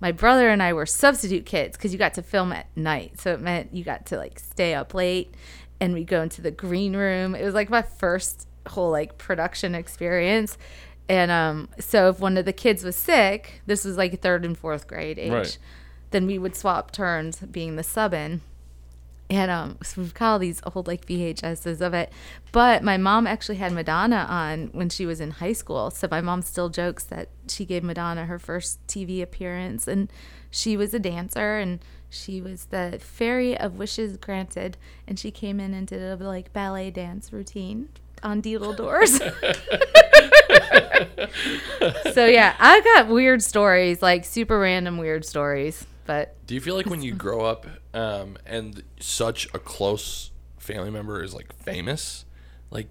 [0.00, 3.20] my brother and I were substitute kids because you got to film at night.
[3.20, 5.34] So it meant you got to like stay up late
[5.80, 7.34] and we go into the green room.
[7.34, 10.56] It was like my first whole like production experience.
[11.08, 14.56] And um, so if one of the kids was sick, this was like third and
[14.56, 15.58] fourth grade age, Right.
[16.12, 18.40] then we would swap turns being the sub in.
[19.30, 22.12] And um, so we've got all these old like VHSs of it.
[22.52, 25.90] But my mom actually had Madonna on when she was in high school.
[25.90, 30.10] So my mom still jokes that she gave Madonna her first TV appearance, and
[30.50, 31.80] she was a dancer, and
[32.10, 34.76] she was the fairy of wishes granted,
[35.08, 37.88] and she came in and did a like ballet dance routine
[38.24, 39.18] on Deedle Doors.
[42.14, 45.86] so yeah, I got weird stories, like super random weird stories.
[46.06, 50.90] But Do you feel like when you grow up um, and such a close family
[50.90, 52.24] member is like famous,
[52.70, 52.88] like,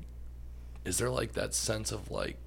[0.85, 2.37] is there like that sense of like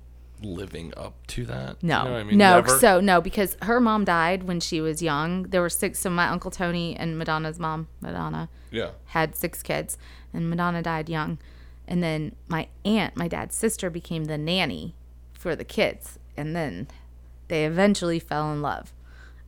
[0.43, 1.77] living up to that?
[1.83, 2.39] You No, know what I mean?
[2.39, 2.55] no.
[2.57, 2.79] Never?
[2.79, 5.45] So no, because her mom died when she was young.
[5.45, 6.01] There were six.
[6.01, 8.91] So my uncle Tony and Madonna's mom, Madonna, yeah.
[9.07, 9.97] had six kids,
[10.33, 11.39] and Madonna died young.
[11.89, 14.95] And then my aunt, my dad's sister, became the nanny
[15.33, 16.89] for the kids, and then
[17.49, 18.93] they eventually fell in love.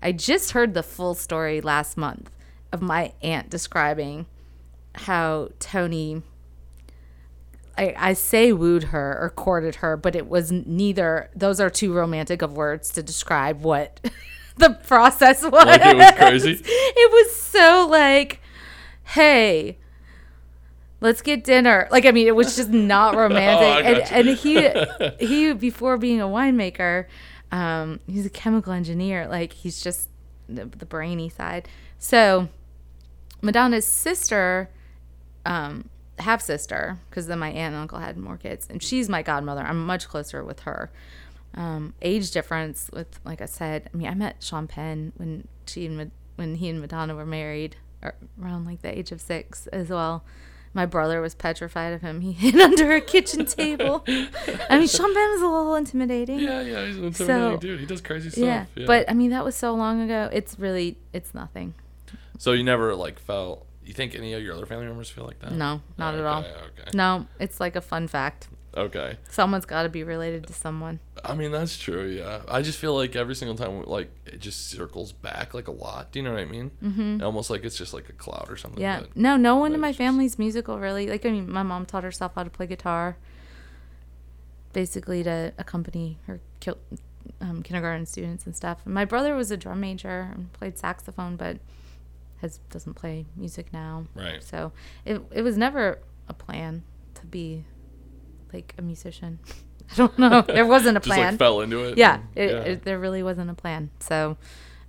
[0.01, 2.31] I just heard the full story last month
[2.73, 4.27] of my aunt describing
[4.94, 6.23] how Tony
[7.78, 11.31] I, I say wooed her or courted her, but it was neither.
[11.35, 14.01] Those are too romantic of words to describe what
[14.56, 15.52] the process was.
[15.52, 16.60] Like it was crazy?
[16.60, 18.40] It was so like,
[19.05, 19.78] hey,
[21.01, 21.89] let's get dinner.
[21.91, 23.87] Like I mean, it was just not romantic.
[23.87, 24.69] Oh, and, and he
[25.27, 27.07] he before being a winemaker,
[27.53, 29.27] um, he's a chemical engineer.
[29.29, 30.09] Like he's just
[30.49, 31.69] the, the brainy side.
[31.99, 32.49] So
[33.43, 34.70] Madonna's sister
[35.45, 35.89] um,
[36.19, 39.62] half sister, because then my aunt and uncle had more kids, and she's my godmother.
[39.62, 40.91] I'm much closer with her.
[41.55, 45.87] Um, age difference with, like I said, I mean, I met Sean Penn when she
[45.87, 47.77] and when he and Madonna were married,
[48.41, 50.25] around like the age of six as well.
[50.79, 52.21] My brother was petrified of him.
[52.21, 54.05] He hid under a kitchen table.
[54.07, 56.39] I mean, Sean Penn was a little intimidating.
[56.39, 57.81] Yeah, yeah, he's an intimidating So- dude.
[57.81, 58.45] He does crazy stuff.
[58.45, 60.31] Yeah, Yeah, but I mean, that was so long ago.
[60.33, 61.75] It's really, it's nothing.
[62.39, 63.67] so you never like felt.
[63.85, 65.51] You think any of your other family members feel like that?
[65.51, 66.43] No, not at all.
[66.43, 66.51] Okay,
[66.83, 66.91] Okay.
[66.95, 68.47] No, it's like a fun fact.
[68.77, 69.16] Okay.
[69.31, 71.01] Someone's got to be related to someone.
[71.24, 72.07] I mean that's true.
[72.07, 72.43] Yeah.
[72.49, 76.12] I just feel like every single time, like it just circles back like a lot.
[76.12, 76.70] Do you know what I mean?
[76.82, 77.23] Mm-hmm.
[77.24, 78.81] Almost like it's just like a cloud or something.
[78.81, 79.01] Yeah.
[79.01, 81.07] but- No, no one in my just- family's musical really.
[81.09, 83.16] Like I mean, my mom taught herself how to play guitar,
[84.73, 86.40] basically to accompany her
[87.40, 88.78] um, kindergarten students and stuff.
[88.85, 91.59] And my brother was a drum major and played saxophone, but
[92.43, 94.07] has doesn't play music now.
[94.15, 94.43] Right.
[94.43, 94.73] So
[95.05, 96.85] it it was never a plan
[97.15, 97.65] to be
[98.53, 99.39] like a musician.
[99.93, 100.43] I don't know.
[100.43, 101.19] There wasn't a plan.
[101.19, 101.97] Just like fell into it.
[101.99, 102.61] yeah, and- it, yeah.
[102.73, 103.91] It, there really wasn't a plan.
[104.01, 104.37] So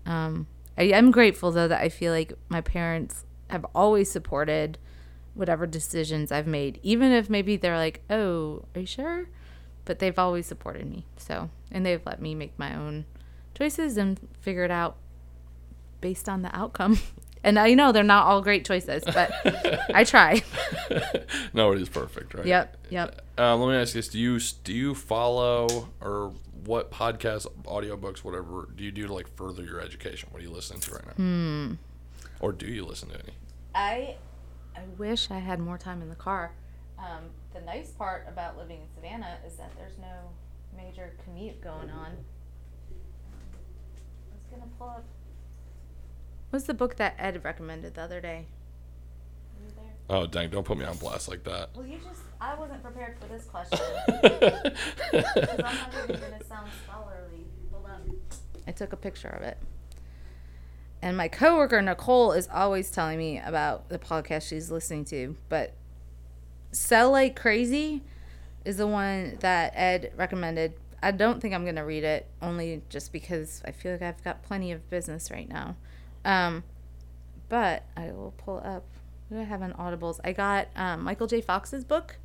[0.05, 4.77] um, I am grateful though that I feel like my parents have always supported
[5.35, 9.29] whatever decisions I've made, even if maybe they're like, "Oh, are you sure?"
[9.85, 11.05] But they've always supported me.
[11.17, 13.05] So and they've let me make my own
[13.57, 14.97] choices and figure it out
[16.01, 16.99] based on the outcome.
[17.43, 19.31] And I know they're not all great choices, but
[19.93, 20.41] I try.
[21.53, 22.45] Nobody's perfect, right?
[22.45, 23.21] Yep, yep.
[23.37, 26.33] Uh, let me ask you this: Do you do you follow or
[26.65, 30.29] what podcasts, audiobooks, whatever do you do to like further your education?
[30.31, 31.13] What are you listening to right now?
[31.13, 31.73] Hmm.
[32.41, 33.33] Or do you listen to any?
[33.73, 34.15] I
[34.75, 36.51] I wish I had more time in the car.
[36.97, 40.31] Um, the nice part about living in Savannah is that there's no
[40.75, 42.11] major commute going on.
[42.91, 45.05] I was gonna pull up.
[46.49, 48.47] What's the book that Ed recommended the other day?
[49.59, 49.93] Were you there?
[50.09, 50.49] Oh dang!
[50.49, 51.69] Don't put me on blast like that.
[51.75, 52.21] Well, you just.
[52.41, 53.79] I wasn't prepared for this question.
[55.11, 57.45] Because I'm not even gonna sound scholarly.
[57.71, 58.15] Hold on.
[58.67, 59.57] I took a picture of it.
[61.01, 65.73] And my coworker Nicole is always telling me about the podcast she's listening to, but
[66.71, 68.01] Sell Like Crazy
[68.65, 70.73] is the one that Ed recommended.
[71.01, 74.43] I don't think I'm gonna read it, only just because I feel like I've got
[74.43, 75.75] plenty of business right now.
[76.25, 76.63] Um,
[77.47, 78.85] but I will pull up.
[79.27, 80.19] What do I have on Audibles?
[80.23, 81.41] I got um, Michael J.
[81.41, 82.17] Fox's book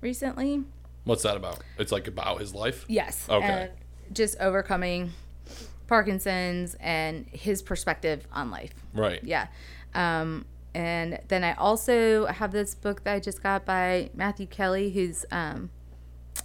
[0.00, 0.64] recently.
[1.04, 1.60] What's that about?
[1.78, 2.84] It's like about his life.
[2.88, 3.26] Yes.
[3.28, 3.44] Okay.
[3.46, 3.70] And
[4.14, 5.12] just overcoming
[5.86, 8.74] Parkinson's and his perspective on life.
[8.94, 9.20] Right.
[9.24, 9.48] Yeah.
[9.94, 10.44] Um,
[10.74, 15.24] and then I also have this book that I just got by Matthew Kelly, who's
[15.32, 15.70] um,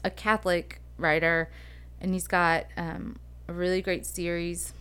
[0.03, 1.51] a Catholic writer,
[2.01, 3.17] and he's got um,
[3.47, 4.73] a really great series.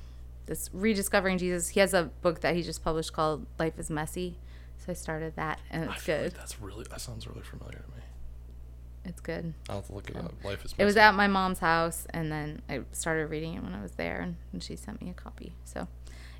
[0.46, 1.68] This rediscovering Jesus.
[1.68, 4.38] He has a book that he just published called Life is Messy.
[4.78, 6.34] So I started that, and it's feel like good.
[6.34, 8.02] that's really that sounds really familiar to me.
[9.06, 9.54] It's good.
[9.68, 10.32] I'll have to look it up.
[10.44, 10.74] Life is.
[10.76, 13.92] It was at my mom's house, and then I started reading it when I was
[13.92, 15.54] there, and, and she sent me a copy.
[15.64, 15.88] So,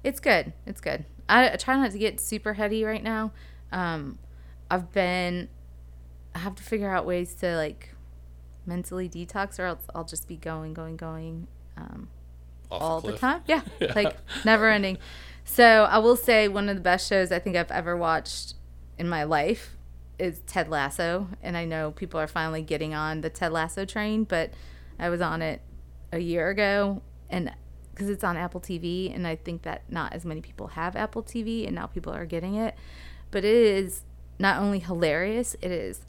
[0.02, 0.52] It's good.
[0.66, 1.04] It's good.
[1.28, 3.32] I, I try not to get super heady right now.
[3.72, 4.18] Um,
[4.70, 5.48] I've been.
[6.34, 7.94] I have to figure out ways to like
[8.66, 11.46] mentally detox, or else I'll just be going, going, going.
[11.76, 12.08] Um,
[12.80, 13.42] all the time.
[13.46, 13.62] Yeah,
[13.94, 14.98] like never ending.
[15.44, 18.54] So I will say one of the best shows I think I've ever watched
[18.98, 19.76] in my life
[20.18, 24.24] is Ted Lasso, and I know people are finally getting on the Ted Lasso train,
[24.24, 24.52] but
[24.98, 25.60] I was on it
[26.12, 27.52] a year ago, and
[27.90, 31.22] because it's on Apple TV, and I think that not as many people have Apple
[31.22, 32.74] TV, and now people are getting it,
[33.30, 34.02] but it is
[34.38, 36.00] not only hilarious, it is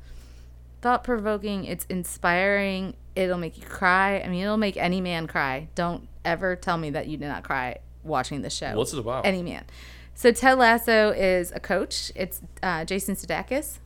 [0.82, 1.66] thought provoking.
[1.66, 2.96] It's inspiring.
[3.16, 4.20] It'll make you cry.
[4.20, 5.68] I mean, it'll make any man cry.
[5.74, 8.76] Don't ever tell me that you did not cry watching the show.
[8.76, 9.26] What's it about?
[9.26, 9.66] Any man.
[10.14, 12.12] So Ted Lasso is a coach.
[12.16, 13.80] It's uh, Jason Sudeikis,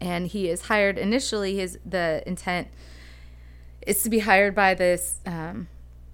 [0.00, 1.56] and he is hired initially.
[1.56, 2.68] His the intent
[3.86, 5.68] is to be hired by this um,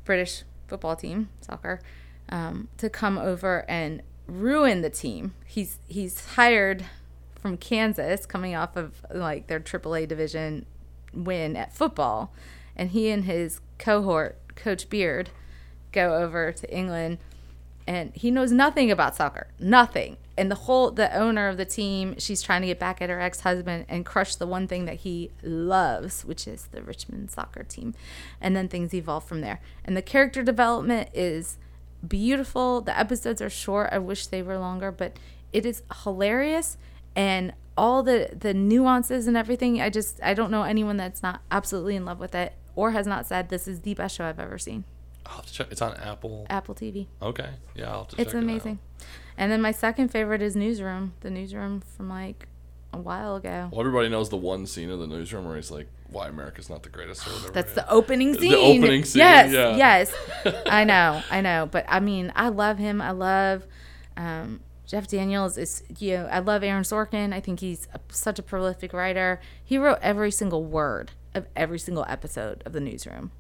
[0.05, 1.81] British football team, soccer,
[2.29, 5.35] um, to come over and ruin the team.
[5.47, 6.85] He's he's hired
[7.41, 10.67] from Kansas, coming off of like their AAA division
[11.13, 12.33] win at football,
[12.75, 15.31] and he and his cohort, Coach Beard,
[15.93, 17.19] go over to England,
[17.87, 20.17] and he knows nothing about soccer, nothing.
[20.37, 23.21] And the whole the owner of the team, she's trying to get back at her
[23.21, 27.63] ex husband and crush the one thing that he loves, which is the Richmond soccer
[27.63, 27.95] team,
[28.41, 29.61] and then things evolve from there.
[29.85, 31.59] And the character development is
[32.07, 32.81] beautiful.
[32.81, 33.91] The episodes are short.
[33.93, 35.17] I wish they were longer, but
[35.53, 36.77] it is hilarious
[37.15, 39.81] and all the the nuances and everything.
[39.81, 43.07] I just I don't know anyone that's not absolutely in love with it or has
[43.07, 44.85] not said this is the best show I've ever seen.
[45.27, 45.67] I'll have to check.
[45.73, 46.47] It's on Apple.
[46.49, 47.09] Apple TV.
[47.21, 47.49] Okay.
[47.75, 48.43] Yeah, I'll have to It's check it out.
[48.45, 48.79] amazing.
[49.37, 51.15] And then my second favorite is Newsroom.
[51.21, 52.47] The Newsroom from like
[52.93, 53.69] a while ago.
[53.73, 56.85] Well, everybody knows the one scene in the newsroom where he's like, "Why America's not
[56.85, 57.53] the greatest" or whatever.
[57.53, 58.53] That's the opening scene.
[58.53, 59.77] The opening scene, Yes, yeah.
[59.77, 60.15] yes.
[60.67, 61.69] I know, I know.
[61.71, 63.03] But I mean, I love him.
[63.03, 63.67] I love
[64.17, 65.59] um, Jeff Daniels.
[65.59, 67.35] Is you know, I love Aaron Sorkin.
[67.35, 69.41] I think he's a, such a prolific writer.
[69.63, 73.31] He wrote every single word of every single episode of the Newsroom.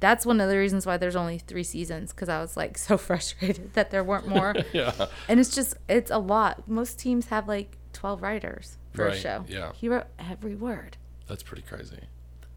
[0.00, 2.96] That's one of the reasons why there's only three seasons because I was like so
[3.08, 4.54] frustrated that there weren't more.
[4.72, 4.92] yeah.
[5.28, 6.66] and it's just it's a lot.
[6.68, 9.44] Most teams have like twelve writers for a show.
[9.46, 9.72] yeah.
[9.74, 10.96] he wrote every word.
[11.26, 12.00] That's pretty crazy.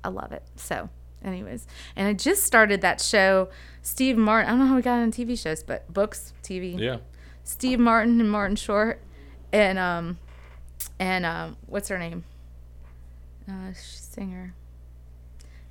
[0.04, 0.44] I love it.
[0.56, 0.90] So,
[1.24, 3.50] anyways, and I just started that show.
[3.82, 4.48] Steve Martin.
[4.48, 6.80] I don't know how we got on TV shows, but books, TV.
[6.80, 6.98] Yeah.
[7.44, 9.02] Steve Martin and Martin Short,
[9.52, 10.18] and um,
[11.00, 12.24] and um, what's her name?
[13.48, 14.56] Uh, singer.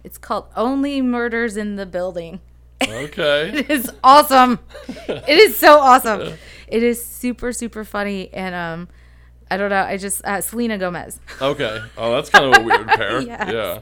[0.04, 2.40] It's called Only Murders in the Building.
[2.82, 3.50] Okay.
[3.60, 4.58] It is awesome.
[5.08, 6.34] it is so awesome.
[6.66, 8.88] It is super super funny and um,
[9.50, 9.82] I don't know.
[9.82, 11.20] I just uh, Selena Gomez.
[11.40, 11.80] okay.
[11.96, 13.20] Oh, that's kind of a weird pair.
[13.20, 13.52] Yes.
[13.52, 13.80] Yeah.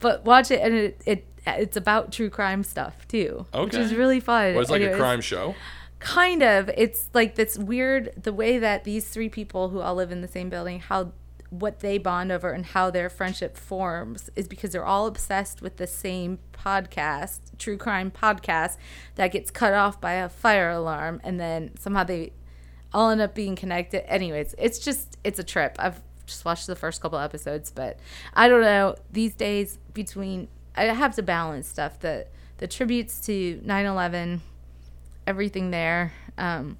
[0.00, 4.20] but watch it and it, it it's about true crime stuff too which is really
[4.20, 5.56] fun Well, it's like a crime show.
[5.98, 10.12] kind of it's like this weird the way that these three people who all live
[10.12, 11.10] in the same building how
[11.52, 15.76] what they bond over and how their friendship forms is because they're all obsessed with
[15.76, 18.78] the same podcast true crime podcast
[19.16, 22.32] that gets cut off by a fire alarm and then somehow they
[22.94, 24.10] all end up being connected.
[24.10, 25.76] Anyways it's just it's a trip.
[25.78, 27.98] I've just watched the first couple episodes but
[28.34, 32.26] i don't know these days between i have to balance stuff the
[32.58, 34.40] the tributes to 9-11
[35.26, 36.78] everything there um,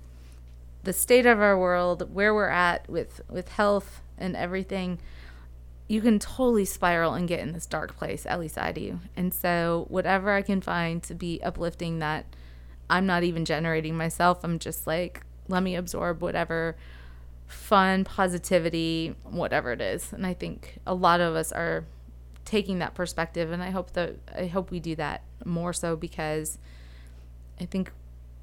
[0.84, 4.98] the state of our world where we're at with with health and everything
[5.88, 8.98] you can totally spiral and get in this dark place at least i do.
[9.16, 12.24] And so whatever i can find to be uplifting that
[12.88, 16.76] i'm not even generating myself i'm just like let me absorb whatever
[17.46, 20.12] fun positivity whatever it is.
[20.12, 21.84] And i think a lot of us are
[22.44, 26.58] taking that perspective and i hope that i hope we do that more so because
[27.60, 27.92] i think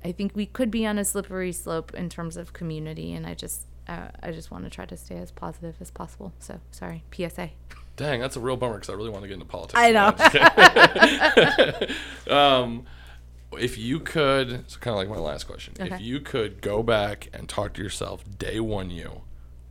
[0.06, 3.34] i think we could be on a slippery slope in terms of community and i
[3.34, 7.04] just uh, i just want to try to stay as positive as possible so sorry
[7.12, 7.50] psa
[8.00, 9.78] Dang, that's a real bummer because I really want to get into politics.
[9.78, 9.92] I
[12.26, 12.34] know.
[12.34, 12.86] um,
[13.58, 15.74] if you could, it's kind of like my last question.
[15.78, 19.24] If you could go back and talk to yourself day one you,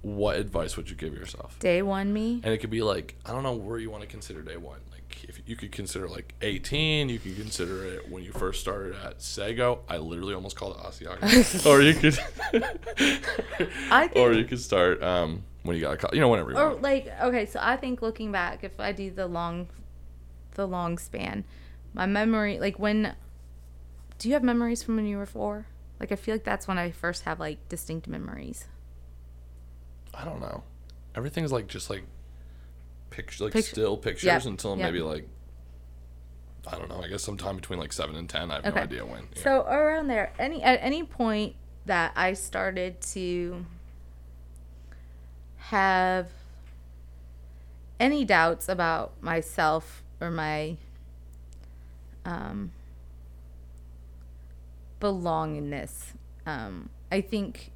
[0.03, 1.59] what advice would you give yourself?
[1.59, 4.09] day one me And it could be like, I don't know where you want to
[4.09, 4.81] consider day one.
[5.21, 8.95] Like, if you could consider like 18, you could consider it when you first started
[9.05, 9.81] at Sago.
[9.89, 11.67] I literally almost called it Asiago.
[11.67, 12.19] or you could,
[13.91, 16.11] I or you could start um, when you got a call.
[16.13, 16.83] You know, whenever you or want.
[16.83, 19.69] like okay so i think looking back if i do the long
[20.55, 21.45] the long span
[21.93, 23.15] my memory like when
[24.19, 25.67] do you have memories from when you were four
[26.01, 28.67] like i feel like that's when i first have like distinct memories
[30.15, 30.65] I don't know.
[31.15, 32.03] Everything's like just like
[33.11, 34.87] picture, like Picture- still pictures Yep, until yep.
[34.93, 35.27] maybe like
[36.67, 37.03] I don't know.
[37.03, 38.51] I guess sometime between like seven and ten.
[38.51, 38.77] I have Okay.
[38.77, 39.29] no idea when.
[39.37, 39.43] Yeah.
[39.43, 41.55] So around there, any at any point
[41.87, 43.65] that I started to
[45.57, 46.29] have
[47.99, 50.77] any doubts about myself or my
[52.27, 52.71] um,
[55.01, 56.13] belongingness,
[56.47, 57.73] um, I think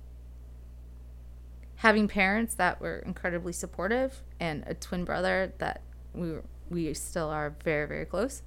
[1.83, 5.83] having parents that were incredibly supportive and a twin brother that
[6.15, 8.43] we were, we still are very very close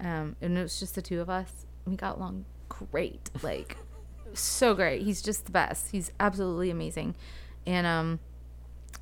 [0.00, 1.66] um, and it was just the two of us.
[1.86, 3.76] We got along great, like
[4.34, 5.02] so great.
[5.02, 5.90] He's just the best.
[5.90, 7.16] He's absolutely amazing,
[7.66, 8.20] and um,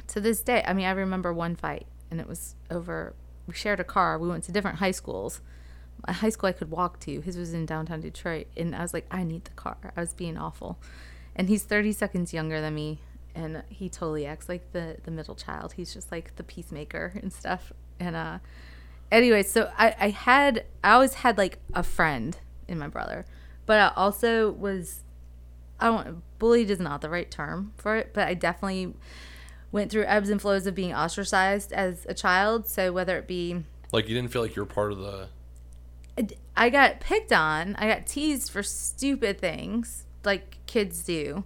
[0.09, 3.15] to this day, I mean, I remember one fight, and it was over.
[3.47, 4.19] We shared a car.
[4.19, 5.40] We went to different high schools.
[6.05, 7.20] A high school I could walk to.
[7.20, 9.93] His was in downtown Detroit, and I was like, I need the car.
[9.97, 10.78] I was being awful,
[11.35, 13.01] and he's thirty seconds younger than me,
[13.37, 15.75] and he totally acts like the the middle child.
[15.75, 18.39] He's just like the peacemaker and stuff, and uh
[19.13, 22.37] anyway, so I, I had I always had like a friend
[22.67, 23.27] in my brother,
[23.67, 25.05] but I also was
[25.79, 28.95] I don't bullied is not the right term for it, but I definitely
[29.73, 32.67] went through ebbs and flows of being ostracized as a child.
[32.67, 35.29] So whether it be like you didn't feel like you were part of the.
[36.57, 41.45] I got picked on, I got teased for stupid things like kids do,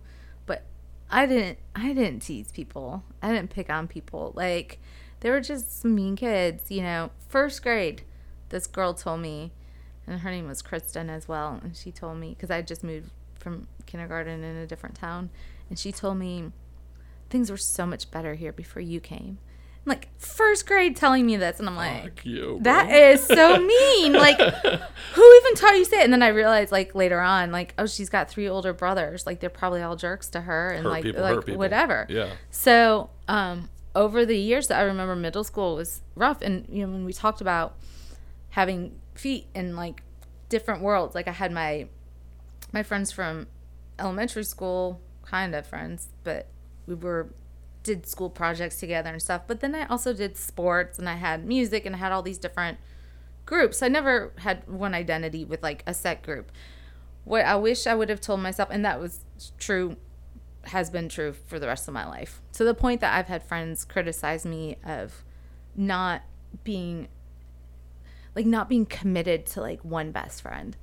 [1.10, 3.02] I didn't I didn't tease people.
[3.20, 4.32] I didn't pick on people.
[4.36, 4.78] Like
[5.20, 7.10] they were just some mean kids, you know.
[7.28, 8.02] First grade,
[8.48, 9.52] this girl told me,
[10.06, 13.10] and her name was Kristen as well, and she told me because I just moved
[13.34, 15.30] from kindergarten in a different town,
[15.68, 16.52] and she told me
[17.28, 19.38] things were so much better here before you came.
[19.86, 24.12] Like first grade telling me this, and I'm like, you, that is so mean.
[24.12, 24.38] Like,
[25.14, 26.04] who even taught you say it?
[26.04, 29.26] And then I realized, like later on, like, oh, she's got three older brothers.
[29.26, 32.06] Like, they're probably all jerks to her, and like, people, like whatever.
[32.10, 32.30] Yeah.
[32.50, 36.92] So, um, over the years that I remember, middle school was rough, and you know
[36.92, 37.76] when we talked about
[38.50, 40.02] having feet in like
[40.48, 41.88] different worlds, like I had my
[42.72, 43.46] my friends from
[43.98, 46.48] elementary school, kind of friends, but
[46.86, 47.28] we were
[47.82, 49.42] did school projects together and stuff.
[49.46, 52.38] But then I also did sports, and I had music, and I had all these
[52.38, 52.78] different
[53.46, 53.82] groups.
[53.82, 56.52] I never had one identity with like a set group.
[57.24, 59.24] What I wish I would have told myself, and that was
[59.58, 59.96] true
[60.64, 62.42] has been true for the rest of my life.
[62.52, 65.24] To the point that I've had friends criticize me of
[65.74, 66.22] not
[66.64, 67.08] being
[68.34, 70.76] like not being committed to like one best friend.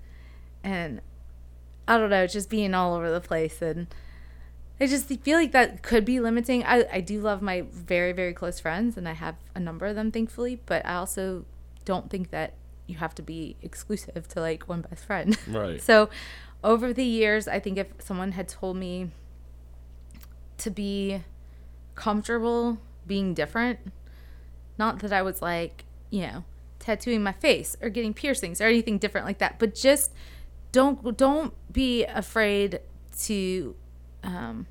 [0.63, 1.01] And
[1.87, 3.87] I don't know, just being all over the place and
[4.79, 6.63] I just feel like that could be limiting.
[6.63, 9.95] I, I do love my very, very close friends and I have a number of
[9.95, 11.45] them thankfully, but I also
[11.83, 12.53] don't think that
[12.85, 15.37] you have to be exclusive to like one best friend.
[15.47, 15.81] Right.
[15.81, 16.09] So
[16.63, 19.11] over the years, I think if someone had told me
[20.59, 21.23] to be
[21.95, 23.79] comfortable being different,
[24.77, 26.43] not that I was like, you know,
[26.79, 30.13] tattooing my face or getting piercings or anything different like that, but just
[30.71, 32.79] don't don't be afraid
[33.19, 33.75] to
[34.23, 34.67] um,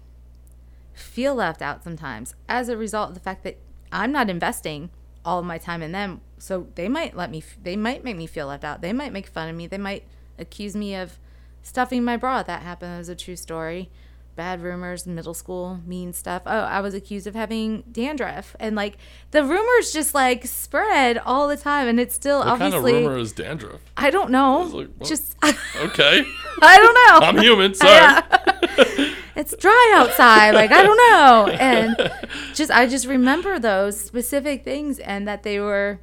[0.92, 3.58] feel left out sometimes as a result of the fact that
[3.92, 4.90] I'm not investing
[5.24, 6.20] all of my time in them.
[6.38, 8.80] So they might let me, they might make me feel left out.
[8.80, 9.66] They might make fun of me.
[9.66, 10.04] They might
[10.38, 11.18] accuse me of
[11.62, 12.42] stuffing my bra.
[12.42, 12.92] That happened.
[12.92, 13.90] That was a true story.
[14.36, 16.42] Bad rumors, middle school, mean stuff.
[16.46, 18.54] Oh, I was accused of having dandruff.
[18.60, 18.98] And like
[19.30, 21.88] the rumors just like spread all the time.
[21.88, 23.80] And it's still What kind obviously, of rumor is dandruff?
[23.96, 24.60] I don't know.
[24.72, 25.08] like, what?
[25.08, 26.22] just, Okay.
[26.62, 27.26] I don't know.
[27.26, 27.74] I'm human.
[27.74, 28.22] Sorry.
[29.36, 32.10] it's dry outside like i don't know and
[32.54, 35.98] just i just remember those specific things and that they were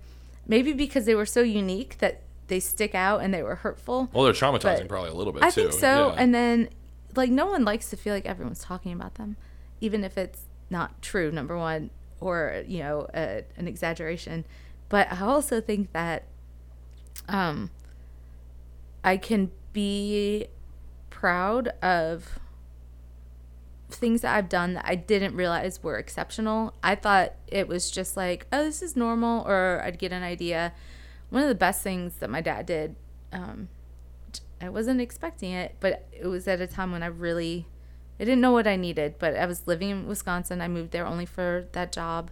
[0.47, 4.23] maybe because they were so unique that they stick out and they were hurtful Well,
[4.23, 5.61] they're traumatizing But probably a little bit i too.
[5.69, 6.21] think so Yeah.
[6.21, 6.69] and then
[7.15, 9.35] like no one likes to feel like everyone's talking about them
[9.81, 14.45] even if it's not true number one or you know a, an exaggeration
[14.89, 16.23] but i also think that
[17.27, 17.69] um
[19.03, 20.47] i can be
[21.09, 22.39] proud of
[23.89, 26.73] things that I've done that I didn't realize were exceptional.
[26.83, 30.73] I thought it was just like, oh, this is normal, or I'd get an idea.
[31.29, 32.95] One of the best things that my dad did,
[33.31, 33.69] um,
[34.63, 37.67] I wasn't expecting it, but it was at a time when I really,
[38.19, 39.15] I didn't know what I needed.
[39.19, 40.61] But I was living in Wisconsin.
[40.61, 42.31] I moved there only for that job.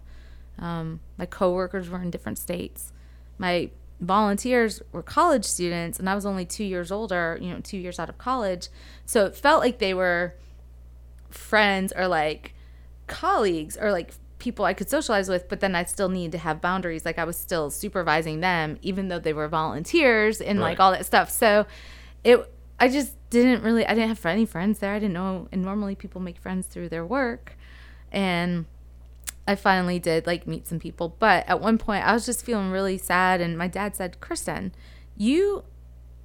[0.58, 2.94] Um, my coworkers were in different states.
[3.38, 7.38] My volunteers were college students, and I was only two years older.
[7.42, 8.70] You know, two years out of college,
[9.06, 10.36] so it felt like they were
[11.30, 12.54] friends or like
[13.08, 16.62] colleagues or like people I could socialize with, but then I still need to have
[16.62, 17.06] boundaries.
[17.06, 21.06] Like I was still supervising them, even though they were volunteers and like all that
[21.06, 21.30] stuff.
[21.30, 21.68] So
[22.24, 24.94] it, I just didn't really, I didn't have any friends there.
[24.94, 25.48] I didn't know.
[25.52, 27.58] And normally people make friends through their work.
[28.12, 28.66] And
[29.48, 31.16] I finally did like meet some people.
[31.20, 33.42] But at one point I was just feeling really sad.
[33.42, 34.74] And my dad said, Kristen,
[35.18, 35.64] you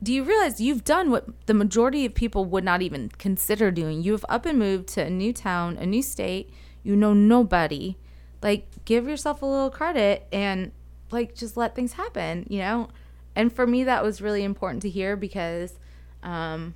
[0.03, 4.03] do you realize you've done what the majority of people would not even consider doing?
[4.03, 6.51] You've up and moved to a new town, a new state.
[6.83, 7.97] You know nobody.
[8.43, 10.73] Like, give yourself a little credit and,
[11.11, 12.89] like, just let things happen, you know?
[13.35, 15.79] And for me, that was really important to hear because,
[16.23, 16.75] um,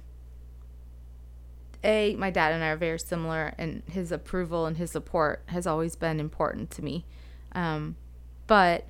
[1.85, 5.67] A, my dad and I are very similar, and his approval and his support has
[5.67, 7.05] always been important to me.
[7.53, 7.97] Um,
[8.47, 8.87] but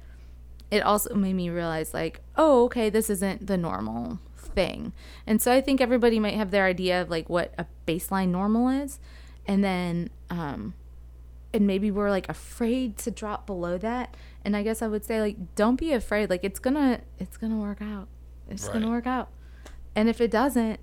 [0.70, 4.92] it also made me realize like oh okay this isn't the normal thing.
[5.26, 8.68] And so i think everybody might have their idea of like what a baseline normal
[8.68, 8.98] is.
[9.46, 10.74] And then um
[11.52, 14.16] and maybe we're like afraid to drop below that.
[14.44, 16.30] And i guess i would say like don't be afraid.
[16.30, 18.08] Like it's gonna it's gonna work out.
[18.48, 18.74] It's right.
[18.74, 19.28] gonna work out
[19.94, 20.80] and if it doesn't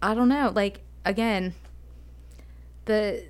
[0.00, 1.54] i don't know like again
[2.84, 3.24] the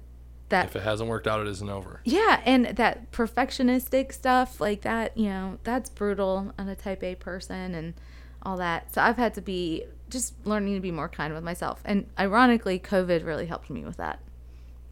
[0.53, 2.01] that if it hasn't worked out, it isn't over.
[2.05, 7.15] Yeah, and that perfectionistic stuff like that, you know, that's brutal on a type A
[7.15, 7.95] person and
[8.43, 8.95] all that.
[8.95, 11.81] So I've had to be just learning to be more kind with myself.
[11.85, 14.21] And ironically, COVID really helped me with that.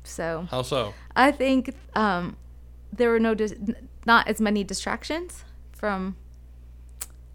[0.02, 0.94] So how so?
[1.14, 2.38] I think um,
[2.90, 3.54] there were no dis-
[4.06, 6.16] not as many distractions from.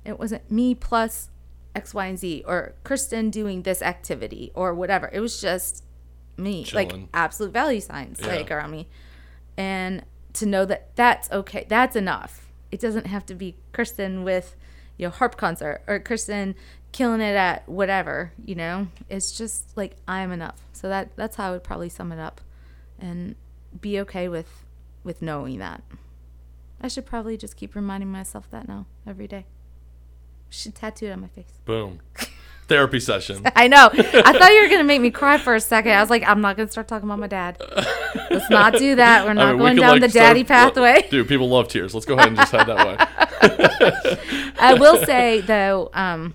[0.03, 1.29] It wasn't me plus
[1.76, 5.10] X, Y, and Z, or Kristen doing this activity, or whatever.
[5.11, 5.84] It was just
[6.38, 6.89] me, Chilling.
[6.89, 8.27] like absolute value signs yeah.
[8.27, 8.88] like around me,
[9.57, 10.03] and
[10.34, 12.52] to know that that's okay, that's enough.
[12.72, 14.56] It doesn't have to be Kristen with,
[14.97, 16.56] you know, harp concert or Kristen
[16.91, 18.34] killing it at whatever.
[18.43, 20.61] You know, it's just like I'm enough.
[20.73, 22.41] So that that's how I would probably sum it up,
[22.99, 23.35] and
[23.80, 24.65] be okay with
[25.03, 25.84] with knowing that.
[26.81, 29.45] I should probably just keep reminding myself that now every day.
[30.49, 31.45] Should tattoo it on my face.
[31.65, 31.99] Boom.
[32.67, 33.41] therapy session.
[33.55, 33.89] I know.
[33.93, 35.91] I thought you were gonna make me cry for a second.
[35.91, 37.61] I was like, I'm not gonna start talking about my dad.
[38.30, 39.26] Let's not do that.
[39.26, 41.07] We're not I mean, going down like the daddy pathway.
[41.09, 41.93] Dude, people love tears.
[41.93, 44.51] Let's go ahead and just head that way.
[44.59, 46.34] I will say though, um,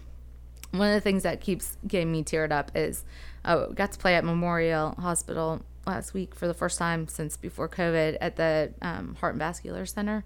[0.72, 3.04] one of the things that keeps getting me teared up is
[3.44, 7.68] I got to play at Memorial Hospital last week for the first time since before
[7.68, 10.24] COVID at the um, Heart and Vascular Center.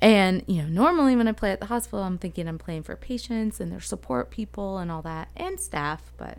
[0.00, 2.96] And, you know, normally when I play at the hospital, I'm thinking I'm playing for
[2.96, 6.12] patients and their support people and all that and staff.
[6.16, 6.38] But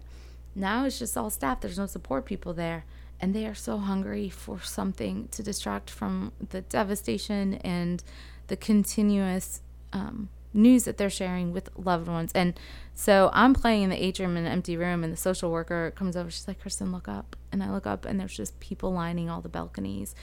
[0.53, 1.61] now it's just all staff.
[1.61, 2.85] There's no support people there.
[3.19, 8.03] And they are so hungry for something to distract from the devastation and
[8.47, 9.61] the continuous
[9.93, 12.31] um, news that they're sharing with loved ones.
[12.35, 12.59] And
[12.93, 16.15] so I'm playing in the atrium in an empty room, and the social worker comes
[16.15, 16.29] over.
[16.29, 17.35] She's like, Kristen, look up.
[17.51, 20.13] And I look up, and there's just people lining all the balconies.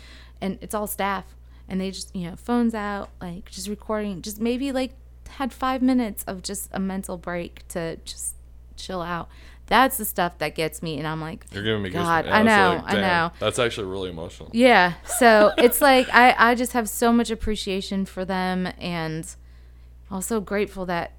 [0.40, 1.34] And it's all staff
[1.68, 4.93] and they just you know phones out like just recording just maybe like
[5.28, 8.34] had five minutes of just a mental break to just
[8.76, 9.28] chill out.
[9.66, 12.82] That's the stuff that gets me and i'm like you're giving me god i know
[12.84, 13.32] like, i know.
[13.39, 14.51] that's actually really emotional.
[14.52, 19.34] Yeah so it's like i i just have so much appreciation for them and
[20.10, 21.12] also grateful that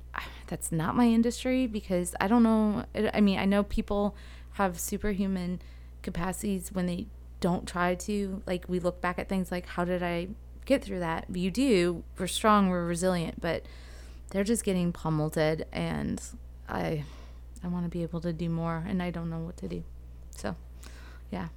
[0.47, 4.15] that's not my industry because i don't know i mean i know people
[4.51, 5.59] have superhuman
[6.03, 7.07] capacities when they
[7.43, 10.29] don't try to like we look back at things like how did I
[10.63, 11.25] get through that?
[11.29, 12.05] You do.
[12.17, 13.65] We're strong, we're resilient, but
[14.29, 16.21] they're just getting pummeled and
[16.69, 17.03] I
[17.61, 19.83] I want to be able to do more and I don't know what to do.
[20.37, 20.55] So,
[21.31, 21.49] yeah.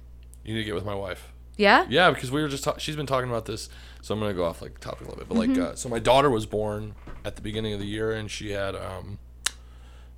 [0.43, 1.31] You need to get with my wife.
[1.55, 1.85] Yeah?
[1.87, 3.69] Yeah, because we were just ta- she's been talking about this,
[4.01, 5.29] so I'm going to go off like topic a little bit.
[5.29, 5.61] But mm-hmm.
[5.61, 8.51] like uh, so my daughter was born at the beginning of the year and she
[8.51, 9.19] had um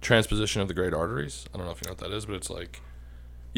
[0.02, 1.46] transposition of the great arteries.
[1.54, 2.82] I don't know if you know what that is, but it's like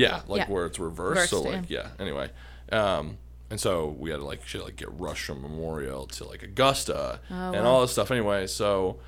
[0.01, 0.53] yeah, like yeah.
[0.53, 1.29] where it's reversed.
[1.29, 1.89] so like yeah.
[1.99, 2.29] Anyway,
[2.71, 3.17] um,
[3.49, 7.19] and so we had to like to, like get rushed from Memorial to like Augusta
[7.29, 7.65] oh, and wow.
[7.65, 8.11] all this stuff.
[8.11, 8.99] Anyway, so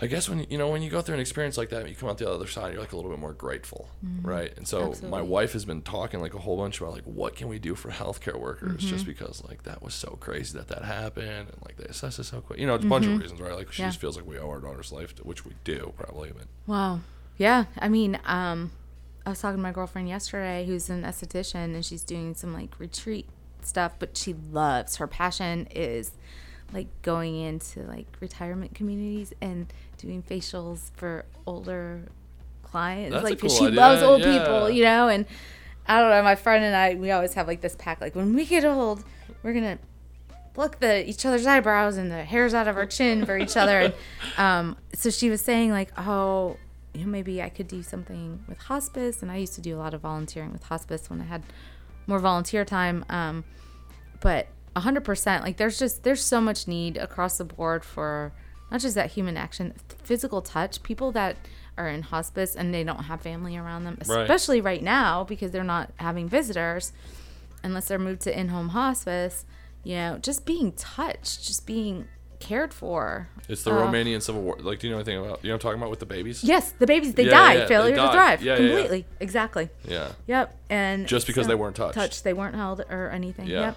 [0.00, 2.10] I guess when you know when you go through an experience like that, you come
[2.10, 4.28] out the other side, you're like a little bit more grateful, mm-hmm.
[4.28, 4.52] right?
[4.56, 5.08] And so Absolutely.
[5.08, 7.74] my wife has been talking like a whole bunch about like what can we do
[7.74, 8.88] for healthcare workers, mm-hmm.
[8.88, 12.24] just because like that was so crazy that that happened, and like they assess it
[12.24, 12.58] so quick.
[12.58, 13.22] You know, it's a bunch of mm-hmm.
[13.22, 13.54] reasons, right?
[13.54, 13.88] Like she yeah.
[13.88, 16.30] just feels like we owe our daughter's life, to, which we do probably.
[16.30, 17.00] But wow,
[17.38, 18.72] yeah, I mean, um,
[19.26, 22.78] I was talking to my girlfriend yesterday who's an esthetician and she's doing some like
[22.78, 23.26] retreat
[23.60, 26.12] stuff, but she loves her passion is
[26.72, 29.66] like going into like retirement communities and
[29.98, 32.02] doing facials for older
[32.62, 33.14] clients.
[33.14, 33.80] That's like cool she idea.
[33.80, 34.38] loves old yeah.
[34.38, 35.26] people, you know, and
[35.88, 38.32] I don't know, my friend and I we always have like this pact like when
[38.32, 39.02] we get old,
[39.42, 39.78] we're gonna
[40.54, 43.80] pluck the each other's eyebrows and the hairs out of our chin for each other.
[43.80, 43.94] And
[44.38, 46.56] um, so she was saying like, oh,
[46.96, 49.22] you know, maybe I could do something with hospice.
[49.22, 51.42] And I used to do a lot of volunteering with hospice when I had
[52.06, 53.04] more volunteer time.
[53.08, 53.44] Um,
[54.20, 58.32] but 100%, like there's just, there's so much need across the board for
[58.70, 60.82] not just that human action, physical touch.
[60.82, 61.36] People that
[61.78, 65.50] are in hospice and they don't have family around them, especially right, right now because
[65.50, 66.92] they're not having visitors
[67.62, 69.44] unless they're moved to in home hospice.
[69.84, 72.08] You know, just being touched, just being
[72.40, 73.28] cared for.
[73.48, 74.56] It's the Uh, Romanian Civil War.
[74.60, 75.44] Like, do you know anything about?
[75.44, 76.42] You know, what I'm talking about with the babies.
[76.44, 77.52] Yes, the babies they Yeah, died.
[77.54, 78.06] yeah, they Failure died.
[78.06, 78.42] to thrive.
[78.42, 78.68] Yeah, yeah, yeah.
[78.68, 79.06] completely.
[79.20, 79.68] Exactly.
[79.88, 80.08] Yeah.
[80.26, 80.58] Yep.
[80.70, 81.94] And Just because they weren't touched.
[81.94, 82.24] Touched.
[82.24, 83.46] They weren't held or anything.
[83.46, 83.60] Yeah.
[83.60, 83.76] Yep.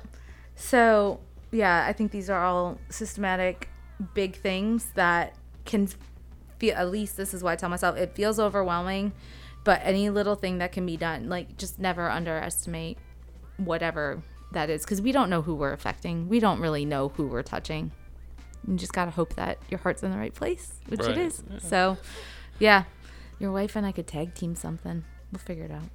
[0.56, 1.20] So
[1.52, 3.70] yeah, I think these are all systematic,
[4.14, 5.88] big things that can
[6.60, 6.76] feel.
[6.76, 7.98] At least this is what I tell myself.
[7.98, 9.14] It feels overwhelming,
[9.64, 12.98] but any little thing that can be done, like just never underestimate
[13.58, 14.22] whatever
[14.52, 16.28] that is, because we don't know who we're affecting.
[16.28, 17.92] We don't really know who we're touching.
[18.68, 21.12] You just gotta hope that your heart's in the right place, which Right.
[21.12, 21.44] it is.
[21.60, 21.98] So,
[22.60, 22.84] yeah,
[23.40, 25.04] your wife and I could tag team something.
[25.32, 25.90] We'll figure it out.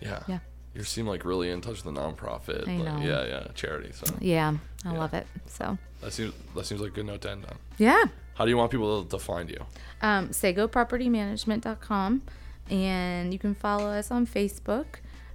[0.00, 0.22] Yeah.
[0.26, 0.38] Yeah.
[0.74, 2.66] You seem like really in touch with the nonprofit.
[2.68, 2.98] I like, know.
[3.00, 3.92] Yeah, yeah, charity.
[3.92, 4.54] So Yeah,
[4.84, 4.98] I Yeah.
[4.98, 5.26] love it.
[5.46, 7.56] So, that seems that seems like a good note to end on.
[7.78, 8.04] yeah.
[8.34, 9.64] How do you want people to, find you?
[10.02, 12.22] Um, SagoPropertyManagement.com.
[12.70, 14.86] And you can follow us on Facebook.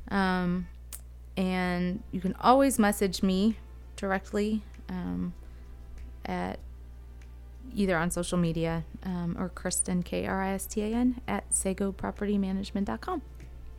[0.10, 0.68] Um,
[1.38, 3.58] and you can always message me
[3.96, 5.34] directly um,
[6.30, 6.60] at
[7.74, 11.50] either on social media um, or Kristen, K R I S T A N, at
[11.50, 13.22] SagoPropertyManagement.com.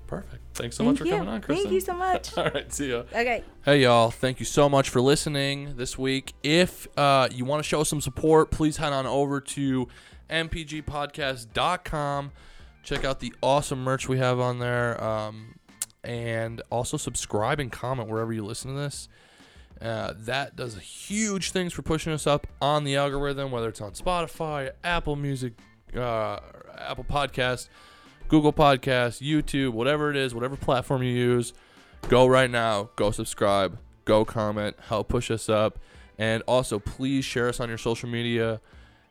[0.07, 0.43] Perfect.
[0.55, 1.13] Thanks so Thank much for you.
[1.13, 1.65] coming on, Kristen.
[1.65, 2.37] Thank you so much.
[2.37, 3.05] All right, see ya.
[3.13, 3.45] okay.
[3.65, 6.35] Hey y'all, thank you so much for listening this week.
[6.43, 9.87] If uh, you want to show some support, please head on over to
[10.29, 12.33] mpgpodcast.com.
[12.83, 15.03] Check out the awesome merch we have on there.
[15.03, 15.55] Um,
[16.03, 19.09] and also subscribe and comment wherever you listen to this.
[19.81, 23.93] Uh, that does huge things for pushing us up on the algorithm, whether it's on
[23.93, 25.55] Spotify, Apple Music,
[25.97, 26.39] uh,
[26.79, 27.69] Apple Podcast,
[28.29, 31.55] Google Podcast, YouTube, whatever it is, whatever platform you use.
[32.09, 35.79] Go right now, go subscribe, go comment, help push us up,
[36.19, 38.61] and also please share us on your social media.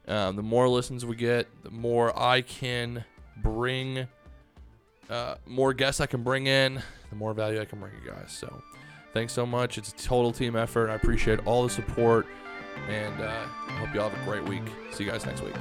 [0.07, 3.05] Um, the more listens we get, the more I can
[3.37, 4.07] bring,
[5.09, 8.31] uh, more guests I can bring in, the more value I can bring you guys.
[8.31, 8.61] So,
[9.13, 9.77] thanks so much.
[9.77, 10.89] It's a total team effort.
[10.89, 12.27] I appreciate all the support,
[12.87, 14.63] and uh, I hope you all have a great week.
[14.91, 15.55] See you guys next week.